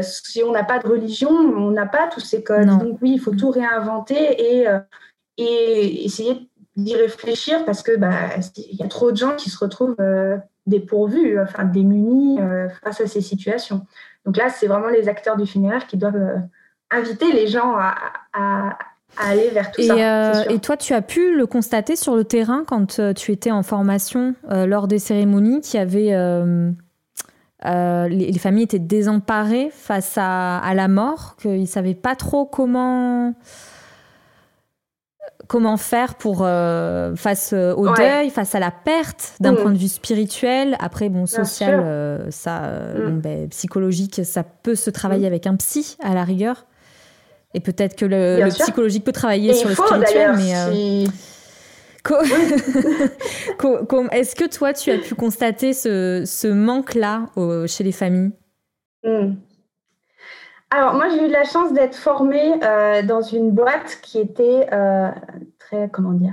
si 0.00 0.42
on 0.42 0.52
n'a 0.52 0.64
pas 0.64 0.78
de 0.78 0.88
religion, 0.88 1.30
on 1.30 1.72
n'a 1.72 1.86
pas 1.86 2.08
tous 2.08 2.20
ces 2.20 2.42
codes. 2.42 2.68
Donc 2.68 2.98
oui, 3.02 3.12
il 3.14 3.20
faut 3.20 3.34
tout 3.34 3.50
réinventer 3.50 4.60
et, 4.60 4.66
et 5.36 6.04
essayer 6.04 6.48
d'y 6.76 6.96
réfléchir 6.96 7.64
parce 7.64 7.82
que 7.82 7.96
bah, 7.96 8.30
il 8.56 8.76
y 8.76 8.82
a 8.82 8.88
trop 8.88 9.12
de 9.12 9.16
gens 9.16 9.34
qui 9.36 9.50
se 9.50 9.58
retrouvent 9.58 9.96
euh, 10.00 10.38
dépourvus, 10.66 11.38
enfin 11.40 11.64
démunis 11.64 12.40
euh, 12.40 12.68
face 12.82 13.00
à 13.00 13.06
ces 13.06 13.20
situations. 13.20 13.86
Donc 14.24 14.36
là, 14.36 14.48
c'est 14.48 14.66
vraiment 14.66 14.88
les 14.88 15.08
acteurs 15.08 15.36
du 15.36 15.46
funéraire 15.46 15.86
qui 15.86 15.96
doivent 15.96 16.16
euh, 16.16 16.36
inviter 16.90 17.32
les 17.32 17.46
gens 17.46 17.74
à, 17.76 17.94
à, 18.32 18.78
aller 19.18 19.50
vers 19.50 19.70
tout 19.70 19.80
et, 19.82 19.88
ça. 19.88 20.50
et 20.50 20.58
toi, 20.60 20.76
tu 20.76 20.94
as 20.94 21.02
pu 21.02 21.36
le 21.36 21.46
constater 21.46 21.96
sur 21.96 22.16
le 22.16 22.24
terrain 22.24 22.64
quand 22.66 23.00
tu 23.14 23.32
étais 23.32 23.50
en 23.50 23.62
formation 23.62 24.34
lors 24.48 24.88
des 24.88 24.98
cérémonies, 24.98 25.60
y 25.74 25.78
avait 25.78 26.16
les, 27.64 28.08
les, 28.08 28.38
familles 28.38 28.64
étaient 28.64 28.78
désemparées 28.78 29.70
face 29.70 30.16
à, 30.16 30.58
à 30.58 30.74
la 30.74 30.88
mort, 30.88 31.36
qu'ils 31.40 31.60
ne 31.60 31.66
savaient 31.66 31.94
pas 31.94 32.14
trop 32.14 32.46
comment 32.46 33.34
comment 35.48 35.76
faire 35.76 36.14
pour 36.14 36.42
euh, 36.42 37.14
face 37.16 37.52
euh, 37.52 37.74
au 37.74 37.92
deuil, 37.94 38.30
face 38.30 38.54
à 38.54 38.60
la 38.60 38.70
perte 38.70 39.34
d'un 39.40 39.52
mm. 39.52 39.56
point 39.56 39.70
de 39.70 39.78
vue 39.78 39.88
spirituel. 39.88 40.76
Après, 40.80 41.08
bon, 41.08 41.26
social, 41.26 41.80
euh, 41.84 42.30
ça, 42.30 42.62
mm. 42.96 43.20
ben, 43.20 43.48
psychologique, 43.48 44.20
ça 44.24 44.44
peut 44.44 44.74
se 44.74 44.90
travailler 44.90 45.24
mm. 45.24 45.32
avec 45.32 45.46
un 45.46 45.56
psy 45.56 45.96
à 46.02 46.14
la 46.14 46.24
rigueur. 46.24 46.66
Et 47.54 47.60
peut-être 47.60 47.96
que 47.96 48.06
le, 48.06 48.48
psychologique 48.48 49.04
peut 49.04 49.12
travailler 49.12 49.52
sur 49.52 49.68
le 49.68 49.74
spirituel, 49.74 50.32
mais. 50.36 51.04
Est-ce 54.10 54.34
que 54.34 54.48
toi, 54.48 54.72
tu 54.72 54.90
as 54.90 54.98
pu 54.98 55.14
constater 55.14 55.72
ce, 55.72 56.24
ce 56.26 56.48
manque-là 56.48 57.26
chez 57.66 57.84
les 57.84 57.92
familles? 57.92 58.32
Alors, 60.74 60.94
moi, 60.94 61.10
j'ai 61.10 61.26
eu 61.26 61.28
la 61.28 61.44
chance 61.44 61.74
d'être 61.74 61.94
formée 61.94 62.54
euh, 62.64 63.02
dans 63.02 63.20
une 63.20 63.50
boîte 63.50 63.98
qui 64.00 64.18
était 64.18 64.68
euh, 64.72 65.10
très, 65.58 65.90
comment 65.90 66.12
dire, 66.12 66.32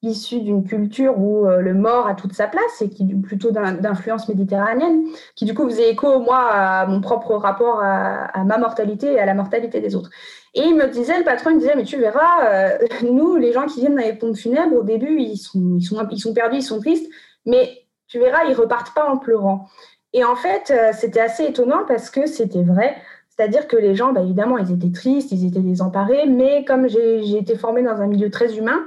issu 0.00 0.40
d'une 0.40 0.64
culture 0.64 1.18
où 1.18 1.46
le 1.46 1.74
mort 1.74 2.06
a 2.06 2.14
toute 2.14 2.32
sa 2.32 2.46
place 2.46 2.80
et 2.80 2.88
qui 2.88 3.04
plutôt 3.16 3.50
d'influence 3.50 4.30
méditerranéenne, 4.30 5.04
qui 5.34 5.44
du 5.44 5.52
coup 5.52 5.66
faisait 5.68 5.90
écho, 5.90 6.20
moi, 6.20 6.38
à 6.38 6.86
mon 6.86 7.02
propre 7.02 7.34
rapport 7.34 7.82
à, 7.82 8.44
ma 8.44 8.56
mortalité 8.56 9.12
et 9.12 9.18
à 9.18 9.26
la 9.26 9.34
mortalité 9.34 9.80
des 9.80 9.94
autres. 9.94 10.08
Et 10.54 10.62
il 10.62 10.74
me 10.74 10.86
disait, 10.86 11.18
le 11.18 11.24
patron, 11.24 11.50
me 11.50 11.58
disait, 11.58 11.74
mais 11.76 11.84
tu 11.84 11.98
verras, 11.98 12.78
nous, 13.02 13.36
les 13.36 13.52
gens 13.52 13.66
qui 13.66 13.80
viennent 13.80 13.96
dans 13.96 14.02
les 14.02 14.14
pompes 14.14 14.36
funèbres, 14.36 14.76
au 14.76 14.84
début, 14.84 15.18
ils 15.20 15.36
sont, 15.36 15.76
ils 15.76 15.82
sont, 15.82 16.06
ils 16.10 16.20
sont 16.20 16.32
perdus, 16.32 16.58
ils 16.58 16.62
sont 16.62 16.80
tristes, 16.80 17.10
mais 17.44 17.84
tu 18.06 18.18
verras, 18.18 18.44
ils 18.44 18.54
repartent 18.54 18.94
pas 18.94 19.06
en 19.06 19.18
pleurant. 19.18 19.68
Et 20.14 20.24
en 20.24 20.36
fait, 20.36 20.72
c'était 20.94 21.20
assez 21.20 21.44
étonnant 21.44 21.84
parce 21.86 22.08
que 22.08 22.26
c'était 22.26 22.62
vrai. 22.62 22.96
C'est-à-dire 23.36 23.68
que 23.68 23.76
les 23.76 23.94
gens, 23.94 24.12
bah, 24.12 24.22
évidemment, 24.22 24.56
ils 24.56 24.72
étaient 24.72 24.90
tristes, 24.90 25.30
ils 25.30 25.46
étaient 25.46 25.60
désemparés, 25.60 26.26
mais 26.26 26.64
comme 26.64 26.88
j'ai 26.88 27.36
été 27.36 27.56
formée 27.56 27.82
dans 27.82 28.00
un 28.00 28.06
milieu 28.06 28.30
très 28.30 28.56
humain, 28.56 28.80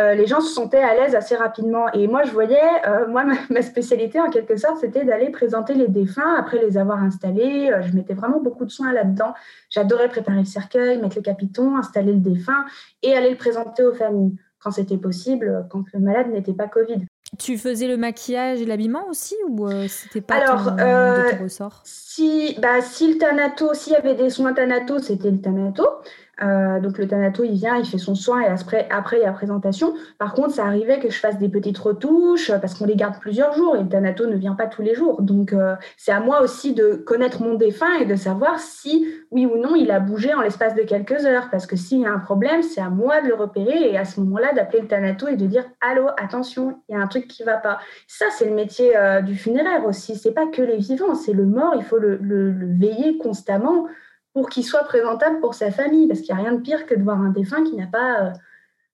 euh, 0.00 0.14
les 0.14 0.26
gens 0.26 0.40
se 0.40 0.52
sentaient 0.52 0.82
à 0.82 0.94
l'aise 0.94 1.14
assez 1.14 1.36
rapidement. 1.36 1.92
Et 1.92 2.08
moi, 2.08 2.24
je 2.24 2.32
voyais, 2.32 2.58
euh, 2.86 3.06
moi, 3.08 3.24
ma, 3.50 3.62
spécialité, 3.62 4.20
en 4.20 4.30
quelque 4.30 4.56
sorte, 4.56 4.78
c'était 4.78 5.04
d'aller 5.04 5.30
présenter 5.30 5.74
les 5.74 5.86
défunts 5.86 6.34
après 6.36 6.58
les 6.58 6.78
avoir 6.78 7.02
installés. 7.02 7.70
Euh, 7.70 7.82
je 7.82 7.94
mettais 7.94 8.14
vraiment 8.14 8.40
beaucoup 8.40 8.64
de 8.64 8.70
soins 8.70 8.92
là-dedans. 8.92 9.34
J'adorais 9.70 10.08
préparer 10.08 10.38
le 10.38 10.46
cercueil, 10.46 11.00
mettre 11.00 11.16
le 11.16 11.22
capiton, 11.22 11.76
installer 11.76 12.12
le 12.12 12.20
défunt 12.20 12.64
et 13.02 13.14
aller 13.14 13.30
le 13.30 13.36
présenter 13.36 13.84
aux 13.84 13.94
familles 13.94 14.36
quand 14.58 14.70
c'était 14.70 14.96
possible, 14.96 15.66
quand 15.70 15.84
le 15.92 16.00
malade 16.00 16.28
n'était 16.28 16.54
pas 16.54 16.68
Covid. 16.68 17.04
Tu 17.38 17.56
faisais 17.56 17.88
le 17.88 17.96
maquillage 17.96 18.60
et 18.60 18.66
l'habillement 18.66 19.08
aussi 19.08 19.34
ou 19.48 19.66
euh, 19.66 19.86
c'était 19.88 20.20
pas 20.20 20.34
Alors, 20.34 20.64
ton, 20.64 20.78
euh, 20.78 21.42
ressort 21.42 21.80
si, 21.84 22.56
bah, 22.60 22.82
si 22.82 23.10
le 23.10 23.18
Thanato, 23.18 23.72
s'il 23.72 23.94
y 23.94 23.96
avait 23.96 24.14
des 24.14 24.28
soins 24.28 24.52
Thanato, 24.52 24.98
c'était 24.98 25.30
le 25.30 25.40
Thanato. 25.40 25.86
Euh, 26.42 26.80
donc 26.80 26.98
le 26.98 27.06
Thanato, 27.06 27.44
il 27.44 27.52
vient, 27.52 27.76
il 27.76 27.84
fait 27.84 27.98
son 27.98 28.14
soin 28.14 28.40
et 28.40 28.46
après, 28.46 28.88
après, 28.90 29.18
il 29.18 29.22
y 29.22 29.26
a 29.26 29.32
présentation. 29.32 29.94
Par 30.18 30.32
contre, 30.34 30.54
ça 30.54 30.64
arrivait 30.64 30.98
que 30.98 31.10
je 31.10 31.18
fasse 31.18 31.38
des 31.38 31.48
petites 31.48 31.78
retouches 31.78 32.50
parce 32.60 32.74
qu'on 32.74 32.86
les 32.86 32.96
garde 32.96 33.18
plusieurs 33.20 33.52
jours 33.52 33.76
et 33.76 33.82
le 33.82 33.88
Thanato 33.88 34.26
ne 34.26 34.36
vient 34.36 34.54
pas 34.54 34.66
tous 34.66 34.82
les 34.82 34.94
jours. 34.94 35.20
Donc 35.22 35.54
c'est 35.96 36.12
à 36.12 36.20
moi 36.20 36.40
aussi 36.42 36.72
de 36.72 36.94
connaître 36.94 37.42
mon 37.42 37.54
défunt 37.54 37.94
et 38.00 38.06
de 38.06 38.16
savoir 38.16 38.58
si, 38.58 39.06
oui 39.30 39.46
ou 39.46 39.58
non, 39.58 39.74
il 39.74 39.90
a 39.90 40.00
bougé 40.00 40.32
en 40.34 40.40
l'espace 40.40 40.74
de 40.74 40.82
quelques 40.82 41.26
heures. 41.26 41.48
Parce 41.50 41.66
que 41.66 41.76
s'il 41.76 42.00
y 42.00 42.06
a 42.06 42.12
un 42.12 42.18
problème, 42.18 42.62
c'est 42.62 42.80
à 42.80 42.88
moi 42.88 43.20
de 43.20 43.28
le 43.28 43.34
repérer 43.34 43.90
et 43.90 43.98
à 43.98 44.04
ce 44.04 44.20
moment-là 44.20 44.52
d'appeler 44.54 44.82
le 44.82 44.88
Thanato 44.88 45.28
et 45.28 45.36
de 45.36 45.46
dire 45.46 45.64
Allô, 45.80 46.08
attention, 46.16 46.78
il 46.88 46.94
y 46.94 46.98
a 46.98 47.00
un 47.00 47.06
truc 47.06 47.28
qui 47.28 47.42
va 47.42 47.56
pas. 47.56 47.78
Ça, 48.06 48.26
c'est 48.30 48.46
le 48.46 48.54
métier 48.54 48.96
euh, 48.96 49.20
du 49.20 49.36
funéraire 49.36 49.84
aussi. 49.86 50.16
C'est 50.16 50.32
pas 50.32 50.46
que 50.46 50.62
les 50.62 50.78
vivants, 50.78 51.14
c'est 51.14 51.32
le 51.32 51.46
mort. 51.46 51.74
Il 51.76 51.84
faut 51.84 51.98
le, 51.98 52.18
veiller 52.78 53.18
constamment 53.18 53.86
pour 54.32 54.48
qu'il 54.48 54.64
soit 54.64 54.84
présentable 54.84 55.40
pour 55.40 55.54
sa 55.54 55.70
famille, 55.70 56.08
parce 56.08 56.20
qu'il 56.20 56.34
n'y 56.34 56.40
a 56.40 56.44
rien 56.44 56.52
de 56.52 56.60
pire 56.60 56.86
que 56.86 56.94
de 56.94 57.02
voir 57.02 57.20
un 57.20 57.30
défunt 57.30 57.64
qui 57.64 57.76
n'a 57.76 57.86
pas, 57.86 58.20
euh, 58.20 58.30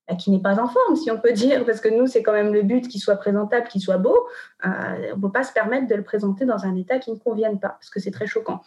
bah, 0.07 0.15
qui 0.15 0.31
n'est 0.31 0.41
pas 0.41 0.59
en 0.59 0.67
forme, 0.67 0.95
si 0.95 1.09
on 1.11 1.19
peut 1.19 1.31
dire, 1.31 1.65
parce 1.65 1.79
que 1.79 1.89
nous, 1.89 2.07
c'est 2.07 2.23
quand 2.23 2.33
même 2.33 2.53
le 2.53 2.61
but 2.63 2.87
qu'il 2.87 2.99
soit 2.99 3.15
présentable, 3.15 3.67
qu'il 3.67 3.81
soit 3.81 3.97
beau. 3.97 4.27
Euh, 4.65 4.69
on 5.13 5.17
ne 5.17 5.21
peut 5.21 5.31
pas 5.31 5.43
se 5.43 5.53
permettre 5.53 5.87
de 5.87 5.95
le 5.95 6.03
présenter 6.03 6.45
dans 6.45 6.65
un 6.65 6.75
état 6.75 6.99
qui 6.99 7.11
ne 7.11 7.17
convienne 7.17 7.59
pas, 7.59 7.69
parce 7.69 7.89
que 7.89 7.99
c'est 7.99 8.11
très 8.11 8.27
choquant. 8.27 8.61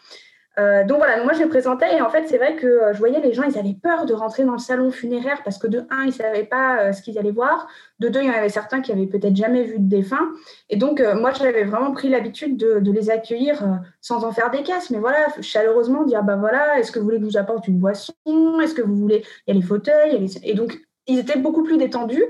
Euh, 0.59 0.85
donc 0.85 0.99
voilà, 0.99 1.25
moi 1.25 1.33
je 1.33 1.43
me 1.43 1.49
présentais 1.49 1.97
et 1.97 2.03
en 2.03 2.11
fait 2.11 2.29
c'est 2.29 2.37
vrai 2.37 2.57
que 2.57 2.67
euh, 2.67 2.93
je 2.93 2.99
voyais 2.99 3.21
les 3.21 3.33
gens, 3.33 3.45
ils 3.45 3.59
avaient 3.59 3.73
peur 3.73 4.05
de 4.05 4.13
rentrer 4.13 4.45
dans 4.45 4.53
le 4.53 4.59
salon 4.59 4.91
funéraire 4.91 5.41
parce 5.45 5.57
que 5.57 5.67
de 5.67 5.87
un, 5.89 6.03
ils 6.03 6.09
ne 6.09 6.13
savaient 6.13 6.45
pas 6.45 6.79
euh, 6.79 6.93
ce 6.93 7.01
qu'ils 7.01 7.19
allaient 7.19 7.31
voir, 7.31 7.69
de 8.01 8.09
deux, 8.09 8.21
il 8.21 8.27
y 8.27 8.31
en 8.31 8.35
avait 8.35 8.51
certains 8.51 8.83
qui 8.83 8.93
avaient 8.93 9.07
peut-être 9.07 9.35
jamais 9.35 9.65
vu 9.65 9.79
de 9.79 9.89
défunt. 9.89 10.31
Et 10.69 10.77
donc 10.77 11.03
moi 11.17 11.33
j'avais 11.33 11.65
vraiment 11.65 11.93
pris 11.93 12.11
l'habitude 12.11 12.59
de, 12.59 12.93
les 12.93 13.09
accueillir 13.09 13.63
sans 14.03 14.25
en 14.25 14.33
faire 14.33 14.51
des 14.51 14.63
caisses, 14.63 14.91
mais 14.91 14.99
voilà, 14.99 15.27
chaleureusement 15.41 16.05
dire 16.05 16.23
bah 16.23 16.37
voilà, 16.37 16.79
est-ce 16.79 16.93
que 16.93 16.99
vous 16.99 17.07
voulez 17.07 17.17
que 17.19 17.25
je 17.25 17.31
vous 17.31 17.39
apporte 17.39 17.67
une 17.69 17.79
boisson? 17.79 18.13
Est-ce 18.63 18.75
que 18.75 18.83
vous 18.83 18.97
voulez? 18.97 19.25
Il 19.47 19.55
y 19.55 19.57
a 19.57 19.61
les 19.61 19.67
fauteuils, 19.67 20.27
et 20.43 20.55
donc 20.55 20.79
ils 21.07 21.19
étaient 21.19 21.39
beaucoup 21.39 21.63
plus 21.63 21.79
détendus. 21.79 22.25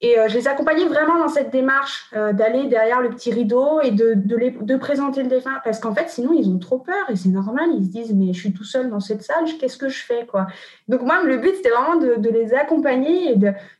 Et 0.00 0.16
euh, 0.16 0.28
je 0.28 0.34
les 0.34 0.46
accompagnais 0.46 0.86
vraiment 0.86 1.18
dans 1.18 1.28
cette 1.28 1.50
démarche 1.50 2.08
euh, 2.14 2.32
d'aller 2.32 2.68
derrière 2.68 3.00
le 3.00 3.10
petit 3.10 3.32
rideau 3.32 3.80
et 3.80 3.90
de, 3.90 4.14
de, 4.14 4.36
les, 4.36 4.52
de 4.52 4.76
présenter 4.76 5.22
le 5.24 5.28
défunt. 5.28 5.60
Parce 5.64 5.80
qu'en 5.80 5.92
fait, 5.92 6.08
sinon, 6.08 6.32
ils 6.32 6.48
ont 6.48 6.58
trop 6.58 6.78
peur 6.78 7.10
et 7.10 7.16
c'est 7.16 7.30
normal. 7.30 7.70
Ils 7.76 7.84
se 7.84 7.90
disent, 7.90 8.14
mais 8.14 8.32
je 8.32 8.38
suis 8.38 8.52
tout 8.52 8.64
seul 8.64 8.90
dans 8.90 9.00
cette 9.00 9.22
salle, 9.22 9.44
qu'est-ce 9.58 9.76
que 9.76 9.88
je 9.88 10.04
fais 10.04 10.24
quoi? 10.26 10.46
Donc, 10.86 11.02
moi, 11.02 11.24
le 11.24 11.38
but, 11.38 11.52
c'était 11.56 11.70
vraiment 11.70 11.96
de, 11.96 12.28
les 12.28 12.54
accompagner 12.54 13.32
et 13.32 13.38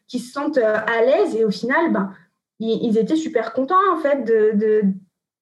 qu'ils 0.08 0.20
se 0.20 0.32
sentent 0.32 0.58
euh, 0.58 0.76
à 0.76 1.02
l'aise. 1.02 1.36
Et 1.36 1.44
au 1.44 1.52
final, 1.52 1.92
ben, 1.92 2.12
ils, 2.58 2.80
ils, 2.82 2.98
étaient 2.98 3.16
super 3.16 3.52
contents, 3.52 3.76
en 3.92 3.98
fait, 3.98 4.24
de, 4.24 4.82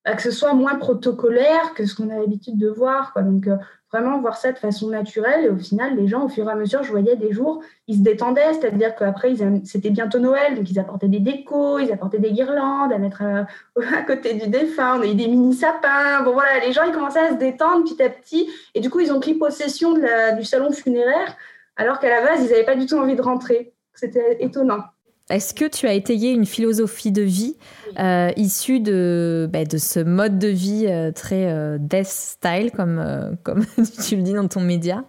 bah, 0.04 0.14
que 0.14 0.22
ce 0.22 0.30
soit 0.30 0.52
moins 0.52 0.74
protocolaire 0.74 1.72
que 1.74 1.86
ce 1.86 1.94
qu'on 1.94 2.10
a 2.10 2.18
l'habitude 2.18 2.58
de 2.58 2.68
voir. 2.68 3.14
Quoi. 3.14 3.22
Donc, 3.22 3.48
vraiment 3.92 4.20
voir 4.20 4.36
ça 4.36 4.52
de 4.52 4.58
façon 4.58 4.88
naturelle. 4.88 5.44
Et 5.44 5.48
au 5.48 5.56
final, 5.56 5.96
les 5.96 6.08
gens, 6.08 6.24
au 6.24 6.28
fur 6.28 6.48
et 6.48 6.52
à 6.52 6.54
mesure, 6.54 6.82
je 6.82 6.90
voyais 6.90 7.16
des 7.16 7.32
jours, 7.32 7.62
ils 7.86 7.96
se 7.96 8.02
détendaient, 8.02 8.54
c'est-à-dire 8.54 8.94
qu'après, 8.94 9.34
c'était 9.64 9.90
bientôt 9.90 10.18
Noël, 10.18 10.56
donc 10.56 10.70
ils 10.70 10.78
apportaient 10.78 11.08
des 11.08 11.20
décos, 11.20 11.78
ils 11.78 11.92
apportaient 11.92 12.18
des 12.18 12.32
guirlandes 12.32 12.92
à 12.92 12.98
mettre 12.98 13.22
à, 13.22 13.46
à 13.96 14.02
côté 14.02 14.34
du 14.34 14.48
défunt, 14.48 14.98
on 14.98 15.02
a 15.02 15.06
eu 15.06 15.14
des 15.14 15.28
mini-sapins. 15.28 16.22
Bon, 16.22 16.32
voilà, 16.32 16.64
les 16.64 16.72
gens, 16.72 16.82
ils 16.84 16.92
commençaient 16.92 17.20
à 17.20 17.30
se 17.30 17.36
détendre 17.36 17.84
petit 17.84 18.02
à 18.02 18.08
petit. 18.08 18.50
Et 18.74 18.80
du 18.80 18.90
coup, 18.90 19.00
ils 19.00 19.12
ont 19.12 19.20
pris 19.20 19.34
possession 19.34 19.94
du 19.94 20.44
salon 20.44 20.72
funéraire, 20.72 21.36
alors 21.76 21.98
qu'à 21.98 22.08
la 22.08 22.26
base, 22.26 22.42
ils 22.42 22.50
n'avaient 22.50 22.64
pas 22.64 22.76
du 22.76 22.86
tout 22.86 22.96
envie 22.96 23.16
de 23.16 23.22
rentrer. 23.22 23.72
C'était 23.94 24.36
étonnant. 24.40 24.82
Est-ce 25.28 25.54
que 25.54 25.64
tu 25.64 25.88
as 25.88 25.92
étayé 25.92 26.30
une 26.30 26.46
philosophie 26.46 27.10
de 27.10 27.22
vie 27.22 27.56
euh, 27.98 28.30
issue 28.36 28.78
de, 28.78 29.48
bah, 29.52 29.64
de 29.64 29.76
ce 29.76 29.98
mode 29.98 30.38
de 30.38 30.48
vie 30.48 30.86
euh, 30.88 31.10
très 31.10 31.50
euh, 31.50 31.78
death 31.80 32.06
style, 32.06 32.70
comme, 32.70 33.36
comme 33.42 33.64
tu 34.06 34.16
le 34.16 34.22
dis 34.22 34.34
dans 34.34 34.46
ton 34.46 34.60
média? 34.60 35.04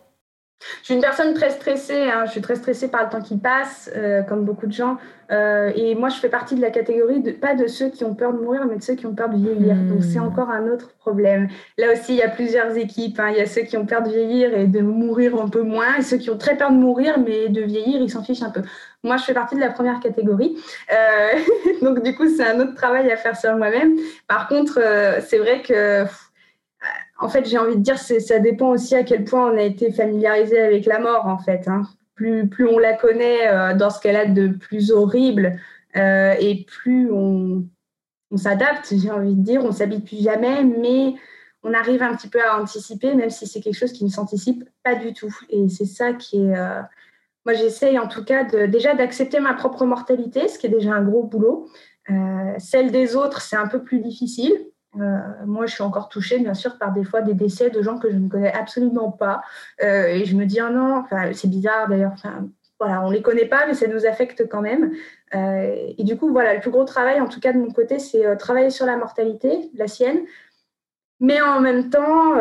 Je 0.80 0.86
suis 0.86 0.96
une 0.96 1.02
personne 1.02 1.36
très 1.36 1.52
stressée, 1.52 2.10
hein. 2.10 2.24
je 2.26 2.32
suis 2.32 2.42
très 2.42 2.56
stressée 2.56 2.88
par 2.88 3.04
le 3.04 3.10
temps 3.10 3.22
qui 3.22 3.38
passe, 3.38 3.92
comme 4.28 4.44
beaucoup 4.44 4.66
de 4.66 4.72
gens. 4.72 4.98
Et 5.30 5.94
moi, 5.94 6.10
je 6.10 6.16
fais 6.16 6.30
partie 6.30 6.56
de 6.56 6.62
la 6.62 6.72
catégorie, 6.72 7.22
de, 7.22 7.30
pas 7.32 7.54
de 7.54 7.68
ceux 7.68 7.90
qui 7.90 8.04
ont 8.04 8.16
peur 8.16 8.34
de 8.34 8.40
mourir, 8.40 8.66
mais 8.68 8.76
de 8.76 8.82
ceux 8.82 8.96
qui 8.96 9.06
ont 9.06 9.14
peur 9.14 9.30
de 9.30 9.38
vieillir. 9.38 9.76
Donc, 9.76 10.04
c'est 10.04 10.20
hmm. 10.20 10.24
encore 10.24 10.50
un 10.50 10.68
autre 10.68 10.90
problème. 10.98 11.48
Là 11.78 11.94
aussi, 11.94 12.14
il 12.14 12.18
y 12.18 12.24
a 12.24 12.30
plusieurs 12.30 12.76
équipes. 12.76 13.20
Hein. 13.20 13.30
Il 13.30 13.38
y 13.38 13.42
a 13.42 13.46
ceux 13.46 13.62
qui 13.62 13.78
ont 13.78 13.86
peur 13.86 14.02
de 14.02 14.10
vieillir 14.10 14.58
et 14.58 14.66
de 14.66 14.80
mourir 14.80 15.40
un 15.40 15.48
peu 15.48 15.62
moins, 15.62 15.98
et 16.00 16.02
ceux 16.02 16.18
qui 16.18 16.32
ont 16.32 16.40
très 16.40 16.58
peur 16.58 16.72
de 16.72 16.78
mourir, 16.78 17.20
mais 17.20 17.50
de 17.50 17.62
vieillir, 17.62 18.02
ils 18.02 18.10
s'en 18.10 18.24
fichent 18.24 18.42
un 18.42 18.50
peu. 18.50 18.64
Moi, 19.08 19.18
je 19.18 19.24
fais 19.24 19.34
partie 19.34 19.56
de 19.56 19.62
la 19.62 19.72
première 19.72 20.00
catégorie. 20.00 20.56
Euh, 20.92 21.40
donc, 21.82 22.04
du 22.04 22.16
coup, 22.16 22.28
c'est 22.30 22.46
un 22.46 22.60
autre 22.60 22.76
travail 22.76 23.12
à 23.12 23.18
faire 23.18 23.36
sur 23.36 23.56
moi-même. 23.56 23.98
Par 24.28 24.48
contre, 24.48 24.80
c'est 25.28 25.40
vrai 25.40 25.62
que 25.62 26.06
en 27.20 27.30
fait, 27.30 27.46
j'ai 27.46 27.58
envie 27.58 27.76
de 27.76 27.82
dire, 27.82 27.98
ça 27.98 28.40
dépend 28.40 28.70
aussi 28.70 28.96
à 28.96 29.04
quel 29.04 29.24
point 29.24 29.52
on 29.52 29.58
a 29.58 29.64
été 29.64 29.92
familiarisé 29.92 30.60
avec 30.60 30.86
la 30.86 31.00
mort, 31.00 31.26
en 31.26 31.40
fait. 31.40 31.68
Hein. 31.68 31.84
Plus, 32.16 32.48
plus 32.48 32.68
on 32.68 32.78
la 32.78 32.94
connaît 32.94 33.48
euh, 33.48 33.76
dans 33.76 33.90
ce 33.90 34.00
qu'elle 34.00 34.16
a 34.16 34.26
de 34.26 34.48
plus 34.48 34.92
horrible 34.92 35.60
euh, 35.96 36.36
et 36.40 36.66
plus 36.66 37.12
on, 37.12 37.66
on 38.32 38.38
s'adapte, 38.38 38.94
j'ai 38.96 39.12
envie 39.12 39.36
de 39.36 39.42
dire, 39.42 39.64
on 39.64 39.72
s'habitue 39.72 40.18
jamais, 40.18 40.64
mais 40.64 41.16
on 41.64 41.74
arrive 41.74 42.04
un 42.04 42.16
petit 42.16 42.30
peu 42.30 42.44
à 42.44 42.60
anticiper, 42.60 43.14
même 43.16 43.30
si 43.30 43.48
c'est 43.48 43.62
quelque 43.62 43.78
chose 43.78 43.94
qui 43.94 44.04
ne 44.04 44.10
s'anticipe 44.10 44.64
pas 44.84 44.96
du 44.96 45.14
tout. 45.14 45.36
Et 45.50 45.68
c'est 45.70 45.86
ça 45.86 46.14
qui 46.14 46.38
est... 46.38 46.56
Euh, 46.56 46.82
moi, 47.48 47.54
j'essaye 47.54 47.98
en 47.98 48.08
tout 48.08 48.26
cas 48.26 48.44
de, 48.44 48.66
déjà 48.66 48.94
d'accepter 48.94 49.40
ma 49.40 49.54
propre 49.54 49.86
mortalité, 49.86 50.50
ce 50.50 50.60
qui 50.60 50.68
est 50.68 50.70
déjà 50.70 50.94
un 50.94 51.02
gros 51.02 51.24
boulot. 51.24 51.70
celle 52.60 52.92
des 52.92 53.16
autres, 53.16 53.42
c'est 53.42 53.56
un 53.56 53.68
peu 53.68 53.84
plus 53.84 54.00
difficile 54.00 54.54
euh, 54.96 55.46
moi, 55.46 55.66
je 55.66 55.74
suis 55.74 55.84
encore 55.84 56.10
touchée, 56.10 56.40
bien 56.40 56.54
sûr, 56.54 56.78
par 56.78 56.94
des 56.94 57.04
fois 57.04 57.22
des 57.22 57.34
décès 57.34 57.70
de 57.70 57.82
gens 57.82 57.98
que 57.98 58.10
je 58.10 58.16
ne 58.16 58.30
connais 58.30 58.52
absolument 58.54 59.12
pas. 59.12 59.42
Euh, 59.84 60.08
et 60.08 60.26
je 60.26 60.36
me 60.36 60.46
dis, 60.46 60.60
oh 60.62 60.70
non, 60.70 61.04
c'est 61.34 61.50
bizarre 61.50 61.88
d'ailleurs. 61.88 62.16
Voilà, 62.80 63.04
on 63.04 63.10
ne 63.10 63.14
les 63.14 63.22
connaît 63.22 63.46
pas, 63.46 63.66
mais 63.68 63.74
ça 63.74 63.88
nous 63.88 64.06
affecte 64.06 64.48
quand 64.48 64.62
même. 64.62 64.94
Euh, 65.36 65.94
et 65.98 66.04
du 66.04 66.18
coup, 66.18 66.32
voilà, 66.32 66.54
le 66.54 66.60
plus 66.60 66.72
gros 66.72 66.86
travail, 66.86 67.20
en 67.20 67.28
tout 67.28 67.40
cas 67.40 67.54
de 67.54 67.58
mon 67.58 67.72
côté, 67.72 68.00
c'est 68.00 68.38
travailler 68.38 68.70
sur 68.70 68.86
la 68.86 68.98
mortalité, 68.98 69.72
la 69.76 69.88
sienne. 69.88 70.20
Mais 71.20 71.42
en 71.42 71.60
même 71.60 71.90
temps, 71.90 72.36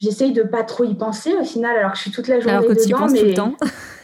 j'essaye 0.00 0.32
de 0.32 0.42
pas 0.42 0.64
trop 0.64 0.84
y 0.84 0.94
penser 0.94 1.34
au 1.34 1.44
final, 1.44 1.76
alors 1.76 1.92
que 1.92 1.96
je 1.98 2.02
suis 2.02 2.10
toute 2.10 2.28
la 2.28 2.40
journée 2.40 2.56
alors 2.56 2.64
que 2.64 2.72
dedans. 2.72 2.84
Tu 2.86 2.92
penses 2.92 3.12
mais... 3.12 3.20
tout 3.20 3.26
le 3.26 3.34
temps. 3.34 3.56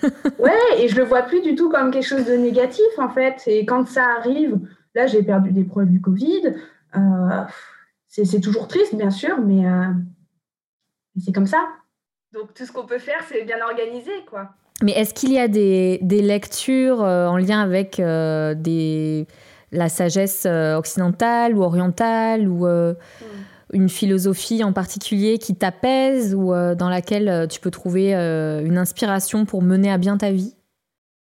ouais, 0.38 0.52
et 0.78 0.88
je 0.88 0.96
le 0.96 1.04
vois 1.04 1.22
plus 1.22 1.40
du 1.40 1.54
tout 1.54 1.70
comme 1.70 1.90
quelque 1.90 2.06
chose 2.06 2.26
de 2.26 2.34
négatif 2.34 2.86
en 2.98 3.08
fait. 3.08 3.42
Et 3.46 3.64
quand 3.64 3.88
ça 3.88 4.04
arrive, 4.18 4.58
là, 4.94 5.06
j'ai 5.06 5.22
perdu 5.22 5.50
des 5.50 5.64
preuves 5.64 5.88
du 5.88 6.00
Covid. 6.00 6.54
Euh, 6.96 7.00
c'est 8.08 8.40
toujours 8.40 8.66
triste, 8.68 8.94
bien 8.94 9.10
sûr, 9.10 9.38
mais, 9.40 9.66
euh, 9.66 9.88
c'est 11.22 11.32
comme 11.32 11.46
ça. 11.46 11.66
Donc 12.32 12.54
tout 12.54 12.64
ce 12.64 12.72
qu'on 12.72 12.86
peut 12.86 12.98
faire, 12.98 13.22
c'est 13.28 13.42
bien 13.44 13.58
organiser, 13.62 14.24
quoi. 14.28 14.50
Mais 14.82 14.92
est-ce 14.92 15.14
qu'il 15.14 15.32
y 15.32 15.38
a 15.38 15.48
des, 15.48 15.98
lectures 16.02 17.02
euh, 17.02 17.26
en 17.26 17.36
lien 17.38 17.60
avec 17.60 17.96
des, 17.96 19.26
la 19.72 19.88
sagesse 19.88 20.46
occidentale 20.46 21.56
ou 21.56 21.62
orientale 21.62 22.48
ou 22.48 22.66
hmm. 22.66 22.94
Une 23.72 23.88
philosophie 23.88 24.62
en 24.62 24.72
particulier 24.72 25.38
qui 25.38 25.54
t'apaise 25.54 26.34
ou 26.34 26.52
dans 26.52 26.88
laquelle 26.88 27.46
tu 27.50 27.60
peux 27.60 27.70
trouver 27.70 28.14
une 28.14 28.78
inspiration 28.78 29.44
pour 29.44 29.62
mener 29.62 29.90
à 29.90 29.98
bien 29.98 30.16
ta 30.16 30.30
vie? 30.30 30.54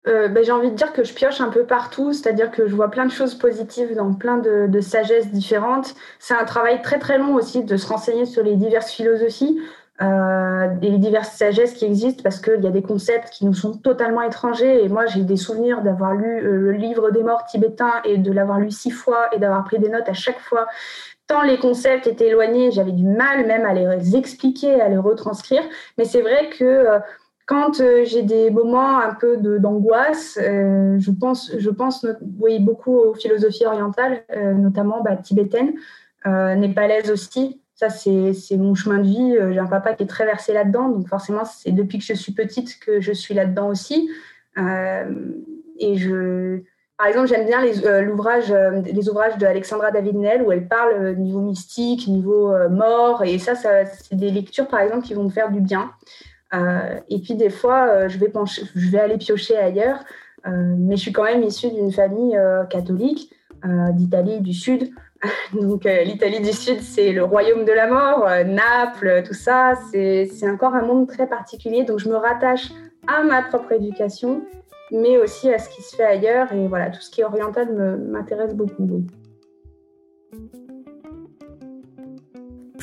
Euh, 0.07 0.29
ben, 0.29 0.41
j'ai 0.41 0.53
envie 0.53 0.71
de 0.71 0.75
dire 0.75 0.93
que 0.93 1.03
je 1.03 1.13
pioche 1.13 1.41
un 1.41 1.49
peu 1.49 1.65
partout, 1.65 2.13
c'est-à-dire 2.13 2.49
que 2.49 2.65
je 2.65 2.73
vois 2.73 2.89
plein 2.89 3.05
de 3.05 3.11
choses 3.11 3.35
positives 3.35 3.93
dans 3.93 4.13
plein 4.13 4.37
de, 4.37 4.65
de 4.69 4.79
sagesses 4.79 5.27
différentes. 5.31 5.95
C'est 6.17 6.33
un 6.33 6.45
travail 6.45 6.81
très 6.81 6.97
très 6.97 7.17
long 7.17 7.35
aussi 7.35 7.65
de 7.65 7.75
se 7.75 7.85
renseigner 7.87 8.25
sur 8.25 8.41
les 8.41 8.55
diverses 8.55 8.91
philosophies. 8.91 9.59
euh, 10.01 10.67
des 10.75 10.97
diverses 10.97 11.35
sagesses 11.35 11.73
qui 11.73 11.85
existent 11.85 12.21
parce 12.21 12.39
qu'il 12.39 12.61
y 12.61 12.67
a 12.67 12.71
des 12.71 12.83
concepts 12.83 13.29
qui 13.31 13.45
nous 13.45 13.53
sont 13.53 13.73
totalement 13.77 14.21
étrangers. 14.21 14.83
Et 14.83 14.89
moi, 14.89 15.07
j'ai 15.07 15.23
des 15.23 15.37
souvenirs 15.37 15.81
d'avoir 15.81 16.13
lu 16.13 16.41
le 16.41 16.71
livre 16.71 17.09
des 17.11 17.23
morts 17.23 17.45
tibétains 17.45 18.01
et 18.03 18.17
de 18.17 18.31
l'avoir 18.31 18.59
lu 18.59 18.69
six 18.69 18.91
fois 18.91 19.27
et 19.35 19.39
d'avoir 19.39 19.63
pris 19.63 19.79
des 19.79 19.89
notes 19.89 20.07
à 20.07 20.13
chaque 20.13 20.39
fois. 20.39 20.67
Tant 21.27 21.41
les 21.41 21.57
concepts 21.57 22.07
étaient 22.07 22.29
éloignés, 22.29 22.71
j'avais 22.71 22.93
du 22.93 23.03
mal 23.03 23.45
même 23.45 23.65
à 23.65 23.73
les 23.73 24.15
expliquer, 24.15 24.79
à 24.79 24.87
les 24.87 24.97
retranscrire. 24.97 25.63
Mais 25.97 26.05
c'est 26.05 26.21
vrai 26.21 26.49
que 26.49 27.01
quand 27.47 27.79
euh, 27.79 28.03
j'ai 28.03 28.23
des 28.23 28.51
moments 28.51 28.99
un 28.99 29.13
peu 29.13 29.37
d'angoisse, 29.37 30.37
euh, 30.41 30.99
je 30.99 31.11
pense, 31.11 31.51
je 31.57 31.69
pense 31.69 32.05
oui, 32.39 32.59
beaucoup 32.59 32.93
aux 32.93 33.15
philosophies 33.15 33.65
orientales, 33.65 34.23
euh, 34.35 34.53
notamment 34.53 35.01
bah, 35.01 35.15
tibétaines, 35.15 35.73
népalaises 36.25 37.09
aussi. 37.09 37.61
Ça, 37.73 37.89
c'est 37.89 38.57
mon 38.57 38.75
chemin 38.75 38.97
de 38.97 39.07
vie. 39.07 39.35
J'ai 39.53 39.59
un 39.59 39.67
papa 39.67 39.93
qui 39.93 40.03
est 40.03 40.07
très 40.07 40.25
versé 40.25 40.51
là-dedans, 40.51 40.89
donc 40.89 41.07
forcément, 41.07 41.45
c'est 41.45 41.71
depuis 41.71 41.99
que 41.99 42.03
je 42.03 42.15
suis 42.15 42.33
petite 42.33 42.79
que 42.79 42.99
je 42.99 43.13
suis 43.13 43.33
là-dedans 43.33 43.69
aussi. 43.69 44.09
et 44.57 45.95
je, 45.95 46.63
par 46.97 47.07
exemple, 47.07 47.27
j'aime 47.27 47.45
bien 47.45 47.61
les, 47.61 48.01
l'ouvrage, 48.01 48.51
les 48.51 49.09
ouvrages 49.09 49.37
d'Alexandra 49.37 49.91
David-Nel 49.91 50.41
où 50.41 50.51
elle 50.51 50.67
parle 50.67 51.15
niveau 51.15 51.41
mystique, 51.41 52.07
niveau 52.07 52.51
mort. 52.69 53.23
Et 53.23 53.37
ça, 53.37 53.53
c'est 53.55 54.15
des 54.15 54.31
lectures, 54.31 54.67
par 54.67 54.79
exemple, 54.79 55.05
qui 55.05 55.13
vont 55.13 55.25
me 55.25 55.29
faire 55.29 55.51
du 55.51 55.61
bien. 55.61 55.91
Euh, 56.53 56.99
et 57.09 57.19
puis 57.19 57.35
des 57.35 57.49
fois, 57.49 57.87
euh, 57.89 58.09
je, 58.09 58.17
vais 58.17 58.99
aller 58.99 59.17
piocher 59.17 59.57
ailleurs, 59.57 59.99
euh, 60.45 60.75
mais 60.77 60.95
je 60.95 61.01
suis 61.01 61.11
quand 61.11 61.23
même 61.23 61.43
issue 61.43 61.71
d'une 61.71 61.91
famille 61.91 62.37
catholique 62.69 63.31
d'Italie 63.93 64.39
du 64.41 64.53
Sud. 64.53 64.91
Donc 65.53 65.85
l'Italie 65.85 66.41
du 66.41 66.53
Sud, 66.53 66.79
c'est 66.81 67.11
le 67.11 67.23
royaume 67.23 67.65
de 67.65 67.71
la 67.71 67.87
mort, 67.87 68.29
Naples, 68.45 69.23
tout 69.25 69.33
ça, 69.33 69.73
c'est 69.91 70.29
encore 70.49 70.75
un 70.75 70.83
monde 70.83 71.07
très 71.07 71.27
particulier. 71.27 71.83
Donc 71.83 71.99
je 71.99 72.07
me 72.07 72.15
rattache 72.15 72.69
à 73.07 73.23
ma 73.23 73.41
propre 73.41 73.71
éducation, 73.73 74.43
mais 74.91 75.17
aussi 75.17 75.51
à 75.51 75.59
ce 75.59 75.69
qui 75.69 75.81
se 75.81 75.95
fait 75.95 76.05
ailleurs. 76.05 76.51
Et 76.53 76.67
voilà, 76.67 76.89
tout 76.89 77.01
ce 77.01 77.09
qui 77.09 77.21
est 77.21 77.25
oriental 77.25 77.73
m'intéresse 78.09 78.53
beaucoup. 78.55 79.05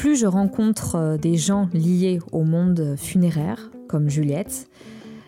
plus 0.05 0.17
je 0.17 0.27
rencontre 0.27 0.97
euh, 0.97 1.17
des 1.17 1.39
gens 1.39 1.67
liés 1.73 2.19
au 2.31 2.45
monde 2.45 2.95
funéraire, 2.99 3.71
comme 3.89 4.11
Juliette, 4.11 4.69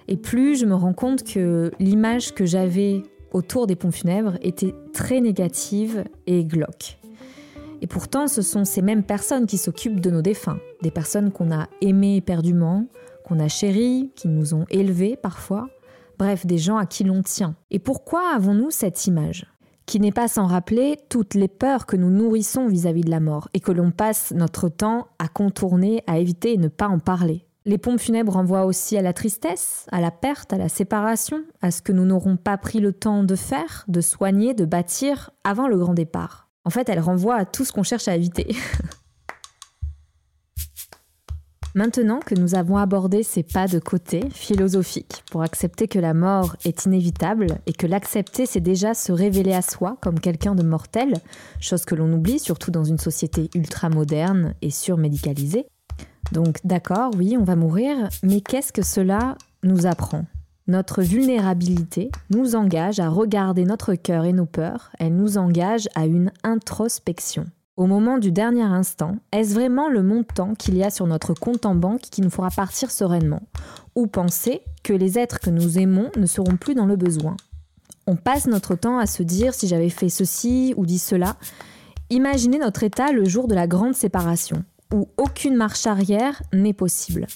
et 0.07 0.19
plus 0.19 0.61
je 0.61 0.67
me 0.67 0.75
rends 0.75 0.93
compte 0.93 1.25
que 1.25 1.71
l'image 1.81 2.35
que 2.35 2.45
j'avais 2.45 3.03
autour 3.33 3.67
des 3.67 3.75
pompes 3.75 3.95
funèbres 3.95 4.37
était 4.43 4.75
très 4.93 5.23
négative 5.23 6.05
et 6.27 6.45
glauque. 6.45 6.99
Et 7.81 7.87
pourtant, 7.87 8.29
ce 8.29 8.43
sont 8.43 8.67
ces 8.67 8.83
mêmes 8.83 9.03
personnes 9.03 9.47
qui 9.47 9.57
s'occupent 9.57 10.01
de 10.01 10.11
nos 10.11 10.21
défunts, 10.21 10.61
des 10.83 10.91
personnes 10.91 11.33
qu'on 11.33 11.51
a 11.53 11.69
aimées 11.81 12.17
éperdument, 12.17 12.85
qu'on 13.25 13.41
a 13.41 13.49
chéries, 13.49 14.11
qui 14.15 14.29
nous 14.29 14.53
ont 14.53 14.67
élevés 14.69 15.17
parfois, 15.17 15.71
bref, 16.19 16.47
des 16.47 16.59
gens 16.59 16.77
à 16.77 16.87
qui 16.87 17.05
l'on 17.05 17.23
tient. 17.23 17.57
Et 17.71 17.79
pourquoi 17.79 18.35
avons-nous 18.35 18.71
cette 18.71 19.07
image 19.07 19.47
qui 19.87 20.01
n'est 20.01 20.13
pas 20.13 20.27
sans 20.27 20.47
rappeler 20.47 20.99
toutes 21.09 21.35
les 21.35 21.47
peurs 21.47 21.87
que 21.87 21.97
nous 21.97 22.11
nourrissons 22.11 22.67
vis-à-vis 22.67 23.05
de 23.05 23.11
la 23.11 23.21
mort 23.21 23.49
et 23.55 23.61
que 23.61 23.71
l'on 23.71 23.93
passe 23.93 24.33
notre 24.35 24.69
temps 24.69 25.07
à 25.21 25.29
contourner, 25.29 26.03
à 26.09 26.19
éviter 26.19 26.55
et 26.55 26.59
ne 26.59 26.67
pas 26.67 26.89
en 26.89 26.99
parler. 26.99 27.47
Les 27.67 27.79
pompes 27.79 28.01
funèbres 28.01 28.35
renvoient 28.35 28.65
aussi 28.65 28.97
à 28.97 29.03
la 29.03 29.13
tristesse, 29.13 29.87
à 29.91 30.01
la 30.01 30.11
perte, 30.11 30.53
à 30.53 30.59
la 30.59 30.69
séparation, 30.69 31.43
à 31.63 31.71
ce 31.71 31.83
que 31.83 31.93
nous 31.93 32.05
n'aurons 32.05 32.37
pas 32.37 32.59
pris 32.59 32.79
le 32.79 32.93
temps 32.93 33.25
de 33.25 33.35
faire, 33.35 33.85
de 33.89 34.01
soigner, 34.01 34.55
de 34.55 34.65
bâtir 34.65 35.31
avant 35.45 35.67
le 35.67 35.77
grand 35.77 35.95
départ. 35.95 36.49
En 36.65 36.71
fait, 36.71 36.89
elles 36.89 37.01
renvoient 37.01 37.37
à 37.37 37.45
tout 37.45 37.65
ce 37.65 37.73
qu'on 37.73 37.83
cherche 37.83 38.09
à 38.09 38.17
éviter. 38.17 38.55
Maintenant 41.77 42.21
que 42.21 42.35
nous 42.35 42.55
avons 42.55 42.79
abordé 42.79 43.23
ces 43.23 43.43
pas 43.43 43.67
de 43.69 43.79
côté 43.79 44.31
philosophiques 44.31 45.23
pour 45.31 45.43
accepter 45.43 45.89
que 45.89 45.99
la 45.99 46.15
mort 46.15 46.57
est 46.65 46.87
inévitable 46.87 47.59
et 47.67 47.75
que 47.75 47.87
l'accepter 47.87 48.47
c'est 48.47 48.63
déjà 48.63 48.95
se 48.95 49.13
révéler 49.13 49.53
à 49.53 49.61
soi 49.61 49.99
comme 50.01 50.19
quelqu'un 50.19 50.55
de 50.55 50.63
mortel, 50.63 51.21
chose 51.61 51.85
que 51.85 51.95
l'on 51.95 52.11
oublie 52.15 52.39
surtout 52.39 52.71
dans 52.71 52.85
une 52.85 52.97
société 52.97 53.51
ultra 53.55 53.91
moderne 53.91 54.55
et 54.63 54.71
surmédicalisée. 54.71 55.67
Donc 56.33 56.61
d'accord, 56.65 57.11
oui, 57.19 57.37
on 57.39 57.45
va 57.45 57.57
mourir, 57.57 58.09
mais 58.23 58.41
qu'est-ce 58.41 58.73
que 58.73 58.83
cela 58.83 59.37
nous 59.63 59.85
apprend? 59.85 60.25
Notre 60.69 61.03
vulnérabilité 61.03 62.11
nous 62.31 62.57
engage 62.57 63.01
à 63.01 63.11
regarder 63.11 63.67
notre 63.67 63.97
cœur 63.97 64.25
et 64.25 64.33
nos 64.33 64.47
peurs, 64.47 64.93
elle 64.99 65.15
nous 65.15 65.37
engage 65.37 65.91
à 65.95 66.07
une 66.07 66.33
introspection. 66.43 67.45
Au 67.77 67.85
moment 67.85 68.17
du 68.17 68.33
dernier 68.33 68.63
instant, 68.63 69.17
est-ce 69.33 69.53
vraiment 69.53 69.91
le 69.91 70.03
montant 70.03 70.55
qu'il 70.55 70.79
y 70.79 70.83
a 70.83 70.89
sur 70.89 71.07
notre 71.07 71.35
compte 71.35 71.67
en 71.67 71.75
banque 71.75 72.01
qui 72.01 72.23
nous 72.23 72.31
fera 72.31 72.49
partir 72.49 72.91
sereinement? 72.91 73.43
Ou 73.95 74.07
penser 74.07 74.63
que 74.83 74.95
les 74.95 75.19
êtres 75.19 75.41
que 75.41 75.51
nous 75.51 75.79
aimons 75.79 76.11
ne 76.17 76.25
seront 76.25 76.57
plus 76.57 76.75
dans 76.75 76.87
le 76.87 76.97
besoin? 76.97 77.37
On 78.07 78.17
passe 78.17 78.47
notre 78.47 78.77
temps 78.77 78.99
à 78.99 79.05
se 79.05 79.23
dire 79.23 79.53
si 79.53 79.69
j'avais 79.69 79.91
fait 79.91 80.09
ceci 80.09 80.73
ou 80.79 80.87
dit 80.87 80.99
cela. 80.99 81.37
Imaginez 82.09 82.59
notre 82.59 82.83
état 82.83 83.13
le 83.13 83.27
jour 83.27 83.47
de 83.47 83.55
la 83.55 83.67
grande 83.67 83.95
séparation, 83.95 84.65
où 84.95 85.09
aucune 85.19 85.57
marche 85.57 85.87
arrière 85.87 86.43
n'est 86.55 86.73
possible. 86.73 87.27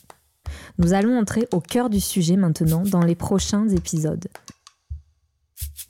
Nous 0.78 0.94
allons 0.94 1.18
entrer 1.18 1.48
au 1.52 1.60
cœur 1.60 1.90
du 1.90 2.00
sujet 2.00 2.36
maintenant 2.36 2.82
dans 2.82 3.02
les 3.02 3.14
prochains 3.14 3.68
épisodes. 3.68 4.28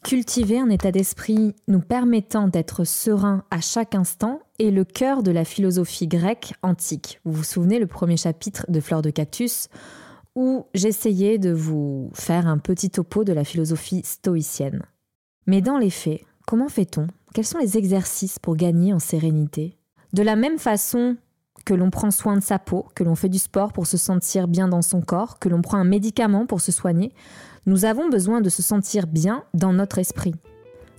Cultiver 0.02 0.58
un 0.58 0.70
état 0.70 0.92
d'esprit 0.92 1.54
nous 1.68 1.80
permettant 1.80 2.48
d'être 2.48 2.84
serein 2.84 3.44
à 3.50 3.60
chaque 3.60 3.94
instant 3.94 4.40
est 4.58 4.70
le 4.70 4.84
cœur 4.84 5.22
de 5.22 5.30
la 5.30 5.44
philosophie 5.44 6.08
grecque 6.08 6.54
antique. 6.62 7.20
Vous 7.24 7.32
vous 7.32 7.44
souvenez 7.44 7.78
le 7.78 7.86
premier 7.86 8.16
chapitre 8.16 8.64
de 8.68 8.80
Fleurs 8.80 9.02
de 9.02 9.10
Cactus 9.10 9.68
où 10.34 10.66
j'essayais 10.74 11.38
de 11.38 11.52
vous 11.52 12.10
faire 12.14 12.46
un 12.46 12.58
petit 12.58 12.88
topo 12.88 13.24
de 13.24 13.32
la 13.34 13.44
philosophie 13.44 14.00
stoïcienne. 14.04 14.82
Mais 15.46 15.60
dans 15.60 15.76
les 15.76 15.90
faits, 15.90 16.22
comment 16.46 16.68
fait-on? 16.68 17.06
Quels 17.34 17.46
sont 17.46 17.58
les 17.58 17.76
exercices 17.76 18.38
pour 18.38 18.56
gagner 18.56 18.94
en 18.94 19.00
sérénité? 19.00 19.76
De 20.14 20.22
la 20.22 20.34
même 20.34 20.58
façon 20.58 21.16
que 21.64 21.74
l'on 21.74 21.90
prend 21.90 22.10
soin 22.10 22.36
de 22.36 22.42
sa 22.42 22.58
peau, 22.58 22.86
que 22.94 23.04
l'on 23.04 23.14
fait 23.14 23.28
du 23.28 23.38
sport 23.38 23.72
pour 23.72 23.86
se 23.86 23.96
sentir 23.96 24.48
bien 24.48 24.68
dans 24.68 24.82
son 24.82 25.00
corps, 25.00 25.38
que 25.38 25.48
l'on 25.48 25.62
prend 25.62 25.78
un 25.78 25.84
médicament 25.84 26.46
pour 26.46 26.60
se 26.60 26.72
soigner, 26.72 27.12
nous 27.66 27.84
avons 27.84 28.08
besoin 28.08 28.40
de 28.40 28.48
se 28.48 28.62
sentir 28.62 29.06
bien 29.06 29.44
dans 29.54 29.72
notre 29.72 29.98
esprit. 29.98 30.34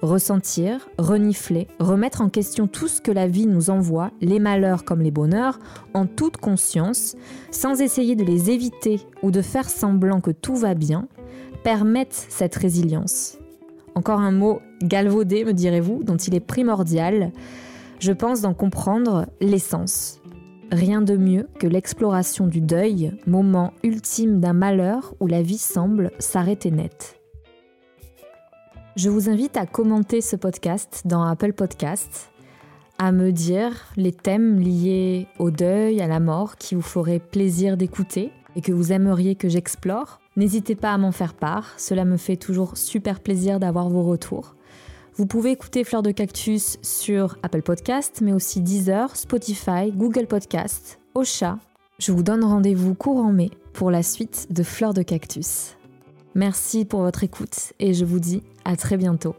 Ressentir, 0.02 0.90
renifler, 0.98 1.68
remettre 1.80 2.22
en 2.22 2.30
question 2.30 2.68
tout 2.68 2.88
ce 2.88 3.02
que 3.02 3.12
la 3.12 3.28
vie 3.28 3.46
nous 3.46 3.70
envoie, 3.70 4.12
les 4.20 4.40
malheurs 4.40 4.84
comme 4.84 5.02
les 5.02 5.12
bonheurs, 5.12 5.60
en 5.94 6.08
toute 6.08 6.38
conscience, 6.38 7.16
sans 7.52 7.82
essayer 7.82 8.16
de 8.16 8.24
les 8.24 8.50
éviter 8.50 9.02
ou 9.22 9.30
de 9.30 9.42
faire 9.42 9.70
semblant 9.70 10.22
que 10.22 10.32
tout 10.32 10.56
va 10.56 10.74
bien, 10.74 11.08
permettent 11.64 12.26
cette 12.30 12.56
résilience. 12.56 13.38
Encore 13.94 14.22
un 14.22 14.32
mot 14.32 14.62
galvaudé, 14.82 15.44
me 15.44 15.54
direz-vous, 15.54 16.04
dont 16.04 16.18
il 16.18 16.34
est 16.34 16.40
primordial, 16.40 17.32
je 18.00 18.12
pense 18.12 18.42
d'en 18.42 18.54
comprendre 18.54 19.28
l'essence. 19.40 20.21
Rien 20.72 21.02
de 21.02 21.18
mieux 21.18 21.50
que 21.60 21.68
l'exploration 21.68 22.48
du 22.48 22.62
deuil, 22.62 23.12
moment 23.28 23.74
ultime 23.84 24.40
d'un 24.40 24.54
malheur 24.54 25.14
où 25.20 25.28
la 25.28 25.42
vie 25.42 25.58
semble 25.58 26.12
s'arrêter 26.18 26.72
net. 26.72 27.20
Je 28.96 29.10
vous 29.10 29.30
invite 29.30 29.58
à 29.58 29.66
commenter 29.66 30.22
ce 30.22 30.38
podcast 30.38 31.02
dans 31.04 31.24
Apple 31.24 31.52
Podcasts, 31.52 32.32
à 33.00 33.12
me 33.12 33.34
dire 33.34 33.88
les 33.98 34.14
thèmes 34.14 34.60
liés 34.60 35.28
au 35.40 35.52
deuil, 35.52 36.00
à 36.00 36.08
la 36.08 36.22
mort 36.22 36.56
qui 36.56 36.76
vous 36.76 36.82
feraient 36.82 37.20
plaisir 37.20 37.76
d'écouter 37.76 38.32
et 38.56 38.62
que 38.62 38.72
vous 38.72 38.94
aimeriez 38.94 39.36
que 39.36 39.50
j'explore. 39.50 40.22
N'hésitez 40.38 40.76
pas 40.76 40.94
à 40.94 40.98
m'en 40.98 41.12
faire 41.12 41.34
part, 41.34 41.78
cela 41.78 42.06
me 42.06 42.16
fait 42.16 42.38
toujours 42.38 42.78
super 42.78 43.20
plaisir 43.20 43.60
d'avoir 43.60 43.90
vos 43.90 44.04
retours. 44.04 44.56
Vous 45.22 45.28
pouvez 45.28 45.52
écouter 45.52 45.84
Fleur 45.84 46.02
de 46.02 46.10
Cactus 46.10 46.80
sur 46.82 47.38
Apple 47.44 47.62
Podcast, 47.62 48.22
mais 48.24 48.34
aussi 48.34 48.60
Deezer, 48.60 49.16
Spotify, 49.16 49.92
Google 49.94 50.26
Podcast, 50.26 51.00
Ocha. 51.14 51.60
Je 52.00 52.12
vous 52.12 52.24
donne 52.24 52.44
rendez-vous 52.44 52.96
courant 52.96 53.32
mai 53.32 53.52
pour 53.72 53.92
la 53.92 54.02
suite 54.02 54.48
de 54.50 54.64
Fleur 54.64 54.96
de 54.96 55.04
Cactus. 55.04 55.78
Merci 56.34 56.86
pour 56.86 57.02
votre 57.02 57.24
écoute 57.24 57.74
et 57.80 57.94
je 57.94 58.04
vous 58.04 58.20
dis 58.20 58.42
à 58.66 58.76
très 58.76 58.98
bientôt. 58.98 59.36